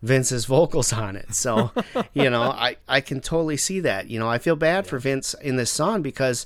Vince's 0.02 0.46
vocals 0.46 0.94
on 0.94 1.16
it. 1.16 1.34
So, 1.34 1.72
you 2.14 2.30
know, 2.30 2.44
I, 2.44 2.78
I 2.88 3.02
can 3.02 3.22
totally 3.22 3.58
see 3.58 3.82
that. 3.82 4.10
You 4.10 4.20
know, 4.20 4.30
I 4.30 4.38
feel 4.38 4.56
bad 4.56 4.88
for 4.88 4.98
Vince 4.98 5.34
in 5.36 5.58
this 5.58 5.72
song 5.72 6.02
because 6.02 6.46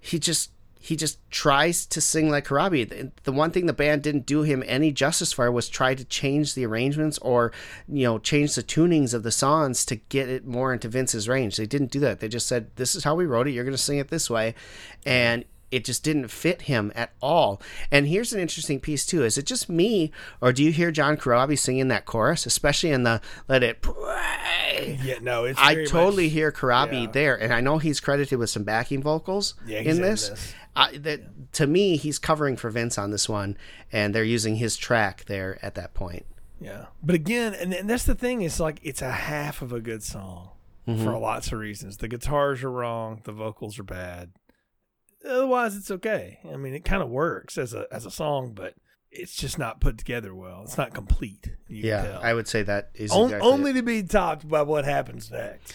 he 0.00 0.18
just 0.18 0.50
he 0.86 0.96
just 0.96 1.18
tries 1.30 1.86
to 1.86 1.98
sing 1.98 2.28
like 2.30 2.46
Corabi. 2.46 3.10
The, 3.22 3.32
one 3.32 3.50
thing 3.50 3.64
the 3.64 3.72
band 3.72 4.02
didn't 4.02 4.26
do 4.26 4.42
him 4.42 4.62
any 4.66 4.92
justice 4.92 5.32
for 5.32 5.50
was 5.50 5.70
try 5.70 5.94
to 5.94 6.04
change 6.04 6.52
the 6.54 6.66
arrangements 6.66 7.16
or, 7.22 7.52
you 7.88 8.04
know, 8.04 8.18
change 8.18 8.54
the 8.54 8.62
tunings 8.62 9.14
of 9.14 9.22
the 9.22 9.32
songs 9.32 9.86
to 9.86 9.96
get 9.96 10.28
it 10.28 10.46
more 10.46 10.74
into 10.74 10.88
Vince's 10.88 11.26
range. 11.26 11.56
They 11.56 11.64
didn't 11.64 11.90
do 11.90 12.00
that. 12.00 12.20
They 12.20 12.28
just 12.28 12.46
said, 12.46 12.70
"This 12.76 12.94
is 12.94 13.04
how 13.04 13.14
we 13.14 13.24
wrote 13.24 13.48
it. 13.48 13.52
You're 13.52 13.64
going 13.64 13.74
to 13.76 13.82
sing 13.82 13.96
it 13.96 14.08
this 14.08 14.28
way," 14.28 14.54
and 15.06 15.46
it 15.70 15.84
just 15.86 16.04
didn't 16.04 16.28
fit 16.28 16.62
him 16.62 16.92
at 16.94 17.12
all. 17.22 17.60
And 17.90 18.06
here's 18.06 18.32
an 18.34 18.40
interesting 18.40 18.78
piece 18.78 19.06
too: 19.06 19.24
is 19.24 19.38
it 19.38 19.46
just 19.46 19.70
me, 19.70 20.12
or 20.42 20.52
do 20.52 20.62
you 20.62 20.70
hear 20.70 20.90
John 20.90 21.16
Corabi 21.16 21.58
singing 21.58 21.88
that 21.88 22.04
chorus, 22.04 22.44
especially 22.44 22.90
in 22.90 23.04
the 23.04 23.22
"Let 23.48 23.62
It 23.62 23.80
Pray"? 23.80 24.98
Yeah, 25.02 25.18
no, 25.22 25.44
it's 25.44 25.58
I 25.58 25.84
totally 25.86 26.24
much- 26.26 26.32
hear 26.32 26.52
Corabi 26.52 27.04
yeah. 27.04 27.10
there, 27.10 27.34
and 27.40 27.52
I 27.54 27.60
know 27.62 27.78
he's 27.78 28.00
credited 28.00 28.38
with 28.38 28.50
some 28.50 28.64
backing 28.64 29.02
vocals 29.02 29.54
Yeah, 29.66 29.78
in 29.80 29.96
in 29.96 30.02
this. 30.02 30.54
I, 30.76 30.96
that 30.98 31.52
to 31.54 31.66
me, 31.66 31.96
he's 31.96 32.18
covering 32.18 32.56
for 32.56 32.70
Vince 32.70 32.98
on 32.98 33.10
this 33.10 33.28
one, 33.28 33.56
and 33.92 34.14
they're 34.14 34.24
using 34.24 34.56
his 34.56 34.76
track 34.76 35.24
there 35.26 35.58
at 35.62 35.74
that 35.74 35.94
point. 35.94 36.26
Yeah, 36.60 36.86
but 37.02 37.14
again, 37.14 37.54
and, 37.54 37.72
and 37.72 37.88
that's 37.88 38.04
the 38.04 38.14
thing. 38.14 38.42
It's 38.42 38.60
like 38.60 38.80
it's 38.82 39.02
a 39.02 39.10
half 39.10 39.62
of 39.62 39.72
a 39.72 39.80
good 39.80 40.02
song 40.02 40.50
for 40.86 40.92
mm-hmm. 40.92 41.22
lots 41.22 41.52
of 41.52 41.58
reasons. 41.58 41.98
The 41.98 42.08
guitars 42.08 42.62
are 42.62 42.70
wrong. 42.70 43.20
The 43.24 43.32
vocals 43.32 43.78
are 43.78 43.84
bad. 43.84 44.32
Otherwise, 45.24 45.76
it's 45.76 45.90
okay. 45.90 46.38
I 46.52 46.56
mean, 46.56 46.74
it 46.74 46.84
kind 46.84 47.02
of 47.02 47.08
works 47.08 47.56
as 47.56 47.72
a 47.72 47.86
as 47.90 48.04
a 48.04 48.10
song, 48.10 48.52
but 48.54 48.74
it's 49.10 49.36
just 49.36 49.58
not 49.58 49.80
put 49.80 49.96
together 49.96 50.34
well. 50.34 50.62
It's 50.64 50.76
not 50.76 50.92
complete. 50.92 51.52
Yeah. 51.68 52.18
I 52.20 52.34
would 52.34 52.48
say 52.48 52.62
that 52.62 52.90
is 52.94 53.12
On- 53.12 53.24
exactly 53.24 53.48
only 53.48 53.70
it. 53.70 53.74
to 53.74 53.82
be 53.82 54.02
topped 54.02 54.48
by 54.48 54.62
what 54.62 54.84
happens 54.84 55.30
next. 55.30 55.74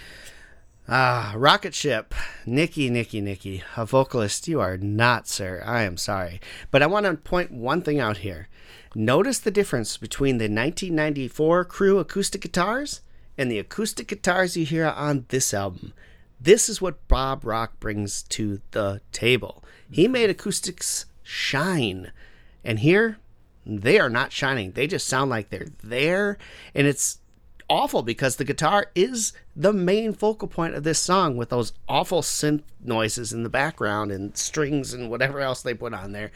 Ah, 0.91 1.33
Rocket 1.37 1.75
Ship, 1.75 2.15
Nikki, 2.47 2.89
Nikki, 2.89 3.21
Nikki, 3.21 3.61
a 3.77 3.85
vocalist. 3.85 4.47
You 4.47 4.59
are 4.59 4.75
not, 4.75 5.27
sir. 5.27 5.61
I 5.63 5.83
am 5.83 5.97
sorry, 5.97 6.41
but 6.71 6.81
I 6.81 6.87
want 6.87 7.05
to 7.05 7.13
point 7.13 7.51
one 7.51 7.83
thing 7.83 7.99
out 7.99 8.17
here. 8.17 8.47
Notice 8.95 9.37
the 9.37 9.51
difference 9.51 9.97
between 9.97 10.39
the 10.39 10.45
1994 10.45 11.65
Crue 11.65 11.99
acoustic 11.99 12.41
guitars 12.41 13.01
and 13.37 13.51
the 13.51 13.59
acoustic 13.59 14.07
guitars 14.07 14.57
you 14.57 14.65
hear 14.65 14.87
on 14.87 15.25
this 15.29 15.53
album. 15.53 15.93
This 16.41 16.67
is 16.67 16.81
what 16.81 17.07
Bob 17.07 17.45
Rock 17.45 17.79
brings 17.79 18.23
to 18.23 18.59
the 18.71 19.01
table. 19.11 19.63
He 19.91 20.07
made 20.07 20.31
acoustics 20.31 21.05
shine, 21.21 22.11
and 22.63 22.79
here 22.79 23.19
they 23.63 23.99
are 23.99 24.09
not 24.09 24.31
shining. 24.31 24.71
They 24.71 24.87
just 24.87 25.05
sound 25.05 25.29
like 25.29 25.49
they're 25.51 25.67
there, 25.83 26.39
and 26.73 26.87
it's 26.87 27.18
awful 27.69 28.01
because 28.01 28.35
the 28.37 28.43
guitar 28.43 28.91
is 28.95 29.33
the 29.55 29.71
main 29.73 30.13
focal 30.13 30.47
point 30.47 30.75
of 30.75 30.83
this 30.83 30.99
song 30.99 31.37
with 31.37 31.49
those 31.49 31.73
awful 31.87 32.21
synth 32.21 32.63
noises 32.83 33.31
in 33.33 33.43
the 33.43 33.49
background 33.49 34.11
and 34.11 34.35
strings 34.37 34.93
and 34.93 35.09
whatever 35.09 35.39
else 35.39 35.61
they 35.61 35.73
put 35.73 35.93
on 35.93 36.11
there. 36.11 36.31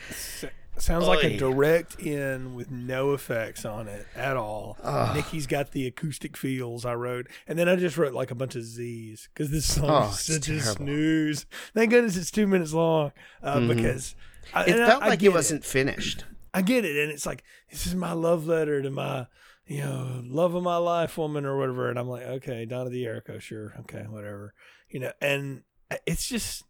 Sounds 0.77 1.05
like 1.05 1.23
a 1.23 1.37
direct 1.37 1.99
in 1.99 2.55
with 2.55 2.71
no 2.71 3.13
effects 3.13 3.63
on 3.63 3.87
it 3.87 4.07
at 4.15 4.35
all. 4.35 4.77
Nikki's 5.13 5.45
got 5.45 5.71
the 5.71 5.85
acoustic 5.85 6.35
feels 6.35 6.83
I 6.83 6.95
wrote, 6.95 7.27
and 7.47 7.59
then 7.59 7.69
I 7.69 7.75
just 7.75 7.95
wrote 7.95 8.13
like 8.13 8.31
a 8.31 8.35
bunch 8.35 8.55
of 8.55 8.63
Z's 8.63 9.29
because 9.33 9.51
this 9.51 9.71
song 9.71 9.85
Oh, 9.89 10.09
is 10.09 10.19
such 10.19 10.49
a 10.49 10.59
snooze. 10.61 11.45
Thank 11.75 11.91
goodness 11.91 12.17
it's 12.17 12.31
two 12.31 12.47
minutes 12.47 12.73
long 12.73 13.11
uh, 13.43 13.67
because 13.67 14.15
I, 14.51 14.63
It 14.63 14.73
felt 14.77 15.03
I 15.03 15.09
like 15.09 15.19
get 15.19 15.27
it 15.27 15.33
wasn't 15.33 15.63
finished. 15.63 16.25
I 16.55 16.63
get 16.63 16.85
it, 16.85 16.97
and 16.97 17.11
it's 17.11 17.27
like 17.27 17.43
this 17.69 17.85
is 17.85 17.93
my 17.93 18.13
love 18.13 18.47
letter 18.47 18.81
to 18.81 18.89
my, 18.89 19.27
you 19.65 19.81
know, 19.81 20.21
love 20.25 20.55
of 20.55 20.63
my 20.63 20.77
life 20.77 21.17
woman 21.17 21.45
or 21.45 21.57
whatever. 21.57 21.89
And 21.89 21.97
I'm 21.97 22.09
like, 22.09 22.23
okay, 22.23 22.65
Donna 22.65 22.89
D'Errico, 22.89 23.39
sure, 23.39 23.73
okay, 23.81 24.05
whatever, 24.09 24.53
you 24.89 24.99
know. 24.99 25.11
And 25.21 25.63
it's 26.05 26.27
just, 26.27 26.63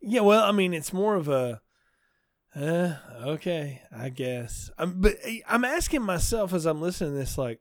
yeah, 0.00 0.20
well, 0.20 0.44
I 0.44 0.52
mean, 0.52 0.74
it's 0.74 0.92
more 0.92 1.14
of 1.14 1.28
a, 1.28 1.60
Uh, 2.54 2.96
okay, 3.24 3.80
I 3.96 4.10
guess. 4.10 4.70
Um, 4.76 4.96
but 5.00 5.16
eh, 5.24 5.38
I'm 5.48 5.64
asking 5.64 6.02
myself 6.02 6.52
as 6.52 6.66
I'm 6.66 6.82
listening 6.82 7.12
to 7.12 7.18
this, 7.18 7.38
like, 7.38 7.60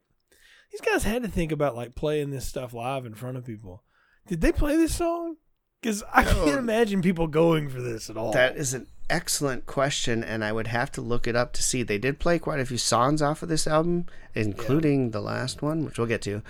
these 0.72 0.82
guys 0.82 1.04
had 1.04 1.24
to 1.24 1.30
think 1.30 1.52
about 1.52 1.76
like 1.76 1.96
playing 1.96 2.32
this 2.32 2.46
stuff 2.46 2.74
live 2.74 3.06
in 3.06 3.14
front 3.14 3.38
of 3.38 3.46
people. 3.46 3.84
Did 4.28 4.42
they 4.42 4.52
play 4.52 4.76
this 4.76 4.96
song? 4.96 5.36
Because 5.82 6.04
I 6.14 6.24
No. 6.24 6.32
can't 6.46 6.50
oh, 6.50 6.60
imagine 6.60 7.02
people 7.02 7.26
going 7.28 7.68
for 7.70 7.82
this 7.82 8.10
at 8.10 8.16
all. 8.18 8.32
That 8.34 8.56
is 8.56 8.74
an 8.76 8.86
excellent 9.10 9.66
question, 9.66 10.24
and 10.24 10.44
I 10.44 10.52
would 10.52 10.68
have 10.68 10.92
to 10.94 11.02
look 11.02 11.28
it 11.28 11.36
up 11.36 11.54
to 11.54 11.64
see. 11.64 11.82
They 11.82 11.98
did 11.98 12.20
play 12.20 12.38
quite 12.38 12.60
a 12.60 12.66
few 12.66 12.78
songs 12.78 13.22
off 13.22 13.42
of 13.42 13.50
this 13.50 13.66
album, 13.66 14.06
including 14.36 15.10
the 15.10 15.22
last 15.22 15.62
one, 15.64 15.84
which 15.84 15.98
we'll 15.98 16.08
get 16.08 16.22
to, 16.24 16.44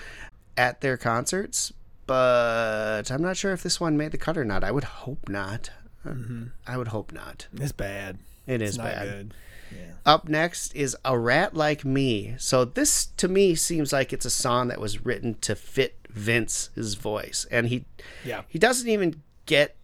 at 0.57 0.81
their 0.81 0.97
concerts. 0.97 1.71
But 2.07 3.09
I'm 3.09 3.21
not 3.21 3.37
sure 3.37 3.53
if 3.53 3.63
this 3.63 3.79
one 3.79 3.95
made 3.95 4.11
the 4.11 4.17
cut 4.17 4.37
or 4.37 4.43
not. 4.43 4.65
I 4.65 4.71
would 4.71 4.83
hope 4.83 5.29
not. 5.29 5.69
Mm-hmm. 6.05 6.47
I 6.67 6.75
would 6.77 6.89
hope 6.89 7.13
not. 7.13 7.47
it's 7.53 7.71
bad. 7.71 8.17
It 8.47 8.61
It's 8.61 8.75
not 8.77 8.83
bad. 8.87 9.07
good. 9.07 9.33
Yeah. 9.75 9.93
Up 10.05 10.27
next 10.27 10.75
is 10.75 10.95
A 11.05 11.17
Rat 11.17 11.53
Like 11.55 11.85
Me. 11.85 12.35
So 12.37 12.65
this 12.65 13.07
to 13.17 13.27
me 13.27 13.55
seems 13.55 13.93
like 13.93 14.11
it's 14.13 14.25
a 14.25 14.29
song 14.31 14.67
that 14.69 14.79
was 14.79 15.05
written 15.05 15.35
to 15.41 15.55
fit 15.55 15.95
Vince's 16.09 16.95
voice. 16.95 17.45
And 17.51 17.67
he 17.67 17.85
Yeah. 18.25 18.41
he 18.47 18.57
doesn't 18.59 18.89
even 18.89 19.21
get 19.45 19.75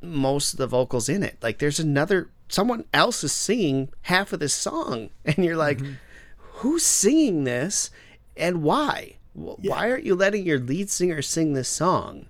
most 0.00 0.52
of 0.54 0.58
the 0.58 0.66
vocals 0.66 1.08
in 1.08 1.22
it. 1.22 1.36
Like 1.42 1.58
there's 1.58 1.78
another 1.80 2.30
someone 2.48 2.84
else 2.92 3.22
is 3.24 3.32
singing 3.32 3.88
half 4.02 4.32
of 4.32 4.40
this 4.40 4.52
song 4.54 5.10
and 5.24 5.44
you're 5.44 5.56
like 5.56 5.78
mm-hmm. 5.78 5.92
who's 6.36 6.84
singing 6.84 7.44
this 7.44 7.90
and 8.36 8.62
why? 8.62 9.16
Wh- 9.34 9.62
Why 9.64 9.90
aren't 9.90 10.04
you 10.04 10.14
letting 10.14 10.44
your 10.44 10.58
lead 10.58 10.90
singer 10.90 11.22
sing 11.22 11.52
this 11.54 11.68
song? 11.68 12.26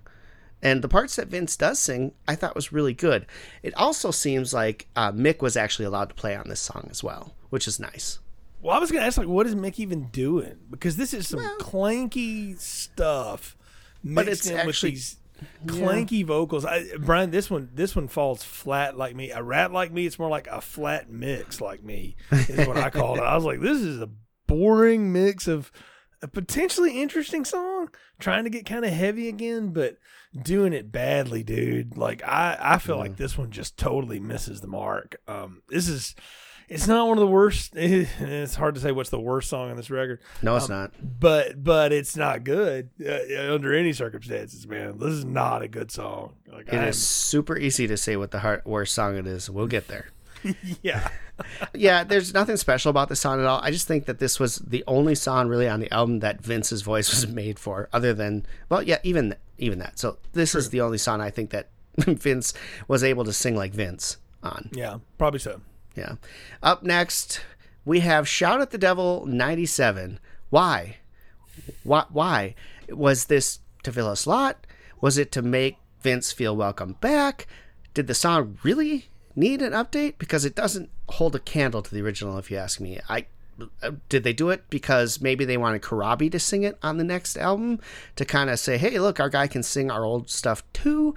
And 0.63 0.81
the 0.81 0.87
parts 0.87 1.17
that 1.17 1.27
Vince 1.27 1.55
does 1.57 1.77
sing, 1.77 2.13
I 2.27 2.35
thought 2.35 2.55
was 2.55 2.71
really 2.71 2.93
good. 2.93 3.25
It 3.61 3.75
also 3.75 4.09
seems 4.11 4.53
like 4.53 4.87
uh, 4.95 5.11
Mick 5.11 5.41
was 5.41 5.55
actually 5.57 5.85
allowed 5.85 6.09
to 6.09 6.15
play 6.15 6.35
on 6.35 6.47
this 6.49 6.61
song 6.61 6.87
as 6.89 7.03
well, 7.03 7.35
which 7.49 7.67
is 7.67 7.79
nice. 7.79 8.19
Well, 8.61 8.75
I 8.75 8.79
was 8.79 8.89
gonna 8.89 9.05
ask, 9.05 9.17
like, 9.17 9.27
what 9.27 9.45
is 9.45 9.55
Mick 9.55 9.77
even 9.77 10.07
doing? 10.07 10.55
Because 10.71 10.95
this 10.95 11.13
is 11.13 11.27
some 11.27 11.41
clanky 11.59 12.57
stuff, 12.59 13.57
But 14.03 14.25
mixed 14.27 14.31
it's 14.43 14.49
in 14.49 14.55
actually- 14.57 14.91
with 14.91 14.95
these 14.95 15.17
clanky 15.65 16.25
vocals. 16.25 16.63
I, 16.63 16.85
Brian, 16.97 17.31
this 17.31 17.49
one, 17.49 17.69
this 17.73 17.93
one 17.95 18.07
falls 18.07 18.41
flat 18.43 18.97
like 18.97 19.13
me. 19.15 19.31
A 19.31 19.43
rat 19.43 19.73
like 19.73 19.91
me, 19.91 20.05
it's 20.05 20.17
more 20.17 20.29
like 20.29 20.47
a 20.47 20.61
flat 20.61 21.09
mix 21.11 21.59
like 21.59 21.83
me 21.83 22.15
is 22.31 22.65
what 22.65 22.77
I 22.77 22.89
called 22.89 23.17
it. 23.17 23.23
I 23.25 23.35
was 23.35 23.43
like, 23.43 23.59
this 23.59 23.79
is 23.81 23.99
a 23.99 24.09
boring 24.47 25.11
mix 25.11 25.47
of 25.49 25.69
a 26.23 26.27
potentially 26.27 27.01
interesting 27.01 27.45
song, 27.45 27.89
trying 28.17 28.45
to 28.45 28.49
get 28.49 28.65
kind 28.65 28.85
of 28.85 28.91
heavy 28.91 29.27
again, 29.27 29.69
but 29.73 29.97
doing 30.41 30.73
it 30.73 30.91
badly, 30.91 31.43
dude. 31.43 31.97
Like 31.97 32.23
I, 32.27 32.57
I 32.59 32.77
feel 32.79 32.97
like 32.97 33.17
this 33.17 33.37
one 33.37 33.51
just 33.51 33.77
totally 33.77 34.19
misses 34.19 34.61
the 34.61 34.67
mark. 34.67 35.17
Um, 35.27 35.61
this 35.69 35.87
is. 35.87 36.15
It's 36.69 36.87
not 36.87 37.07
one 37.09 37.17
of 37.17 37.21
the 37.21 37.27
worst. 37.27 37.73
It's 37.75 38.55
hard 38.55 38.75
to 38.75 38.81
say 38.81 38.91
what's 38.93 39.09
the 39.09 39.19
worst 39.19 39.49
song 39.49 39.69
on 39.69 39.75
this 39.77 39.89
record, 39.91 40.21
No, 40.41 40.53
Um, 40.53 40.57
it's 40.57 40.69
not. 40.69 40.91
but 41.19 41.61
but 41.61 41.91
it's 41.91 42.15
not 42.15 42.45
good 42.45 42.89
uh, 43.05 43.53
under 43.53 43.73
any 43.75 43.91
circumstances, 43.91 44.65
man. 44.65 44.97
This 44.97 45.09
is 45.09 45.25
not 45.25 45.61
a 45.61 45.67
good 45.67 45.91
song. 45.91 46.35
Like 46.51 46.69
It 46.69 46.75
I 46.79 46.87
is 46.87 47.05
super 47.05 47.57
easy 47.57 47.85
to 47.87 47.97
say 47.97 48.15
what 48.15 48.31
the 48.31 48.39
heart, 48.39 48.65
worst 48.65 48.95
song 48.95 49.17
it 49.17 49.27
is. 49.27 49.49
We'll 49.49 49.67
get 49.67 49.89
there. 49.89 50.07
yeah, 50.81 51.09
yeah, 51.73 52.03
there's 52.03 52.33
nothing 52.33 52.57
special 52.57 52.89
about 52.89 53.09
this 53.09 53.19
song 53.19 53.39
at 53.39 53.45
all. 53.45 53.59
I 53.61 53.71
just 53.71 53.87
think 53.87 54.05
that 54.05 54.19
this 54.19 54.39
was 54.39 54.57
the 54.57 54.83
only 54.87 55.15
song 55.15 55.47
really 55.47 55.67
on 55.67 55.79
the 55.79 55.91
album 55.91 56.19
that 56.19 56.41
Vince's 56.41 56.81
voice 56.81 57.09
was 57.13 57.27
made 57.27 57.59
for, 57.59 57.89
other 57.93 58.13
than 58.13 58.45
well, 58.69 58.81
yeah, 58.81 58.99
even 59.03 59.35
even 59.57 59.79
that. 59.79 59.99
So 59.99 60.17
this 60.33 60.55
is 60.55 60.69
the 60.69 60.81
only 60.81 60.97
song 60.97 61.21
I 61.21 61.29
think 61.29 61.51
that 61.51 61.69
Vince 61.97 62.53
was 62.87 63.03
able 63.03 63.23
to 63.25 63.33
sing 63.33 63.55
like 63.55 63.73
Vince 63.73 64.17
on. 64.41 64.69
yeah, 64.73 64.97
probably 65.17 65.39
so. 65.39 65.61
Yeah. 65.95 66.15
Up 66.61 66.83
next, 66.83 67.41
we 67.85 67.99
have 68.01 68.27
Shout 68.27 68.61
at 68.61 68.71
the 68.71 68.77
Devil 68.77 69.25
97. 69.25 70.19
Why? 70.49 70.97
Why? 71.83 72.05
Why? 72.09 72.55
Was 72.89 73.25
this 73.25 73.59
to 73.83 73.91
fill 73.91 74.09
a 74.09 74.17
slot? 74.17 74.65
Was 75.01 75.17
it 75.17 75.31
to 75.33 75.41
make 75.41 75.77
Vince 76.01 76.31
feel 76.31 76.55
welcome 76.55 76.93
back? 76.99 77.47
Did 77.93 78.07
the 78.07 78.15
song 78.15 78.57
really 78.63 79.09
need 79.35 79.61
an 79.61 79.73
update? 79.73 80.15
Because 80.17 80.45
it 80.45 80.55
doesn't 80.55 80.89
hold 81.09 81.35
a 81.35 81.39
candle 81.39 81.81
to 81.81 81.93
the 81.93 82.01
original, 82.01 82.37
if 82.37 82.49
you 82.51 82.57
ask 82.57 82.79
me. 82.79 82.99
I. 83.09 83.25
uh, 83.81 83.91
Did 84.09 84.23
they 84.23 84.33
do 84.33 84.49
it 84.49 84.63
because 84.69 85.21
maybe 85.21 85.45
they 85.45 85.57
wanted 85.57 85.81
Corabi 85.81 86.31
to 86.31 86.39
sing 86.39 86.63
it 86.63 86.77
on 86.81 86.97
the 86.97 87.03
next 87.03 87.37
album 87.37 87.79
to 88.15 88.25
kind 88.25 88.49
of 88.49 88.59
say, 88.59 88.77
hey, 88.77 88.99
look, 88.99 89.19
our 89.19 89.29
guy 89.29 89.47
can 89.47 89.63
sing 89.63 89.91
our 89.91 90.03
old 90.05 90.29
stuff 90.29 90.63
too? 90.73 91.13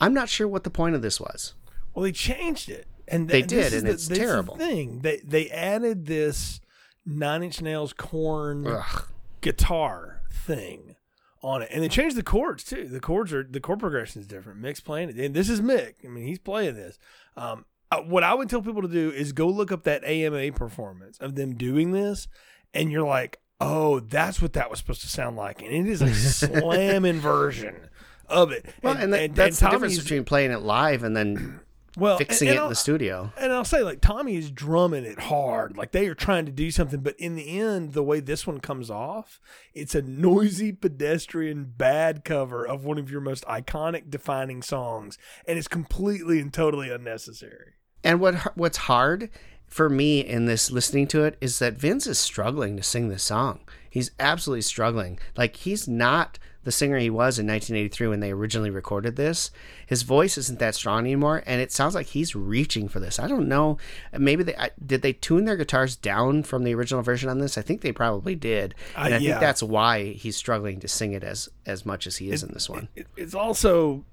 I'm 0.00 0.14
not 0.14 0.28
sure 0.28 0.48
what 0.48 0.64
the 0.64 0.70
point 0.70 0.94
of 0.94 1.02
this 1.02 1.20
was. 1.20 1.54
Well, 1.94 2.02
they 2.04 2.12
changed 2.12 2.68
it, 2.68 2.86
and 3.08 3.28
They 3.28 3.42
th- 3.42 3.50
this 3.50 3.64
did, 3.70 3.72
is 3.74 3.78
and 3.82 3.86
the- 3.86 3.92
it's 3.92 4.08
this 4.08 4.18
is 4.18 4.24
the 4.24 4.24
terrible. 4.26 4.56
thing 4.56 5.00
they 5.00 5.20
they 5.24 5.50
added 5.50 6.06
this 6.06 6.60
Nine 7.04 7.42
Inch 7.42 7.60
Nails 7.60 7.92
Korn 7.92 8.66
Ugh. 8.66 9.08
guitar 9.40 10.22
thing 10.32 10.96
on 11.42 11.62
it, 11.62 11.68
and 11.72 11.82
they 11.82 11.88
changed 11.88 12.16
the 12.16 12.22
chords 12.22 12.62
too. 12.64 12.86
The 12.88 13.00
chords 13.00 13.32
are 13.32 13.42
the 13.42 13.60
chord 13.60 13.80
progression 13.80 14.20
is 14.20 14.26
different. 14.26 14.62
Mick's 14.62 14.80
playing 14.80 15.10
it, 15.10 15.16
and 15.18 15.34
this 15.34 15.48
is 15.48 15.60
Mick. 15.60 15.94
I 16.04 16.08
mean, 16.08 16.24
he's 16.26 16.38
playing 16.38 16.74
this. 16.76 16.98
Um, 17.36 17.64
what 18.06 18.22
I 18.22 18.34
would 18.34 18.48
tell 18.48 18.62
people 18.62 18.82
to 18.82 18.88
do 18.88 19.10
is 19.10 19.32
go 19.32 19.48
look 19.48 19.70
up 19.70 19.84
that 19.84 20.04
AMA 20.04 20.52
performance 20.52 21.18
of 21.18 21.34
them 21.34 21.54
doing 21.54 21.92
this, 21.92 22.28
and 22.72 22.90
you're 22.90 23.06
like, 23.06 23.38
oh, 23.60 24.00
that's 24.00 24.40
what 24.40 24.54
that 24.54 24.70
was 24.70 24.78
supposed 24.78 25.02
to 25.02 25.08
sound 25.08 25.36
like, 25.36 25.62
and 25.62 25.70
it 25.70 25.86
is 25.86 26.02
a 26.02 26.14
slamming 26.14 27.20
version 27.20 27.88
of 28.28 28.50
it. 28.50 28.66
Well, 28.82 28.96
and, 28.96 29.12
that, 29.12 29.34
that's 29.34 29.60
the 29.60 29.68
difference 29.68 29.98
between 29.98 30.24
playing 30.24 30.52
it 30.52 30.60
live 30.60 31.04
and 31.04 31.16
then 31.16 31.60
well, 31.96 32.18
fixing 32.18 32.48
and- 32.48 32.56
it 32.56 32.58
and 32.58 32.64
in 32.66 32.70
the 32.70 32.76
studio. 32.76 33.32
and 33.38 33.52
I'll 33.52 33.64
say, 33.64 33.82
like, 33.82 34.00
Tommy 34.00 34.36
is 34.36 34.50
drumming 34.50 35.04
it 35.04 35.18
hard. 35.18 35.76
Like, 35.76 35.92
they 35.92 36.06
are 36.08 36.14
trying 36.14 36.46
to 36.46 36.52
do 36.52 36.70
something. 36.70 37.00
But 37.00 37.16
in 37.18 37.34
the 37.36 37.58
end, 37.60 37.92
the 37.92 38.02
way 38.02 38.20
this 38.20 38.46
one 38.46 38.60
comes 38.60 38.90
off, 38.90 39.40
it's 39.74 39.94
a 39.94 40.02
noisy, 40.02 40.72
pedestrian, 40.72 41.72
bad 41.76 42.24
cover 42.24 42.66
of 42.66 42.84
one 42.84 42.98
of 42.98 43.10
your 43.10 43.20
most 43.20 43.44
iconic, 43.46 44.10
defining 44.10 44.62
songs. 44.62 45.18
And 45.46 45.58
it's 45.58 45.68
completely 45.68 46.40
and 46.40 46.52
totally 46.52 46.90
unnecessary. 46.90 47.72
And 48.04 48.20
what 48.20 48.34
what's 48.56 48.78
hard 48.78 49.30
for 49.68 49.88
me 49.88 50.20
in 50.20 50.46
this 50.46 50.70
listening 50.70 51.06
to 51.08 51.22
it 51.24 51.36
is 51.40 51.58
that 51.60 51.74
Vince 51.78 52.06
is 52.06 52.18
struggling 52.18 52.76
to 52.76 52.82
sing 52.82 53.08
this 53.08 53.22
song. 53.22 53.60
He's 53.88 54.10
absolutely 54.18 54.62
struggling. 54.62 55.18
Like 55.36 55.56
he's 55.56 55.86
not 55.86 56.38
the 56.64 56.72
singer 56.72 56.98
he 56.98 57.10
was 57.10 57.38
in 57.38 57.46
1983 57.46 58.08
when 58.08 58.20
they 58.20 58.30
originally 58.32 58.70
recorded 58.70 59.16
this. 59.16 59.50
His 59.86 60.02
voice 60.02 60.38
isn't 60.38 60.58
that 60.60 60.74
strong 60.74 61.00
anymore, 61.00 61.42
and 61.46 61.60
it 61.60 61.72
sounds 61.72 61.94
like 61.94 62.06
he's 62.06 62.34
reaching 62.34 62.88
for 62.88 63.00
this. 63.00 63.18
I 63.18 63.26
don't 63.28 63.48
know. 63.48 63.78
Maybe 64.16 64.42
they 64.44 64.54
I- 64.56 64.70
did 64.84 65.02
they 65.02 65.12
tune 65.12 65.44
their 65.44 65.56
guitars 65.56 65.96
down 65.96 66.42
from 66.44 66.64
the 66.64 66.74
original 66.74 67.02
version 67.02 67.28
on 67.28 67.38
this. 67.38 67.58
I 67.58 67.62
think 67.62 67.80
they 67.80 67.92
probably 67.92 68.34
did, 68.34 68.74
Uh, 68.96 69.02
and 69.06 69.14
I 69.14 69.18
yeah. 69.18 69.30
think 69.30 69.40
that's 69.40 69.62
why 69.62 70.12
he's 70.12 70.36
struggling 70.36 70.78
to 70.80 70.88
sing 70.88 71.12
it 71.12 71.24
as 71.24 71.48
as 71.66 71.84
much 71.86 72.06
as 72.06 72.16
he 72.16 72.30
is 72.30 72.42
in 72.42 72.52
this 72.52 72.68
one. 72.70 72.88
It, 72.96 73.06
it's 73.16 73.34
also 73.34 74.04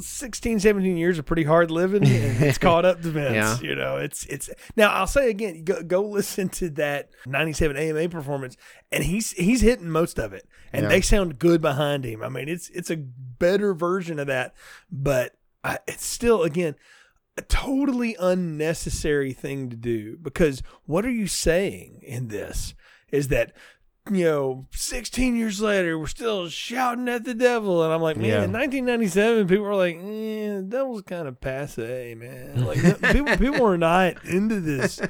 16, 0.00 0.60
17 0.60 0.96
years 0.96 1.18
of 1.18 1.26
pretty 1.26 1.44
hard 1.44 1.70
living. 1.70 2.02
And 2.06 2.42
it's 2.44 2.58
caught 2.68 2.84
up 2.84 3.02
to 3.02 3.10
Vince. 3.10 3.34
Yeah. 3.34 3.68
You 3.68 3.74
know, 3.74 3.96
it's, 3.96 4.24
it's, 4.26 4.50
now 4.76 4.90
I'll 4.92 5.06
say 5.06 5.30
again, 5.30 5.64
go, 5.64 5.82
go 5.82 6.02
listen 6.02 6.48
to 6.50 6.70
that 6.70 7.10
97 7.26 7.76
AMA 7.76 8.08
performance 8.08 8.56
and 8.90 9.04
he's, 9.04 9.32
he's 9.32 9.60
hitting 9.60 9.90
most 9.90 10.18
of 10.18 10.32
it 10.32 10.46
and 10.72 10.84
Yeah. 10.84 10.88
they 10.88 11.00
sound 11.00 11.38
good 11.38 11.60
behind 11.60 12.04
him. 12.04 12.22
I 12.22 12.28
mean, 12.28 12.48
it's, 12.48 12.68
it's 12.70 12.90
a 12.90 12.96
better 12.96 13.74
version 13.74 14.18
of 14.18 14.26
that, 14.26 14.54
but 14.90 15.34
I, 15.64 15.78
it's 15.86 16.04
still, 16.04 16.42
again, 16.42 16.74
a 17.36 17.42
totally 17.42 18.16
unnecessary 18.18 19.32
thing 19.32 19.70
to 19.70 19.76
do 19.76 20.16
because 20.20 20.62
what 20.86 21.04
are 21.04 21.10
you 21.10 21.26
saying 21.28 22.00
in 22.02 22.28
this 22.28 22.74
is 23.12 23.28
that 23.28 23.52
you 24.10 24.24
know 24.24 24.66
16 24.72 25.36
years 25.36 25.60
later 25.60 25.98
we're 25.98 26.06
still 26.06 26.48
shouting 26.48 27.08
at 27.08 27.24
the 27.24 27.34
devil. 27.34 27.82
And 27.84 27.92
i'm 27.92 28.00
like 28.02 28.16
man 28.16 28.26
Yeah. 28.26 28.44
in 28.44 28.52
1997 28.52 29.46
people 29.48 29.64
were 29.64 29.74
like 29.74 29.96
eh, 29.96 30.56
the 30.56 30.66
devil's 30.68 31.02
kind 31.02 31.28
of 31.28 31.40
passe 31.40 32.14
man. 32.14 32.64
Like 32.66 33.00
people 33.12 33.36
people 33.36 33.60
were 33.64 33.78
not 33.78 34.24
into 34.24 34.60
this. 34.60 35.00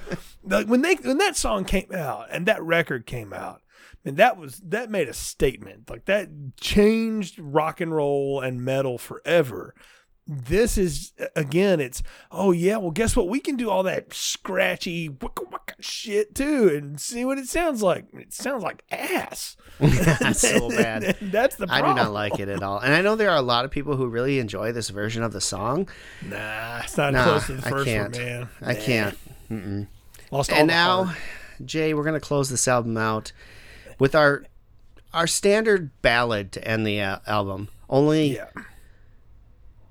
Like 0.45 0.67
when 0.67 0.83
they 0.83 0.95
when 0.97 1.19
that 1.19 1.37
song 1.37 1.65
came 1.65 1.93
out 1.95 2.27
and 2.31 2.47
that 2.47 2.63
record 2.63 3.07
came 3.07 3.33
out 3.33 3.63
and 4.05 4.17
that 4.17 4.37
was 4.37 4.59
that 4.65 4.91
made 4.91 5.09
a 5.09 5.15
statement. 5.15 5.89
Like 5.91 6.05
that 6.07 6.29
changed 6.61 7.39
rock 7.39 7.81
and 7.81 7.95
roll 7.95 8.41
and 8.41 8.65
metal 8.65 8.99
forever 8.99 9.75
this 10.31 10.77
is 10.77 11.13
again 11.35 11.81
it's 11.81 12.03
oh 12.31 12.53
yeah 12.53 12.77
well 12.77 12.91
guess 12.91 13.17
what 13.17 13.29
we 13.29 13.41
can 13.41 13.57
do 13.57 13.71
all 13.71 13.83
that 13.83 14.13
scratchy 14.13 15.09
wicka 15.09 15.49
wicka 15.51 15.73
shit 15.81 16.35
too 16.35 16.69
and 16.69 17.01
see 17.01 17.25
what 17.25 17.39
it 17.39 17.47
sounds 17.49 17.83
like 17.83 18.05
it 18.13 18.33
sounds 18.35 18.63
like 18.63 18.85
ass 18.91 19.57
That's 19.81 20.41
so 20.41 20.69
bad. 20.77 21.17
That's 21.23 21.55
the 21.57 21.67
I 21.71 21.81
do 21.81 21.95
not 21.95 22.13
like 22.13 22.41
it 22.41 22.49
at 22.49 22.65
all. 22.65 22.81
And 22.81 22.93
I 22.93 23.01
know 23.01 23.15
there 23.15 23.31
are 23.31 23.37
a 23.37 23.43
lot 23.43 23.65
of 23.65 23.71
people 23.71 23.95
who 23.95 24.09
really 24.09 24.41
enjoy 24.41 24.73
this 24.73 24.89
version 24.89 25.23
of 25.23 25.33
the 25.33 25.41
song. 25.41 25.89
nah 26.27 26.81
it's 26.83 26.97
not 26.97 27.13
Nah, 27.13 27.23
close 27.23 27.47
to 27.47 27.53
the 27.55 27.67
I 27.67 27.71
first 27.71 27.85
can't. 27.87 28.13
one 28.17 28.25
man 28.25 28.49
I 28.61 28.73
Nah. 28.75 28.81
can't. 28.81 29.89
lost 30.33 30.53
And 30.53 30.67
now, 30.67 31.05
heart. 31.05 31.19
Jay, 31.65 31.95
we're 31.95 32.03
going 32.03 32.15
to 32.15 32.21
close 32.21 32.51
this 32.51 32.67
album 32.69 32.97
out 32.97 33.31
with 34.01 34.15
our 34.17 34.45
our 35.15 35.27
standard 35.29 35.91
ballad 36.03 36.51
to 36.53 36.67
end 36.67 36.85
the 36.87 37.01
uh, 37.01 37.19
album. 37.29 37.69
Only 37.89 38.35
yeah 38.35 38.47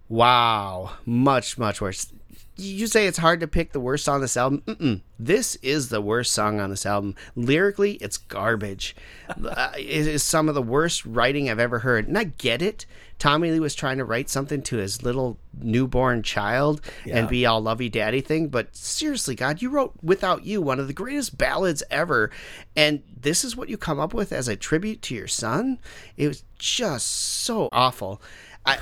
wow, 0.10 0.92
much 1.06 1.58
much 1.58 1.82
worse. 1.82 2.12
you 2.56 2.88
say 2.88 3.06
it's 3.08 3.20
hard 3.20 3.40
to 3.40 3.48
pick 3.48 3.72
the 3.72 3.80
worst 3.80 4.06
song 4.06 4.16
on 4.16 4.22
this 4.22 4.38
album. 4.38 4.62
Mm-mm. 4.66 5.02
This 5.20 5.56
is 5.58 5.90
the 5.90 6.02
worst 6.02 6.34
song 6.34 6.60
on 6.60 6.70
this 6.72 6.86
album. 6.86 7.16
Lyrically, 7.36 7.94
it's 7.96 8.18
garbage. 8.18 8.96
uh, 9.30 9.72
it 9.78 10.08
is 10.08 10.24
some 10.24 10.50
of 10.50 10.56
the 10.56 10.62
worst 10.62 11.06
writing 11.06 11.50
I've 11.50 11.60
ever 11.60 11.80
heard. 11.80 12.08
And 12.08 12.18
I 12.18 12.24
get 12.26 12.62
it. 12.64 12.86
Tommy 13.20 13.52
Lee 13.52 13.60
was 13.60 13.74
trying 13.76 13.98
to 13.98 14.06
write 14.06 14.30
something 14.30 14.62
to 14.64 14.78
his 14.78 15.02
little 15.04 15.38
newborn 15.60 16.22
child 16.24 16.82
Yeah. 17.06 17.18
and 17.18 17.28
be 17.30 17.46
all 17.48 17.62
lovey 17.62 17.90
daddy 17.90 18.22
thing. 18.22 18.48
But 18.50 18.76
seriously, 18.76 19.34
God, 19.36 19.62
you 19.62 19.70
wrote 19.70 19.94
Without 20.04 20.44
You, 20.46 20.62
one 20.62 20.80
of 20.80 20.86
the 20.88 20.94
greatest 20.94 21.36
ballads 21.38 21.82
ever. 21.92 22.30
And 22.76 23.02
this 23.20 23.44
is 23.44 23.56
what 23.56 23.70
you 23.70 23.78
come 23.78 24.00
up 24.00 24.14
with 24.16 24.32
as 24.32 24.48
a 24.48 24.56
tribute 24.56 25.02
to 25.04 25.16
your 25.16 25.28
son? 25.28 25.80
It 26.16 26.28
was 26.28 26.44
just 26.60 27.08
so 27.08 27.70
awful. 27.72 28.22
I, 28.68 28.78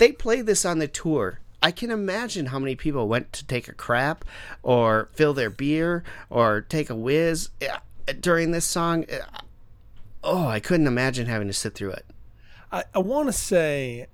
they 0.00 0.12
played 0.12 0.46
this 0.46 0.64
on 0.64 0.78
the 0.78 0.88
tour. 0.88 1.40
I 1.62 1.70
can 1.70 1.90
imagine 1.90 2.46
how 2.46 2.58
many 2.58 2.74
people 2.74 3.06
went 3.06 3.32
to 3.34 3.46
take 3.46 3.68
a 3.68 3.74
crap 3.74 4.24
or 4.62 5.10
fill 5.12 5.34
their 5.34 5.50
beer 5.50 6.02
or 6.30 6.62
take 6.62 6.88
a 6.88 6.94
whiz 6.94 7.50
uh, 7.62 7.78
during 8.20 8.50
this 8.50 8.64
song. 8.64 9.04
Uh, 9.04 9.18
Oh, 10.22 10.46
I 10.46 10.60
couldn't 10.60 10.86
imagine 10.86 11.26
having 11.26 11.48
to 11.48 11.54
sit 11.54 11.74
through 11.74 11.92
it. 11.92 12.04
I, 12.70 12.84
I 12.94 12.98
want 12.98 13.28
to 13.28 13.32
say 13.32 14.06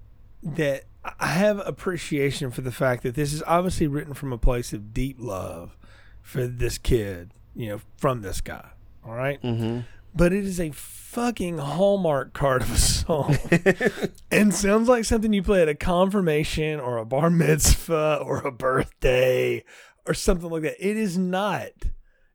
that 0.43 0.84
I 1.18 1.26
have 1.26 1.61
appreciation 1.66 2.51
for 2.51 2.61
the 2.61 2.70
fact 2.70 3.03
that 3.03 3.14
this 3.14 3.32
is 3.32 3.43
obviously 3.47 3.87
written 3.89 4.14
from 4.14 4.32
a 4.32 4.39
place 4.39 4.72
of 4.72 4.95
deep 4.95 5.16
love 5.18 5.76
for 6.22 6.47
this 6.47 6.78
kid, 6.78 7.32
you 7.55 7.68
know, 7.70 7.80
from 7.97 8.22
this 8.22 8.41
guy. 8.41 8.68
All 9.05 9.14
right? 9.14 9.43
Mm-hmm. 9.43 9.80
But 10.17 10.33
it 10.33 10.45
is 10.45 10.59
a 10.59 10.71
fucking 10.71 11.59
hallmark 11.59 12.33
card 12.33 12.62
of 12.62 12.73
a 12.73 12.79
song 12.79 13.39
and 14.31 14.55
sounds 14.55 14.89
like 14.89 15.05
something 15.05 15.33
you 15.33 15.43
play 15.43 15.61
at 15.61 15.69
a 15.69 15.75
confirmation 15.75 16.81
or 16.81 16.97
a 16.97 17.05
bar 17.05 17.29
mitzvah 17.29 18.23
or 18.25 18.39
a 18.39 18.51
birthday 18.51 19.62
or 20.07 20.14
something 20.14 20.49
like 20.49 20.62
that. 20.62 20.87
It 20.87 20.97
is 20.97 21.19
not. 21.19 21.71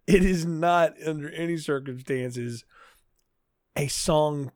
It 0.05 0.23
is 0.23 0.45
not 0.45 0.93
under 1.05 1.31
any 1.31 1.57
circumstances 1.57 2.65
a 3.75 3.87
song 3.87 4.51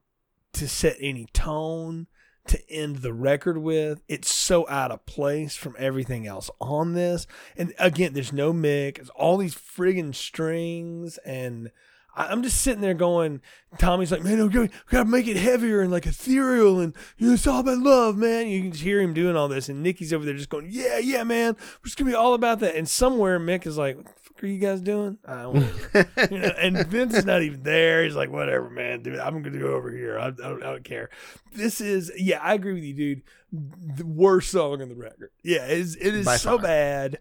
to 0.54 0.68
set 0.68 0.98
any 1.00 1.26
tone 1.34 2.08
to 2.48 2.60
end 2.70 2.98
the 2.98 3.14
record 3.14 3.58
with. 3.58 4.02
It's 4.08 4.34
so 4.34 4.70
out 4.70 4.92
of 4.92 5.06
place 5.08 5.56
from 5.56 5.76
everything 5.80 6.28
else 6.28 6.52
on 6.62 6.94
this. 6.94 7.26
And 7.58 7.74
again, 7.80 8.14
there's 8.14 8.34
no 8.34 8.54
mic. 8.54 9.00
It's 9.00 9.10
all 9.10 9.38
these 9.38 9.56
friggin' 9.56 10.14
strings 10.14 11.18
and 11.26 11.72
I'm 12.16 12.43
just 12.43 12.61
sitting 12.61 12.82
there 12.82 12.93
going, 12.93 13.41
Tommy's 13.78 14.11
like, 14.11 14.24
man, 14.24 14.41
we 14.41 14.70
gotta, 14.89 15.05
make 15.05 15.28
it 15.28 15.38
heavier 15.38 15.82
and 15.82 15.91
like 15.91 16.05
ethereal 16.05 16.80
and 16.80 16.95
you 17.18 17.28
know, 17.28 17.34
it's 17.34 17.45
all 17.45 17.59
about 17.59 17.80
love, 17.80 18.16
man. 18.16 18.47
You 18.47 18.61
can 18.61 18.72
just 18.72 18.84
hear 18.84 19.01
him 19.01 19.13
doing 19.13 19.36
all 19.36 19.47
this, 19.47 19.68
and 19.68 19.84
Nikki's 19.84 20.13
over 20.13 20.24
there 20.24 20.34
just 20.34 20.49
going, 20.49 20.68
yeah, 20.70 20.97
yeah, 20.97 21.24
man, 21.24 21.55
we're 21.55 21.86
just 21.86 21.97
gonna 21.97 22.11
be 22.11 22.16
all 22.16 22.34
about 22.34 22.59
that. 22.59 22.76
And 22.76 22.88
somewhere 22.88 23.39
Mick 23.39 23.68
is 23.68 23.78
like, 23.78 23.97
what 23.97 24.05
the 24.05 24.13
fuck 24.13 24.43
are 24.43 24.47
you 24.47 24.59
guys 24.59 24.82
doing? 24.82 25.18
I 25.28 25.41
don't 25.43 25.55
know. 25.55 26.05
you 26.32 26.39
know, 26.39 26.53
and 26.57 26.88
Vince 26.88 27.16
is 27.16 27.26
not 27.26 27.41
even 27.41 27.63
there. 27.63 28.03
He's 28.03 28.16
like, 28.16 28.32
whatever, 28.32 28.70
man, 28.70 29.01
dude, 29.01 29.20
I'm 29.20 29.41
gonna 29.41 29.59
go 29.59 29.74
over 29.74 29.91
here. 29.91 30.18
I, 30.18 30.28
I, 30.28 30.32
don't, 30.32 30.63
I 30.63 30.72
don't 30.72 30.86
care. 30.86 31.09
This 31.53 31.82
is, 31.82 32.11
yeah, 32.18 32.39
I 32.41 32.53
agree 32.53 32.74
with 32.74 32.84
you, 32.84 32.93
dude. 32.93 33.22
The 33.51 34.05
worst 34.05 34.51
song 34.51 34.82
on 34.82 34.89
the 34.89 34.95
record. 34.95 35.32
Yeah, 35.43 35.66
it 35.66 35.80
is, 35.80 35.95
it 35.97 36.13
is 36.13 36.41
so 36.41 36.57
far. 36.57 36.63
bad, 36.63 37.20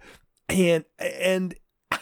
and 0.48 0.84
and 0.98 1.54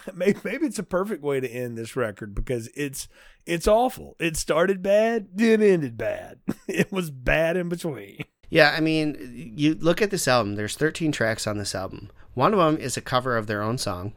maybe, 0.15 0.39
maybe 0.45 0.67
it's 0.67 0.79
a 0.79 0.83
perfect 0.85 1.23
way 1.23 1.41
to 1.41 1.49
end 1.49 1.77
this 1.77 1.97
record 1.97 2.35
because 2.35 2.69
it's 2.75 3.09
it's 3.47 3.67
awful. 3.69 4.17
It 4.19 4.37
started 4.37 4.83
bad, 4.83 5.29
then 5.35 5.63
ended 5.63 5.97
bad. 5.97 6.39
It 6.69 6.91
was 6.93 7.11
bad 7.11 7.57
in 7.57 7.69
between. 7.69 8.25
Yeah, 8.49 8.75
I 8.77 8.81
mean, 8.81 9.53
you 9.57 9.75
look 9.75 10.01
at 10.01 10.11
this 10.11 10.27
album. 10.29 10.55
There's 10.57 10.77
13 10.77 11.13
tracks 11.13 11.47
on 11.47 11.59
this 11.59 11.75
album. 11.75 12.11
One 12.35 12.53
of 12.55 12.59
them 12.59 12.77
is 12.83 12.97
a 12.97 13.01
cover 13.03 13.37
of 13.37 13.47
their 13.47 13.63
own 13.63 13.79
song. 13.79 14.13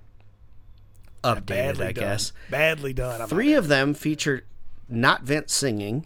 Updated, 1.24 1.46
Badly 1.46 1.86
I 1.88 1.92
done. 1.92 2.04
guess. 2.04 2.34
Badly 2.50 2.94
done. 2.94 3.22
I'm 3.22 3.28
Three 3.28 3.54
of 3.54 3.68
them 3.68 3.94
feature 3.94 4.46
not 4.88 5.24
Vince 5.24 5.54
singing. 5.54 6.06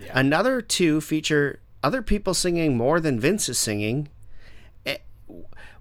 Yeah. 0.00 0.12
Another 0.18 0.60
two 0.60 1.00
feature 1.00 1.60
other 1.82 2.02
people 2.02 2.34
singing 2.34 2.76
more 2.76 3.00
than 3.00 3.20
Vince 3.20 3.48
is 3.48 3.58
singing. 3.58 4.08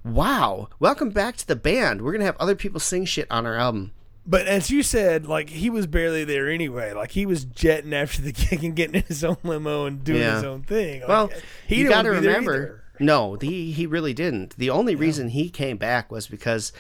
Wow. 0.06 0.70
Welcome 0.80 1.10
back 1.10 1.36
to 1.38 1.48
the 1.48 1.56
band. 1.56 2.02
We're 2.02 2.12
going 2.12 2.20
to 2.20 2.26
have 2.28 2.38
other 2.38 2.56
people 2.56 2.80
sing 2.80 3.06
shit 3.06 3.28
on 3.32 3.46
our 3.46 3.56
album. 3.56 3.92
But 4.28 4.48
as 4.48 4.70
you 4.72 4.82
said, 4.84 5.26
like 5.28 5.50
he 5.50 5.70
was 5.70 5.88
barely 5.88 6.24
there 6.24 6.50
anyway. 6.50 6.94
Like 6.94 7.12
he 7.12 7.26
was 7.26 7.44
jetting 7.44 7.94
after 7.94 8.22
the 8.22 8.32
gig 8.50 8.64
and 8.64 8.76
getting 8.76 8.96
in 8.96 9.04
his 9.04 9.24
own 9.24 9.38
limo 9.44 9.86
and 9.86 10.04
doing 10.04 10.22
Yeah. 10.22 10.36
his 10.36 10.44
own 10.44 10.62
thing. 10.64 11.02
Like, 11.02 11.10
Well, 11.10 11.32
he 11.68 11.76
you 11.78 11.84
didn't 11.84 11.90
got 11.96 12.02
to 12.04 12.10
wanna 12.10 12.22
be 12.22 12.26
there 12.28 12.36
remember. 12.36 12.54
either. 12.54 12.82
No, 13.00 13.36
he 13.42 13.72
he 13.72 13.86
really 13.86 14.14
didn't. 14.14 14.56
The 14.58 14.70
only 14.70 14.96
reason 14.96 15.30
he 15.30 15.50
came 15.50 15.78
back 15.78 16.12
was 16.12 16.28
because 16.28 16.72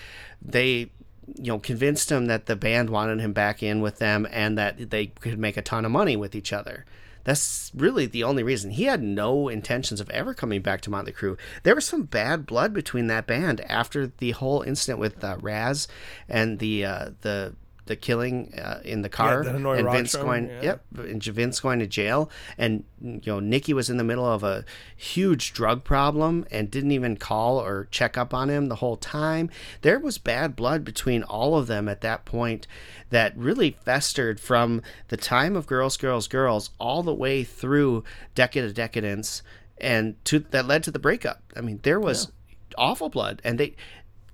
they 0.41 0.91
you 1.35 1.47
know 1.51 1.59
convinced 1.59 2.11
him 2.11 2.27
that 2.27 2.45
the 2.45 2.55
band 2.55 2.89
wanted 2.89 3.19
him 3.19 3.33
back 3.33 3.61
in 3.61 3.81
with 3.81 3.97
them 3.99 4.25
and 4.31 4.57
that 4.57 4.89
they 4.91 5.07
could 5.07 5.37
make 5.37 5.57
a 5.57 5.61
ton 5.61 5.83
of 5.85 5.91
money 5.91 6.15
with 6.15 6.35
each 6.35 6.53
other. 6.53 6.85
That's 7.25 7.71
really 7.75 8.05
the 8.05 8.23
only 8.23 8.43
reason. 8.43 8.71
He 8.71 8.85
had 8.85 9.03
no 9.03 9.49
intentions 9.49 9.99
of 9.99 10.09
ever 10.11 10.33
coming 10.33 10.61
back 10.61 10.79
to 10.81 10.89
Motley 10.89 11.11
Crue. 11.11 11.37
There 11.63 11.75
was 11.75 11.85
some 11.85 12.03
bad 12.03 12.45
blood 12.45 12.73
between 12.73 13.07
that 13.07 13.27
band 13.27 13.61
after 13.61 14.07
the 14.07 14.31
whole 14.31 14.61
incident 14.61 14.99
with 14.99 15.21
uh, 15.23 15.37
Raz 15.41 15.87
and 16.29 16.59
the 16.59 16.85
uh, 16.85 17.09
the 17.21 17.55
the 17.85 17.95
killing 17.95 18.53
uh, 18.57 18.79
in 18.83 19.01
the 19.01 19.09
car 19.09 19.43
the 19.43 19.55
and 19.55 19.89
Vince 19.91 20.15
going 20.15 20.47
yeah. 20.47 20.61
yep 20.61 20.85
and 20.97 21.23
Vince 21.23 21.59
going 21.59 21.79
to 21.79 21.87
jail, 21.87 22.29
and 22.57 22.83
you 23.01 23.21
know 23.25 23.39
Nikki 23.39 23.73
was 23.73 23.89
in 23.89 23.97
the 23.97 24.03
middle 24.03 24.25
of 24.25 24.43
a 24.43 24.65
huge 24.95 25.53
drug 25.53 25.83
problem 25.83 26.45
and 26.49 26.71
didn't 26.71 26.91
even 26.91 27.17
call 27.17 27.59
or 27.59 27.87
check 27.91 28.17
up 28.17 28.33
on 28.33 28.49
him 28.49 28.67
the 28.67 28.75
whole 28.75 28.97
time. 28.97 29.49
There 29.81 29.99
was 29.99 30.17
bad 30.17 30.55
blood 30.55 30.83
between 30.83 31.23
all 31.23 31.57
of 31.57 31.67
them 31.67 31.87
at 31.87 32.01
that 32.01 32.25
point 32.25 32.67
that 33.09 33.37
really 33.37 33.71
festered 33.71 34.39
from 34.39 34.81
the 35.09 35.17
time 35.17 35.55
of 35.55 35.67
Girls, 35.67 35.97
Girls, 35.97 36.27
Girls 36.27 36.71
all 36.79 37.03
the 37.03 37.13
way 37.13 37.43
through 37.43 38.03
Decade 38.33 38.63
of 38.63 38.73
Decadence, 38.73 39.43
and 39.77 40.23
to 40.25 40.39
that 40.39 40.67
led 40.67 40.83
to 40.83 40.91
the 40.91 40.99
breakup. 40.99 41.43
I 41.55 41.61
mean, 41.61 41.79
there 41.83 41.99
was 41.99 42.31
awful 42.77 43.09
blood, 43.09 43.41
and 43.43 43.59
they 43.59 43.75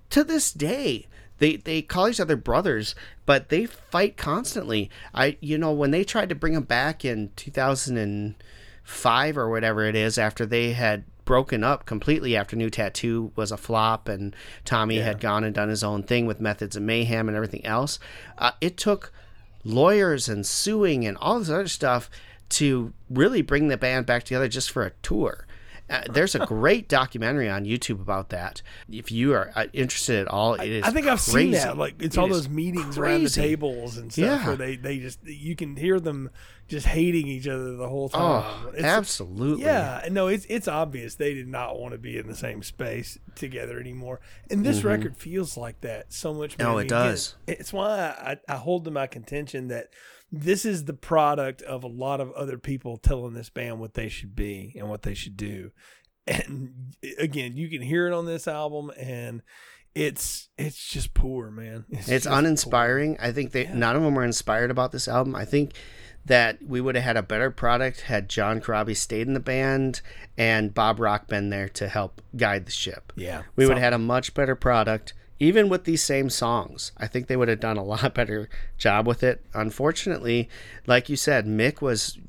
to 0.10 0.24
this 0.24 0.52
day 0.52 1.08
they 1.42 1.58
they 1.58 1.82
call 1.82 2.08
each 2.08 2.22
other 2.22 2.38
brothers 2.38 2.96
but 3.26 3.50
they 3.50 3.66
fight 3.66 4.16
constantly. 4.16 4.90
I 5.14 5.38
you 5.42 5.58
know 5.58 5.72
when 5.72 5.90
they 5.92 6.04
tried 6.04 6.30
to 6.30 6.36
bring 6.36 6.54
him 6.54 6.64
back 6.64 7.04
in 7.04 7.32
2005 7.36 9.38
or 9.38 9.50
whatever 9.50 9.86
it 9.86 9.96
is 9.96 10.20
after 10.20 10.46
they 10.46 10.74
had 10.74 11.04
broken 11.26 11.64
up 11.64 11.86
completely 11.86 12.38
after 12.38 12.56
new 12.56 12.70
tattoo 12.70 13.32
was 13.36 13.52
a 13.52 13.58
flop 13.58 14.08
and 14.10 14.36
tommy 14.66 14.98
had 14.98 15.20
gone 15.20 15.44
and 15.44 15.54
done 15.54 15.70
his 15.70 15.84
own 15.84 16.02
thing 16.02 16.26
with 16.26 16.42
methods 16.42 16.76
of 16.76 16.82
mayhem 16.82 17.30
and 17.30 17.38
everything 17.38 17.64
else 17.64 18.00
uh, 18.40 18.50
it 18.60 18.76
took 18.76 19.14
lawyers 19.64 20.28
and 20.28 20.48
suing 20.48 21.06
and 21.06 21.16
all 21.20 21.38
this 21.38 21.50
other 21.50 21.68
stuff 21.68 22.10
to 22.50 22.92
really 23.10 23.44
bring 23.44 23.68
the 23.68 23.78
band 23.78 24.08
back 24.08 24.24
together 24.24 24.48
just 24.48 24.72
for 24.72 24.84
a 24.84 24.94
tour 25.04 25.46
uh, 25.90 26.02
there's 26.12 26.36
a 26.36 26.46
great 26.46 26.88
documentary 26.88 27.50
on 27.50 27.66
YouTube 27.66 28.02
about 28.02 28.30
that. 28.30 28.62
If 28.90 29.12
you 29.12 29.34
are 29.34 29.52
uh, 29.56 29.68
interested 29.74 30.20
at 30.22 30.28
all, 30.28 30.54
it 30.56 30.68
is. 30.70 30.84
I 30.84 30.92
think 30.92 31.08
I've 31.08 31.20
seen 31.20 31.52
that. 31.52 31.78
Like 31.78 31.96
it's 32.02 32.16
It 32.16 32.20
all 32.20 32.28
those 32.28 32.48
meetings 32.50 32.98
around 32.98 33.24
the 33.24 33.30
tables 33.30 33.98
and 33.98 34.12
stuff 34.12 34.26
Yeah. 34.26 34.48
where 34.48 34.56
they, 34.56 34.76
they 34.78 35.00
just 35.00 35.20
you 35.26 35.56
can 35.56 35.76
hear 35.76 36.00
them 36.00 36.30
just 36.68 36.88
hating 36.88 37.28
each 37.28 37.48
other 37.48 37.76
the 37.76 37.90
whole 37.90 38.08
time. 38.08 38.22
Oh, 38.46 38.70
It's- 38.70 38.86
absolutely. 38.86 39.66
Yeah, 39.66 40.08
no, 40.10 40.28
it's 40.28 40.46
it's 40.46 40.70
obvious 40.70 41.16
they 41.16 41.34
did 41.34 41.48
not 41.50 41.78
want 41.78 41.92
to 41.94 41.98
be 41.98 42.18
in 42.18 42.28
the 42.28 42.36
same 42.36 42.64
space 42.64 43.18
together 43.36 43.78
anymore, 43.80 44.22
and 44.50 44.66
this 44.66 44.84
record 44.84 45.18
feels 45.18 45.58
like 45.58 45.82
that 45.82 46.14
so 46.14 46.34
much. 46.34 46.58
Mm-hmm. 46.58 46.72
Oh, 46.72 46.78
it 46.78 46.88
does. 46.88 47.36
It's 47.48 47.74
why 47.74 47.90
I, 48.00 48.38
I 48.48 48.56
hold 48.56 48.86
to 48.86 48.92
my 48.92 49.08
contention 49.08 49.68
that 49.68 49.88
this 50.32 50.66
is 50.66 50.86
the 50.86 50.94
product 50.94 51.62
of 51.64 51.84
a 51.84 51.88
lot 51.88 52.22
of 52.22 52.32
other 52.34 52.58
people 52.58 52.98
telling 52.98 53.34
this 53.34 53.50
band 53.50 53.80
what 53.80 53.94
they 53.96 54.10
should 54.10 54.36
be 54.36 54.74
and 54.78 54.90
what 54.90 55.02
they 55.02 55.14
should 55.14 55.36
do. 55.36 55.72
And 56.28 56.96
again, 57.18 57.58
you 57.58 57.70
can 57.70 57.82
hear 57.82 58.08
it 58.08 58.14
on 58.14 58.26
this 58.26 58.48
album, 58.48 58.92
and 58.98 59.42
it's 59.96 60.50
it's 60.58 60.88
just 60.88 61.14
poor, 61.14 61.50
man. 61.50 61.86
It's 61.90 62.08
just 62.08 62.28
uninspiring. 62.28 63.18
I 63.20 63.32
think 63.32 63.52
they 63.52 63.68
none 63.68 63.96
of 63.96 64.04
them 64.04 64.14
were 64.16 64.24
inspired 64.24 64.72
about 64.72 64.92
this 64.92 65.08
album. 65.08 65.36
I 65.36 65.46
think 65.46 65.74
that 66.26 66.62
we 66.62 66.80
would 66.80 66.96
have 66.96 67.04
had 67.04 67.18
a 67.18 67.24
better 67.24 67.50
product 67.50 68.02
had 68.02 68.30
John 68.30 68.62
Corabi 68.62 68.96
stayed 68.96 69.28
in 69.28 69.34
the 69.34 69.40
band 69.40 70.02
and 70.38 70.74
Bob 70.74 71.00
Rock 71.00 71.28
been 71.28 71.50
there 71.50 71.68
to 71.70 71.88
help 71.88 72.22
guide 72.36 72.66
the 72.68 72.72
ship. 72.72 73.12
Yeah, 73.16 73.44
We 73.56 73.66
would 73.66 73.78
have 73.78 73.84
had 73.84 73.94
a 73.94 73.98
much 73.98 74.34
better 74.34 74.56
product, 74.56 75.14
even 75.42 75.70
with 75.70 75.86
these 75.86 76.04
same 76.04 76.30
songs. 76.30 76.92
I 77.00 77.08
think 77.08 77.26
they 77.26 77.36
would 77.36 77.48
have 77.48 77.60
done 77.60 77.78
a 77.78 77.84
lot 77.96 78.14
better 78.14 78.48
job 78.78 79.08
with 79.08 79.24
it. 79.24 79.44
Unfortunately, 79.56 80.48
like 80.86 81.10
you 81.10 81.16
said, 81.16 81.48
Mick 81.48 81.82
was 81.82 82.20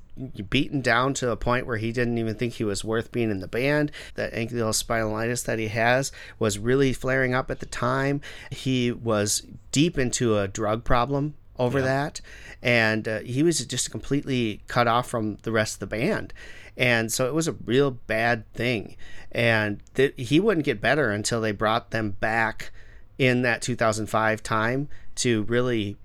beaten 0.48 0.80
down 0.80 1.12
to 1.14 1.30
a 1.30 1.36
point 1.36 1.66
where 1.66 1.76
he 1.76 1.92
didn't 1.92 2.16
even 2.16 2.34
think 2.34 2.54
he 2.54 2.64
was 2.64 2.84
worth 2.84 3.12
being 3.12 3.30
in 3.30 3.40
the 3.40 3.48
band. 3.48 3.92
That 4.14 4.32
ankylospondylitis 4.32 5.44
that 5.44 5.58
he 5.58 5.68
has 5.68 6.10
was 6.38 6.58
really 6.58 6.94
flaring 6.94 7.34
up 7.34 7.50
at 7.50 7.60
the 7.60 7.66
time. 7.66 8.22
He 8.50 8.90
was 8.90 9.46
deep 9.72 9.98
into 9.98 10.38
a 10.38 10.48
drug 10.48 10.82
problem 10.82 11.34
over 11.58 11.82
that, 11.82 12.22
and 12.62 13.06
uh, 13.06 13.20
he 13.20 13.42
was 13.42 13.64
just 13.66 13.90
completely 13.90 14.62
cut 14.68 14.88
off 14.88 15.06
from 15.06 15.36
the 15.42 15.52
rest 15.52 15.74
of 15.74 15.80
the 15.80 15.86
band. 15.86 16.32
And 16.78 17.12
so 17.12 17.26
it 17.26 17.34
was 17.34 17.46
a 17.46 17.52
real 17.52 17.90
bad 17.90 18.50
thing. 18.54 18.96
And 19.30 19.80
th- 19.94 20.14
he 20.16 20.40
wouldn't 20.40 20.64
get 20.64 20.80
better 20.80 21.10
until 21.10 21.42
they 21.42 21.52
brought 21.52 21.90
them 21.90 22.12
back 22.12 22.72
in 23.18 23.42
that 23.42 23.62
2005 23.62 24.42
time 24.42 24.88
to 25.16 25.42
really, 25.44 25.96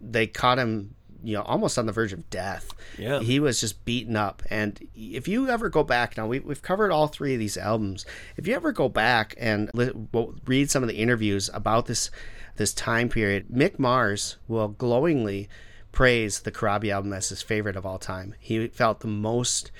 they 0.00 0.26
caught 0.26 0.58
him, 0.58 0.94
you 1.22 1.34
know, 1.34 1.42
almost 1.42 1.78
on 1.78 1.86
the 1.86 1.92
verge 1.92 2.12
of 2.12 2.28
death. 2.30 2.72
Yeah. 2.96 3.20
He 3.20 3.40
was 3.40 3.60
just 3.60 3.84
beaten 3.84 4.16
up. 4.16 4.42
And 4.50 4.86
if 4.94 5.26
you 5.26 5.48
ever 5.48 5.68
go 5.68 5.82
back, 5.82 6.16
now 6.16 6.26
we, 6.26 6.38
we've 6.38 6.62
covered 6.62 6.92
all 6.92 7.08
three 7.08 7.34
of 7.34 7.40
these 7.40 7.56
albums. 7.56 8.06
If 8.36 8.46
you 8.46 8.54
ever 8.54 8.72
go 8.72 8.88
back 8.88 9.34
and 9.38 9.70
li- 9.74 9.92
well, 10.12 10.34
read 10.46 10.70
some 10.70 10.82
of 10.82 10.88
the 10.88 10.96
interviews 10.96 11.50
about 11.52 11.86
this, 11.86 12.10
this 12.56 12.72
time 12.72 13.08
period, 13.08 13.48
Mick 13.48 13.78
Mars 13.78 14.36
will 14.46 14.68
glowingly 14.68 15.48
praise 15.90 16.40
the 16.40 16.52
Corabi 16.52 16.92
album 16.92 17.12
as 17.12 17.28
his 17.30 17.42
favorite 17.42 17.76
of 17.76 17.84
all 17.84 17.98
time. 17.98 18.34
He 18.38 18.68
felt 18.68 19.00
the 19.00 19.08
most 19.08 19.72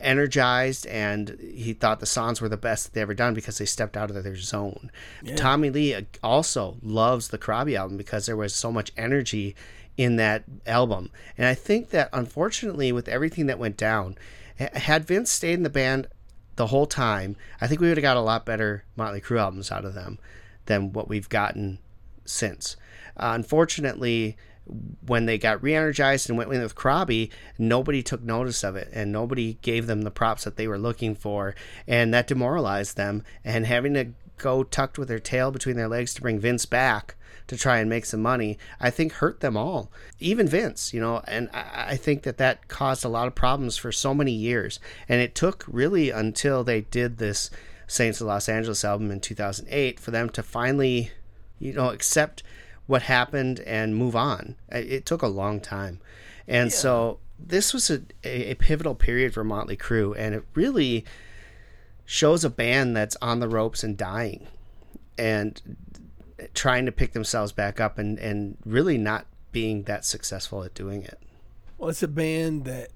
energized 0.00 0.86
and 0.86 1.36
he 1.40 1.72
thought 1.72 2.00
the 2.00 2.06
songs 2.06 2.40
were 2.40 2.48
the 2.48 2.56
best 2.56 2.94
they 2.94 3.00
ever 3.00 3.14
done 3.14 3.34
because 3.34 3.58
they 3.58 3.64
stepped 3.64 3.96
out 3.96 4.10
of 4.10 4.24
their 4.24 4.36
zone. 4.36 4.90
Tommy 5.36 5.70
Lee 5.70 5.94
uh, 5.94 6.02
also 6.22 6.76
loves 6.82 7.28
the 7.28 7.38
Corabi 7.38 7.76
album 7.76 7.96
because 7.96 8.26
there 8.26 8.36
was 8.36 8.54
so 8.54 8.72
much 8.72 8.92
energy 8.96 9.54
in 9.96 10.16
that 10.16 10.44
album. 10.66 11.10
And 11.36 11.46
I 11.46 11.54
think 11.54 11.90
that 11.90 12.08
unfortunately 12.12 12.92
with 12.92 13.08
everything 13.08 13.46
that 13.46 13.58
went 13.58 13.76
down, 13.76 14.16
had 14.56 15.04
Vince 15.04 15.30
stayed 15.30 15.54
in 15.54 15.62
the 15.62 15.70
band 15.70 16.08
the 16.56 16.68
whole 16.68 16.86
time, 16.86 17.36
I 17.60 17.66
think 17.66 17.80
we 17.80 17.88
would 17.88 17.96
have 17.96 18.02
got 18.02 18.16
a 18.16 18.20
lot 18.20 18.46
better 18.46 18.84
Motley 18.96 19.20
Crue 19.20 19.40
albums 19.40 19.72
out 19.72 19.84
of 19.84 19.94
them 19.94 20.18
than 20.66 20.92
what 20.92 21.08
we've 21.08 21.28
gotten 21.28 21.78
since. 22.24 22.76
Uh, 23.16 23.32
unfortunately, 23.34 24.36
when 25.06 25.26
they 25.26 25.38
got 25.38 25.62
re-energized 25.62 26.28
and 26.28 26.38
went 26.38 26.52
in 26.52 26.62
with 26.62 26.74
Corabi, 26.74 27.30
nobody 27.58 28.02
took 28.02 28.22
notice 28.22 28.62
of 28.62 28.76
it 28.76 28.88
and 28.92 29.10
nobody 29.10 29.58
gave 29.62 29.86
them 29.86 30.02
the 30.02 30.10
props 30.10 30.44
that 30.44 30.56
they 30.56 30.68
were 30.68 30.78
looking 30.78 31.14
for, 31.14 31.54
and 31.86 32.14
that 32.14 32.26
demoralized 32.26 32.96
them. 32.96 33.24
And 33.44 33.66
having 33.66 33.94
to 33.94 34.12
go 34.38 34.62
tucked 34.64 34.98
with 34.98 35.08
their 35.08 35.18
tail 35.18 35.50
between 35.50 35.76
their 35.76 35.88
legs 35.88 36.14
to 36.14 36.22
bring 36.22 36.38
Vince 36.38 36.66
back 36.66 37.16
to 37.48 37.56
try 37.56 37.78
and 37.78 37.90
make 37.90 38.04
some 38.04 38.22
money, 38.22 38.56
I 38.80 38.90
think 38.90 39.12
hurt 39.12 39.40
them 39.40 39.56
all, 39.56 39.90
even 40.20 40.48
Vince. 40.48 40.94
You 40.94 41.00
know, 41.00 41.22
and 41.26 41.50
I, 41.52 41.86
I 41.88 41.96
think 41.96 42.22
that 42.22 42.38
that 42.38 42.68
caused 42.68 43.04
a 43.04 43.08
lot 43.08 43.26
of 43.26 43.34
problems 43.34 43.76
for 43.76 43.92
so 43.92 44.14
many 44.14 44.32
years, 44.32 44.78
and 45.08 45.20
it 45.20 45.34
took 45.34 45.64
really 45.66 46.10
until 46.10 46.64
they 46.64 46.82
did 46.82 47.18
this 47.18 47.50
Saints 47.86 48.20
of 48.20 48.26
Los 48.26 48.48
Angeles 48.48 48.84
album 48.84 49.10
in 49.10 49.20
2008 49.20 50.00
for 50.00 50.12
them 50.12 50.30
to 50.30 50.42
finally, 50.42 51.10
you 51.58 51.74
know, 51.74 51.90
accept 51.90 52.42
what 52.86 53.02
happened 53.02 53.60
and 53.60 53.96
move 53.96 54.16
on. 54.16 54.56
It 54.70 55.06
took 55.06 55.22
a 55.22 55.28
long 55.28 55.60
time. 55.60 56.00
And 56.46 56.70
yeah. 56.70 56.76
so 56.76 57.18
this 57.38 57.72
was 57.72 57.90
a, 57.90 58.02
a, 58.24 58.54
pivotal 58.54 58.94
period 58.94 59.34
for 59.34 59.44
Motley 59.44 59.76
Crue, 59.76 60.14
and 60.16 60.34
it 60.34 60.44
really 60.54 61.04
shows 62.04 62.44
a 62.44 62.50
band 62.50 62.96
that's 62.96 63.16
on 63.22 63.40
the 63.40 63.48
ropes 63.48 63.84
and 63.84 63.96
dying 63.96 64.46
and 65.16 65.60
trying 66.54 66.86
to 66.86 66.92
pick 66.92 67.12
themselves 67.12 67.52
back 67.52 67.80
up 67.80 67.98
and, 67.98 68.18
and 68.18 68.56
really 68.64 68.98
not 68.98 69.26
being 69.52 69.84
that 69.84 70.04
successful 70.04 70.64
at 70.64 70.74
doing 70.74 71.02
it. 71.02 71.20
Well, 71.78 71.90
it's 71.90 72.02
a 72.02 72.08
band 72.08 72.64
that 72.64 72.90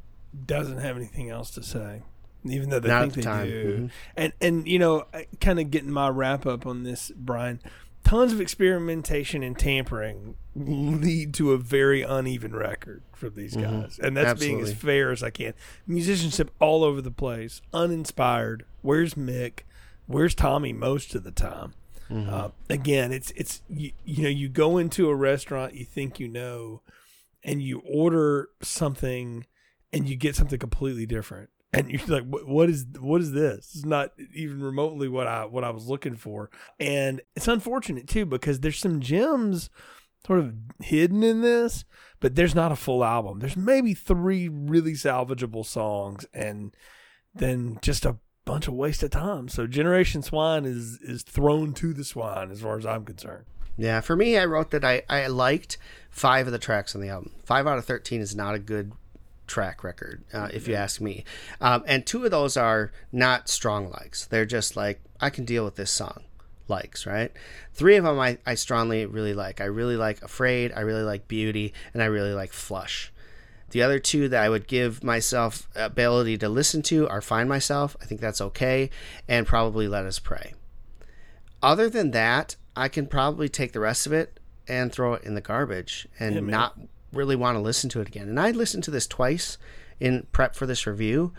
doesn't 0.45 0.79
have 0.79 0.97
anything 0.97 1.31
else 1.31 1.51
to 1.53 1.63
say. 1.63 2.03
Even 2.45 2.71
though 2.71 2.79
they 2.79 2.89
not 2.89 3.03
think 3.03 3.15
the 3.15 3.21
they 3.21 3.25
time. 3.25 3.49
do, 3.49 3.75
mm-hmm. 3.75 3.87
and 4.17 4.33
and 4.41 4.69
you 4.69 4.79
know, 4.79 5.07
kind 5.41 5.59
of 5.59 5.73
getting 5.73 5.91
my 5.91 6.09
wrap 6.09 6.47
up 6.47 6.65
on 6.65 6.85
this, 6.85 7.11
Brian 7.17 7.61
tons 8.07 8.33
of 8.33 8.41
experimentation 8.41 9.43
and 9.43 9.59
tampering 9.59 10.37
lead 10.55 11.35
to 11.35 11.53
a 11.53 11.59
very 11.59 12.03
uneven 12.03 12.55
record 12.55 13.03
for 13.13 13.29
these 13.29 13.55
Mm-hmm. 13.57 13.81
guys. 13.81 13.99
And 13.99 14.17
that's 14.17 14.39
being 14.39 14.61
as 14.61 14.73
fair 14.73 15.11
as 15.11 15.23
I 15.25 15.31
can. 15.31 15.55
Musicianship 15.89 16.51
all 16.61 16.85
over 16.85 17.03
the 17.03 17.11
place, 17.11 17.61
uninspired. 17.75 18.65
Where's 18.83 19.15
Mick? 19.15 19.61
Where's 20.07 20.35
Tommy 20.37 20.73
most 20.73 21.15
of 21.17 21.25
the 21.25 21.33
time? 21.33 21.75
Mm-hmm. 22.09 22.33
Uh, 22.33 22.49
again, 22.71 23.11
it's 23.13 23.33
it's 23.33 23.63
you, 23.69 23.91
you 24.05 24.23
know 24.23 24.29
you 24.29 24.49
go 24.49 24.79
into 24.79 25.09
a 25.09 25.15
restaurant 25.17 25.75
you 25.75 25.85
think 25.85 26.21
you 26.21 26.29
know, 26.29 26.83
and 27.43 27.61
you 27.61 27.83
order 27.85 28.51
something, 28.63 29.45
and 29.93 30.09
you 30.09 30.15
get 30.15 30.37
something 30.37 30.61
completely 30.61 31.07
different 31.07 31.51
and 31.73 31.91
you're 31.91 32.07
like 32.07 32.25
what, 32.27 32.71
is 32.71 32.87
what 32.99 33.21
is 33.21 33.33
this? 33.33 33.73
It's 33.75 33.85
not 33.85 34.13
even 34.35 34.63
remotely 34.63 35.09
what 35.09 35.27
i 35.27 35.45
what 35.45 35.65
i 35.65 35.71
was 35.71 35.87
looking 35.87 36.17
for. 36.17 36.51
And 36.79 37.21
it's 37.35 37.49
unfortunate 37.49 38.09
too 38.09 38.25
because 38.25 38.61
there's 38.61 38.79
some 38.79 39.01
gems 39.01 39.71
sort 40.27 40.39
of 40.41 40.55
hidden 40.81 41.23
in 41.23 41.41
this 41.41 41.85
but 42.21 42.35
there's 42.35 42.55
not 42.55 42.73
a 42.73 42.77
full 42.77 43.05
album. 43.05 43.39
There's 43.39 43.57
maybe 43.57 43.95
three 43.95 44.49
really 44.49 44.93
salvageable 44.93 45.67
songs 45.67 46.27
and 46.33 46.75
then 47.35 47.79
just 47.83 48.05
a 48.07 48.17
bunch 48.45 48.69
of 48.69 48.75
waste 48.75 49.03
of 49.03 49.11
time. 49.11 49.49
So 49.49 49.67
generation 49.67 50.23
swine 50.23 50.65
is 50.65 50.99
is 51.03 51.23
thrown 51.23 51.75
to 51.75 51.93
the 51.93 52.05
swine 52.05 52.51
as 52.51 52.63
far 52.63 52.79
as 52.79 52.87
i'm 52.87 53.05
concerned. 53.05 53.45
Yeah, 53.77 54.01
for 54.01 54.17
me, 54.17 54.39
I 54.39 54.47
wrote 54.47 54.71
that 54.71 54.85
I, 54.85 55.03
I 55.09 55.27
liked 55.27 55.77
five 56.11 56.47
of 56.47 56.53
the 56.53 56.59
tracks 56.59 56.95
on 56.95 57.03
the 57.03 57.11
album. 57.11 57.33
Five 57.45 57.67
out 57.67 57.77
of 57.77 57.85
13 57.85 58.23
is 58.23 58.35
not 58.35 58.55
a 58.55 58.59
good 58.59 58.93
track 59.47 59.85
record, 59.85 60.25
uh, 60.33 60.49
if 60.53 60.69
you 60.69 60.75
ask 60.75 61.01
me. 61.01 61.25
Um, 61.61 61.85
and 61.87 62.05
two 62.07 62.25
of 62.25 62.31
those 62.31 62.57
are 62.57 62.93
not 63.13 63.49
strong 63.49 63.91
likes. 63.91 64.27
They're 64.27 64.47
just 64.47 64.77
like, 64.77 65.01
I 65.21 65.31
can 65.31 65.45
deal 65.45 65.65
with 65.65 65.77
this 65.77 65.91
song 65.91 66.25
likes, 66.69 67.07
right? 67.07 67.33
Three 67.73 67.97
of 67.97 68.05
them 68.05 68.19
I, 68.19 68.39
I 68.45 68.55
strongly 68.55 69.07
really 69.07 69.35
like. 69.35 69.61
I 69.61 69.65
really 69.65 69.97
like 69.97 70.23
Afraid, 70.23 70.73
I 70.75 70.81
really 70.81 71.03
like 71.03 71.29
Beauty, 71.29 71.73
and 71.95 72.03
I 72.03 72.07
really 72.07 72.33
like 72.33 72.53
Flush. 72.53 73.13
The 73.71 73.83
other 73.83 73.99
two 73.99 74.29
that 74.29 74.43
I 74.43 74.49
would 74.49 74.69
give 74.69 75.03
myself 75.03 75.69
ability 75.75 76.39
to 76.39 76.49
listen 76.49 76.83
to 76.83 77.09
are 77.09 77.21
Find 77.21 77.49
Myself, 77.49 77.97
I 78.01 78.05
think 78.05 78.21
that's 78.21 78.41
okay, 78.41 78.91
and 79.29 79.47
probably 79.47 79.89
Let 79.89 80.07
Us 80.07 80.19
Pray. 80.19 80.55
Other 81.63 81.89
than 81.91 82.13
that, 82.13 82.57
I 82.77 82.89
can 82.89 83.07
probably 83.07 83.49
take 83.49 83.73
the 83.73 83.81
rest 83.81 84.07
of 84.07 84.13
it 84.13 84.39
and 84.69 84.93
throw 84.93 85.15
it 85.15 85.25
in 85.25 85.35
the 85.35 85.41
garbage 85.41 86.07
and 86.19 86.35
Yeah, 86.35 86.41
not 86.43 86.79
really 87.13 87.37
want 87.37 87.57
to 87.57 87.61
listen 87.61 87.91
to 87.91 88.01
it 88.01 88.09
again. 88.09 88.29
And 88.29 88.41
I 88.41 88.51
listened 88.51 88.85
to 88.85 88.91
this 88.91 89.07
twice 89.07 89.59
in 89.99 90.27
prep 90.33 90.55
for 90.55 90.67
this 90.67 90.87
review 90.87 91.33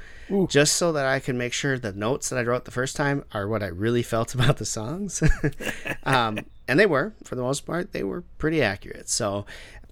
just 0.47 0.75
so 0.77 0.91
that 0.91 1.05
I 1.05 1.19
can 1.19 1.37
make 1.37 1.53
sure 1.53 1.77
the 1.77 1.93
notes 1.93 2.29
that 2.29 2.39
I 2.39 2.41
wrote 2.41 2.65
the 2.65 2.71
first 2.71 2.95
time 2.95 3.23
are 3.31 3.47
what 3.47 3.61
I 3.61 3.67
really 3.67 4.03
felt 4.03 4.33
about 4.35 4.57
the 4.57 4.65
songs. 4.65 5.21
um, 6.03 6.39
and 6.67 6.79
they 6.79 6.85
were, 6.85 7.13
for 7.23 7.35
the 7.35 7.41
most 7.41 7.65
part, 7.65 7.91
they 7.91 8.03
were 8.03 8.23
pretty 8.37 8.61
accurate. 8.61 9.09
So 9.09 9.45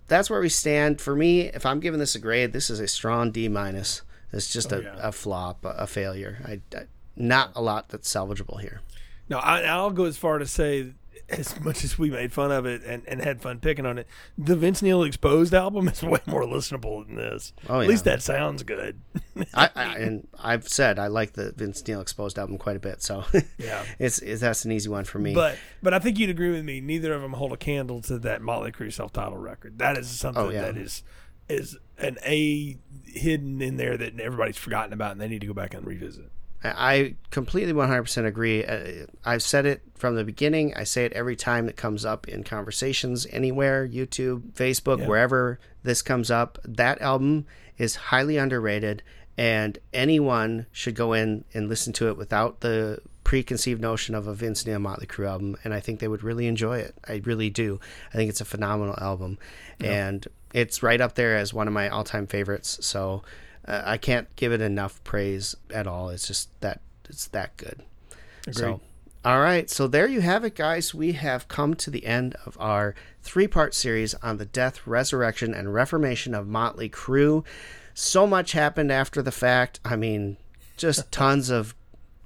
that's 0.07 0.29
where 0.29 0.41
we 0.41 0.49
stand. 0.49 0.99
For 0.99 1.15
me, 1.15 1.41
if 1.41 1.65
I'm 1.65 1.79
giving 1.79 1.99
this 1.99 2.15
a 2.15 2.19
grade, 2.19 2.53
this 2.53 2.69
is 2.69 2.79
a 2.79 2.87
strong 2.87 3.31
D 3.31 3.47
minus. 3.47 4.01
It's 4.33 4.51
just 4.51 4.71
a, 4.71 4.81
yeah. 4.81 4.95
a 4.99 5.11
flop, 5.11 5.63
a, 5.63 5.69
a 5.69 5.87
failure. 5.87 6.39
I, 6.45 6.59
I, 6.75 6.85
not 7.15 7.51
a 7.55 7.61
lot 7.61 7.89
that's 7.89 8.11
salvageable 8.13 8.59
here. 8.59 8.81
No, 9.29 9.37
I, 9.37 9.61
I'll 9.61 9.91
go 9.91 10.05
as 10.05 10.17
far 10.17 10.37
to 10.37 10.45
say, 10.45 10.93
as 11.29 11.59
much 11.61 11.83
as 11.83 11.97
we 11.97 12.09
made 12.09 12.31
fun 12.31 12.51
of 12.51 12.65
it 12.65 12.83
and, 12.83 13.01
and 13.07 13.21
had 13.21 13.41
fun 13.41 13.59
picking 13.59 13.85
on 13.85 13.97
it, 13.97 14.07
the 14.37 14.55
Vince 14.55 14.81
Neil 14.81 15.03
Exposed 15.03 15.53
album 15.53 15.87
is 15.87 16.03
way 16.03 16.19
more 16.27 16.43
listenable 16.43 17.05
than 17.05 17.15
this. 17.15 17.51
Oh, 17.67 17.81
At 17.81 17.87
least 17.87 18.03
that 18.05 18.21
sounds 18.21 18.63
good. 18.63 18.99
I, 19.53 19.69
I 19.75 19.83
and 19.97 20.27
I've 20.43 20.67
said 20.67 20.99
I 20.99 21.07
like 21.07 21.33
the 21.33 21.51
Vince 21.51 21.85
Neil 21.87 22.01
Exposed 22.01 22.37
album 22.37 22.57
quite 22.57 22.75
a 22.75 22.79
bit, 22.79 23.01
so 23.01 23.23
Yeah. 23.57 23.83
it's, 23.99 24.19
it's 24.19 24.41
that's 24.41 24.65
an 24.65 24.71
easy 24.71 24.89
one 24.89 25.05
for 25.05 25.19
me. 25.19 25.33
But 25.33 25.57
but 25.81 25.93
I 25.93 25.99
think 25.99 26.19
you'd 26.19 26.29
agree 26.29 26.51
with 26.51 26.63
me. 26.63 26.79
Neither 26.81 27.13
of 27.13 27.21
them 27.21 27.33
hold 27.33 27.53
a 27.53 27.57
candle 27.57 28.01
to 28.03 28.19
that 28.19 28.41
Motley 28.41 28.71
Crue 28.71 28.93
self-titled 28.93 29.41
record. 29.41 29.79
That 29.79 29.97
is 29.97 30.07
something 30.09 30.43
Oh, 30.43 30.49
yeah. 30.49 30.61
that 30.61 30.77
is 30.77 31.03
is 31.49 31.77
an 31.97 32.17
A 32.25 32.77
hidden 33.05 33.61
in 33.61 33.77
there 33.77 33.97
that 33.97 34.19
everybody's 34.19 34.57
forgotten 34.57 34.93
about, 34.93 35.11
and 35.13 35.21
they 35.21 35.27
need 35.27 35.41
to 35.41 35.47
go 35.47 35.53
back 35.53 35.73
and 35.73 35.85
revisit. 35.85 36.31
I 36.75 37.15
completely 37.31 37.73
100% 37.73 38.25
agree. 38.25 38.63
Uh, 38.65 39.05
I've 39.23 39.43
said 39.43 39.65
it 39.65 39.81
from 39.95 40.15
the 40.15 40.23
beginning. 40.23 40.73
I 40.75 40.83
say 40.83 41.05
it 41.05 41.13
every 41.13 41.35
time 41.35 41.67
it 41.69 41.75
comes 41.75 42.05
up 42.05 42.27
in 42.27 42.43
conversations 42.43 43.27
anywhere, 43.31 43.87
YouTube, 43.87 44.53
Facebook, 44.53 44.99
Yeah. 44.99 45.07
wherever 45.07 45.59
this 45.83 46.01
comes 46.01 46.31
up. 46.31 46.57
That 46.63 47.01
album 47.01 47.45
is 47.77 47.95
highly 47.95 48.37
underrated, 48.37 49.03
and 49.37 49.77
anyone 49.93 50.65
should 50.71 50.95
go 50.95 51.13
in 51.13 51.43
and 51.53 51.67
listen 51.69 51.93
to 51.93 52.07
it 52.07 52.17
without 52.17 52.61
the 52.61 52.99
preconceived 53.23 53.81
notion 53.81 54.13
of 54.15 54.27
a 54.27 54.33
Vince 54.35 54.65
Neil 54.65 54.79
Motley 54.79 55.07
Crue 55.07 55.27
album, 55.27 55.57
and 55.63 55.73
I 55.73 55.79
think 55.79 55.99
they 55.99 56.07
would 56.07 56.23
really 56.23 56.47
enjoy 56.47 56.77
it. 56.77 56.95
I 57.07 57.21
really 57.25 57.49
do. 57.49 57.79
I 58.13 58.17
think 58.17 58.29
it's 58.29 58.41
a 58.41 58.45
phenomenal 58.45 58.95
album, 58.99 59.37
and 59.79 60.25
it's 60.53 60.81
right 60.83 61.01
up 61.01 61.15
there 61.15 61.35
as 61.35 61.53
one 61.53 61.67
of 61.67 61.73
my 61.73 61.89
all-time 61.89 62.27
favorites. 62.27 62.77
So 62.81 63.23
uh, 63.67 63.81
I 63.85 63.97
can't 63.97 64.33
give 64.35 64.51
it 64.51 64.61
enough 64.61 65.03
praise 65.03 65.55
at 65.73 65.87
all. 65.87 66.09
It's 66.09 66.27
just 66.27 66.49
that 66.61 66.81
it's 67.09 67.27
that 67.27 67.57
good. 67.57 67.83
So, 68.51 68.81
all 69.23 69.39
right. 69.39 69.69
So 69.69 69.87
there 69.87 70.07
you 70.07 70.21
have 70.21 70.43
it, 70.43 70.55
guys. 70.55 70.93
We 70.93 71.13
have 71.13 71.47
come 71.47 71.73
to 71.75 71.89
the 71.89 72.05
end 72.05 72.35
of 72.45 72.55
our 72.59 72.93
three-part 73.23 73.73
series 73.73 74.13
on 74.15 74.37
the 74.37 74.45
death, 74.45 74.85
resurrection, 74.85 75.53
and 75.53 75.73
reformation 75.73 76.35
of 76.35 76.47
Motley 76.47 76.89
Crue. 76.89 77.43
So 77.95 78.27
much 78.27 78.51
happened 78.51 78.91
after 78.91 79.21
the 79.21 79.31
fact. 79.31 79.79
I 79.83 79.95
mean, 79.95 80.37
just 80.77 81.11
tons 81.11 81.49
of 81.49 81.73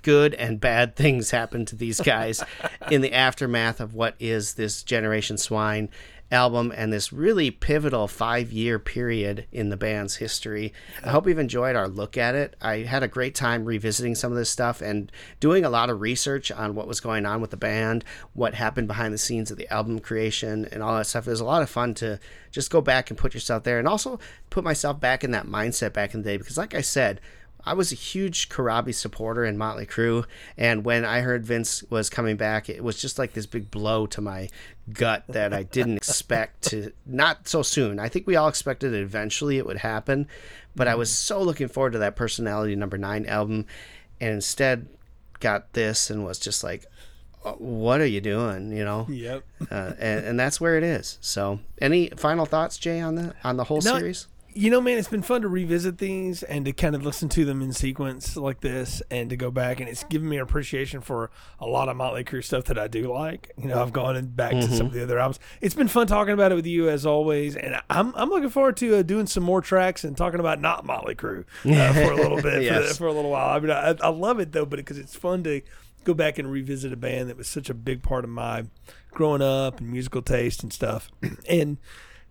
good 0.02 0.34
and 0.34 0.60
bad 0.60 0.96
things 0.96 1.32
happened 1.32 1.68
to 1.68 1.76
these 1.76 2.00
guys 2.02 2.44
in 2.92 3.02
the 3.02 3.14
aftermath 3.14 3.80
of 3.80 3.94
what 3.94 4.16
is 4.20 4.54
this 4.56 4.84
generation 4.84 5.38
swine 5.38 5.90
album 6.32 6.71
and 6.75 6.93
this 6.93 7.11
really 7.11 7.49
pivotal 7.51 8.07
five 8.07 8.51
year 8.51 8.77
period 8.80 9.45
in 9.51 9.69
the 9.69 9.77
band's 9.77 10.17
history. 10.17 10.73
I 11.03 11.09
hope 11.09 11.27
you've 11.27 11.39
enjoyed 11.39 11.75
our 11.75 11.88
look 11.88 12.17
at 12.17 12.36
it. 12.36 12.55
I 12.61 12.80
had 12.80 13.03
a 13.03 13.07
great 13.07 13.36
time 13.36 13.65
revisiting 13.65 14.15
some 14.15 14.32
of 14.32 14.38
this 14.38 14.49
stuff 14.49 14.82
and 14.82 15.11
doing 15.39 15.65
a 15.65 15.69
lot 15.69 15.89
of 15.89 16.01
research 16.01 16.51
on 16.51 16.75
what 16.75 16.88
was 16.88 16.99
going 16.99 17.25
on 17.25 17.41
with 17.41 17.51
the 17.51 17.57
band, 17.57 18.03
what 18.34 18.53
happened 18.53 18.88
behind 18.88 19.13
the 19.13 19.17
scenes 19.17 19.51
of 19.51 19.57
the 19.57 19.71
album 19.73 19.99
creation, 19.99 20.67
and 20.71 20.84
all 20.84 20.95
that 20.95 21.07
stuff. 21.07 21.27
It 21.27 21.32
was 21.32 21.39
a 21.39 21.45
lot 21.45 21.61
of 21.61 21.69
fun 21.69 21.93
to 21.95 22.19
just 22.51 22.71
go 22.71 22.82
back 22.82 23.09
and 23.09 23.17
put 23.17 23.34
yourself 23.34 23.63
there 23.63 23.80
and 23.80 23.88
also 23.88 24.19
put 24.49 24.63
myself 24.63 24.99
back 24.99 25.23
in 25.23 25.32
that 25.32 25.47
mindset 25.47 25.93
back 25.93 26.13
in 26.13 26.21
the 26.21 26.30
day 26.30 26.38
because, 26.38 26.57
like 26.57 26.75
I 26.75 26.82
said, 26.82 27.21
I 27.66 27.74
was 27.74 27.91
a 27.91 27.95
huge 27.95 28.49
Corabi 28.49 28.93
supporter 28.93 29.43
in 29.43 29.57
Motley 29.57 29.86
Crue, 29.86 30.26
and 30.57 30.86
when 30.86 31.03
I 31.03 31.22
heard 31.22 31.45
Vince 31.45 31.84
was 31.89 32.10
coming 32.10 32.38
back, 32.38 32.70
it 32.70 32.84
was 32.84 32.99
just 32.99 33.20
like 33.20 33.34
this 33.34 33.45
big 33.45 33.70
blow 33.70 34.05
to 34.07 34.22
my 34.22 34.49
gut 34.93 35.24
that 35.30 35.53
I 35.53 35.64
didn't 35.64 35.97
expect 35.97 36.64
to 36.70 36.93
not 37.05 37.47
so 37.47 37.62
soon. 37.62 37.99
I 37.99 38.07
think 38.10 38.28
we 38.28 38.36
all 38.36 38.47
expected 38.47 38.91
that 38.91 39.01
eventually 39.01 39.57
it 39.57 39.66
would 39.66 39.78
happen, 39.78 40.28
but 40.76 40.88
I 40.88 40.95
was 40.95 41.12
so 41.12 41.41
looking 41.41 41.68
forward 41.68 41.93
to 41.93 41.99
that 41.99 42.16
Personality 42.16 42.76
Number 42.76 42.97
Nine 42.97 43.26
album, 43.26 43.66
and 44.22 44.32
instead 44.36 44.88
got 45.39 45.74
this 45.74 46.10
and 46.10 46.26
was 46.26 46.39
just 46.39 46.64
like, 46.64 46.86
"Uh, 47.43 47.53
"What 47.53 47.99
are 48.01 48.05
you 48.05 48.22
doing?" 48.22 48.72
You 48.72 48.86
know? 48.86 49.05
Yep. 49.10 49.43
Uh, 49.70 49.93
and, 49.99 50.26
and 50.26 50.39
that's 50.39 50.62
where 50.62 50.78
it 50.78 50.84
is. 50.84 51.18
So, 51.22 51.60
any 51.82 52.10
final 52.10 52.45
thoughts, 52.45 52.78
Jay, 52.78 53.01
on 53.01 53.16
the 53.16 53.36
on 53.43 53.57
the 53.57 53.66
whole 53.66 53.82
No, 53.82 53.97
series? 53.97 54.28
You 54.54 54.72
know, 54.72 54.82
man, 54.82 54.97
it's 54.97 55.08
been 55.08 55.22
fun 55.22 55.41
to 55.43 55.47
revisit 55.47 56.00
these 56.00 56.41
and 56.43 56.66
to 56.66 56.74
kind 56.74 56.95
of 56.95 57.04
listen 57.06 57.30
to 57.30 57.45
them 57.45 57.62
in 57.62 57.72
sequence 57.72 58.36
like 58.36 58.62
this 58.62 59.02
and 59.12 59.30
to 59.30 59.38
go 59.38 59.52
back. 59.52 59.80
And 59.80 59.88
it's 59.88 60.04
given 60.06 60.28
me 60.28 60.38
an 60.38 60.41
appreciation 60.43 61.02
for 61.02 61.30
a 61.60 61.66
lot 61.68 61.88
of 61.88 61.95
Motley 61.95 62.24
Crue 62.24 62.43
stuff 62.43 62.66
that 62.66 62.78
I 62.80 62.88
do 62.88 63.14
like. 63.14 63.52
You 63.58 63.68
know, 63.68 63.82
I've 63.82 63.93
gone 63.93 64.16
and 64.16 64.36
back 64.36 64.52
to 64.54 64.68
some 64.76 64.88
of 64.88 64.93
the 64.93 65.04
other 65.04 65.20
albums. 65.20 65.39
It's 65.62 65.76
been 65.76 65.88
fun 65.88 66.08
talking 66.08 66.34
about 66.34 66.52
it 66.52 66.56
with 66.56 66.66
you 66.66 66.89
as 66.89 67.06
always. 67.06 67.56
And 67.56 67.80
I'm, 67.89 68.14
I'm 68.16 68.30
looking 68.30 68.50
forward 68.50 68.76
to 68.78 68.97
uh, 68.97 69.02
doing 69.04 69.28
some 69.28 69.43
more 69.43 69.62
tracks 69.62 70.04
and 70.04 70.18
talking 70.18 70.39
about 70.39 70.60
not 70.60 70.86
Motley 70.86 71.16
Crue 71.16 71.45
uh, 71.66 71.93
for 71.93 72.12
a 72.12 72.16
little 72.16 72.41
bit, 72.41 72.64
Yes. 72.64 72.89
for, 72.89 72.95
for 72.95 73.08
a 73.08 73.14
little 73.14 73.32
while. 73.32 73.56
I 73.56 73.60
mean, 73.60 73.72
I, 73.72 73.95
I 74.02 74.10
love 74.10 74.39
it 74.39 74.52
though, 74.52 74.66
but 74.66 74.78
because 74.78 74.97
it's 74.97 75.16
fun 75.16 75.43
to 75.43 75.62
go 76.06 76.14
back 76.14 76.39
and 76.39 76.52
revisit 76.52 76.91
a 76.91 76.97
band 76.97 77.30
that 77.30 77.38
was 77.38 77.47
such 77.47 77.70
a 77.70 77.74
big 77.74 78.02
part 78.02 78.24
of 78.24 78.30
my 78.30 78.66
growing 79.12 79.41
up 79.41 79.80
and 79.80 79.91
musical 79.91 80.22
taste 80.22 80.64
and 80.64 80.74
stuff. 80.74 81.12
and 81.50 81.78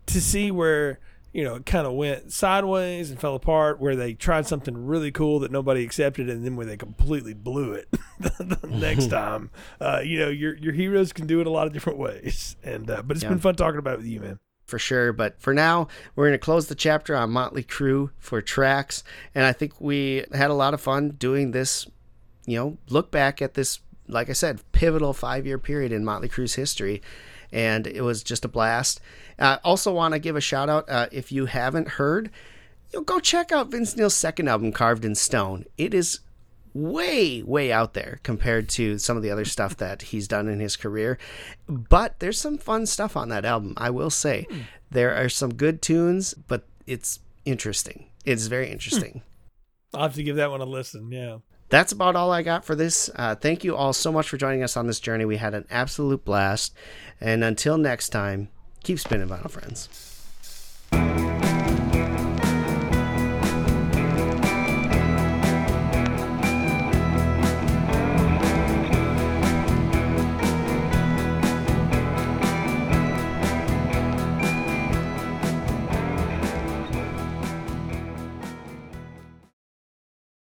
to 0.07 0.21
see 0.21 0.51
where 0.51 0.99
you 1.33 1.45
know 1.45 1.57
it 1.57 1.67
kind 1.67 1.87
of 1.87 1.93
went 1.93 2.33
sideways 2.33 3.11
and 3.11 3.21
fell 3.21 3.35
apart 3.35 3.81
where 3.81 3.95
they 3.95 4.15
tried 4.15 4.47
something 4.47 4.87
really 4.87 5.11
cool 5.13 5.39
that 5.41 5.51
nobody 5.51 5.85
accepted 5.85 6.29
and 6.31 6.45
then 6.45 6.57
where 6.57 6.67
they 6.67 6.77
completely 6.77 7.35
blew 7.35 7.73
it 7.73 7.89
the 8.21 8.59
next 8.69 9.09
time 9.09 9.51
uh, 9.81 10.01
you 10.05 10.19
know 10.19 10.29
your 10.29 10.57
your 10.57 10.73
heroes 10.73 11.13
can 11.13 11.27
do 11.27 11.41
it 11.41 11.47
a 11.47 11.51
lot 11.51 11.67
of 11.67 11.73
different 11.73 11.99
ways 11.99 12.57
and 12.65 12.91
uh, 12.91 13.03
but 13.03 13.17
it's 13.17 13.25
Yeah. 13.25 13.31
been 13.31 13.39
fun 13.39 13.55
talking 13.57 13.79
about 13.79 13.95
it 13.95 13.99
with 13.99 14.07
you 14.07 14.21
man 14.21 14.39
for 14.67 14.79
sure. 14.79 15.15
But 15.15 15.41
for 15.41 15.55
now, 15.55 15.89
we're 16.15 16.27
going 16.27 16.35
to 16.35 16.45
close 16.45 16.67
the 16.67 16.75
chapter 16.75 17.17
on 17.17 17.31
Motley 17.31 17.65
Crue 17.65 18.11
for 18.19 18.43
tracks. 18.43 19.03
And 19.35 19.47
I 19.47 19.53
think 19.55 19.81
we 19.81 20.27
had 20.35 20.51
a 20.51 20.55
lot 20.55 20.75
of 20.75 20.81
fun 20.83 21.13
doing 21.13 21.53
this, 21.53 21.87
you 22.45 22.59
know, 22.59 22.77
look 22.91 23.11
back 23.11 23.41
at 23.41 23.55
this, 23.55 23.81
like 24.09 24.29
I 24.29 24.35
said, 24.35 24.61
pivotal 24.73 25.15
five 25.15 25.47
year 25.47 25.59
period 25.59 25.91
in 25.91 26.05
Motley 26.05 26.29
Crue's 26.29 26.57
history. 26.57 27.01
And 27.53 27.87
it 27.87 28.03
was 28.03 28.23
just 28.23 28.45
a 28.45 28.49
blast. 28.49 29.01
Uh, 29.39 29.59
also, 29.65 29.93
want 29.93 30.13
to 30.13 30.19
give 30.19 30.37
a 30.37 30.41
shout 30.41 30.69
out 30.69 30.89
uh, 30.89 31.07
if 31.13 31.33
you 31.33 31.47
haven't 31.47 31.89
heard, 31.89 32.31
you 32.93 32.99
know, 32.99 33.05
go 33.05 33.21
check 33.21 33.53
out 33.53 33.71
Vince 33.71 33.97
Neil's 33.97 34.15
second 34.15 34.49
album, 34.49 34.73
Carved 34.73 35.05
in 35.05 35.15
Stone. 35.15 35.65
It 35.77 35.95
is 35.95 36.21
way 36.75 37.43
way 37.43 37.73
out 37.73 37.95
there 37.95 38.21
compared 38.23 38.69
to 38.69 38.99
some 38.99 39.17
of 39.17 39.23
the 39.23 39.31
other 39.31 39.45
stuff 39.45 39.77
that 39.77 40.03
he's 40.03 40.29
done 40.29 40.49
in 40.49 40.61
his 40.61 40.77
career. 40.77 41.19
But 41.67 42.21
there's 42.21 42.39
some 42.39 42.59
fun 42.59 42.87
stuff 42.87 43.17
on 43.17 43.29
that 43.31 43.45
album 43.45 43.75
i 43.77 43.91
will 43.91 44.11
say. 44.11 44.47
There 44.91 45.15
are 45.15 45.29
some 45.29 45.55
good 45.55 45.83
tunes 45.83 46.35
but 46.35 46.67
it's 46.87 47.21
interesting. 47.45 48.07
It's 48.25 48.47
very 48.47 48.71
interesting. 48.71 49.23
I'll 49.95 50.03
have 50.03 50.15
to 50.15 50.23
give 50.23 50.37
that 50.37 50.51
one 50.51 50.61
a 50.61 50.67
listen 50.67 51.11
yeah 51.11 51.39
that's 51.69 51.93
about 51.93 52.17
all 52.17 52.33
I 52.33 52.43
got 52.43 52.65
for 52.65 52.75
this. 52.75 53.11
Uh, 53.15 53.35
thank 53.35 53.65
you 53.65 53.77
all 53.77 53.93
so 53.93 54.11
much 54.11 54.29
for 54.29 54.37
joining 54.37 54.63
us 54.63 54.77
on 54.77 54.87
this 54.87 55.01
journey. 55.01 55.25
We 55.25 55.37
had 55.37 55.55
an 55.55 55.67
absolute 55.71 56.25
blast. 56.25 56.75
And 57.21 57.45
until 57.45 57.79
next 57.79 58.09
time, 58.11 58.49
keep 58.83 58.99
spinning, 58.99 59.29
vinyl 59.29 59.51
friends. 59.51 59.89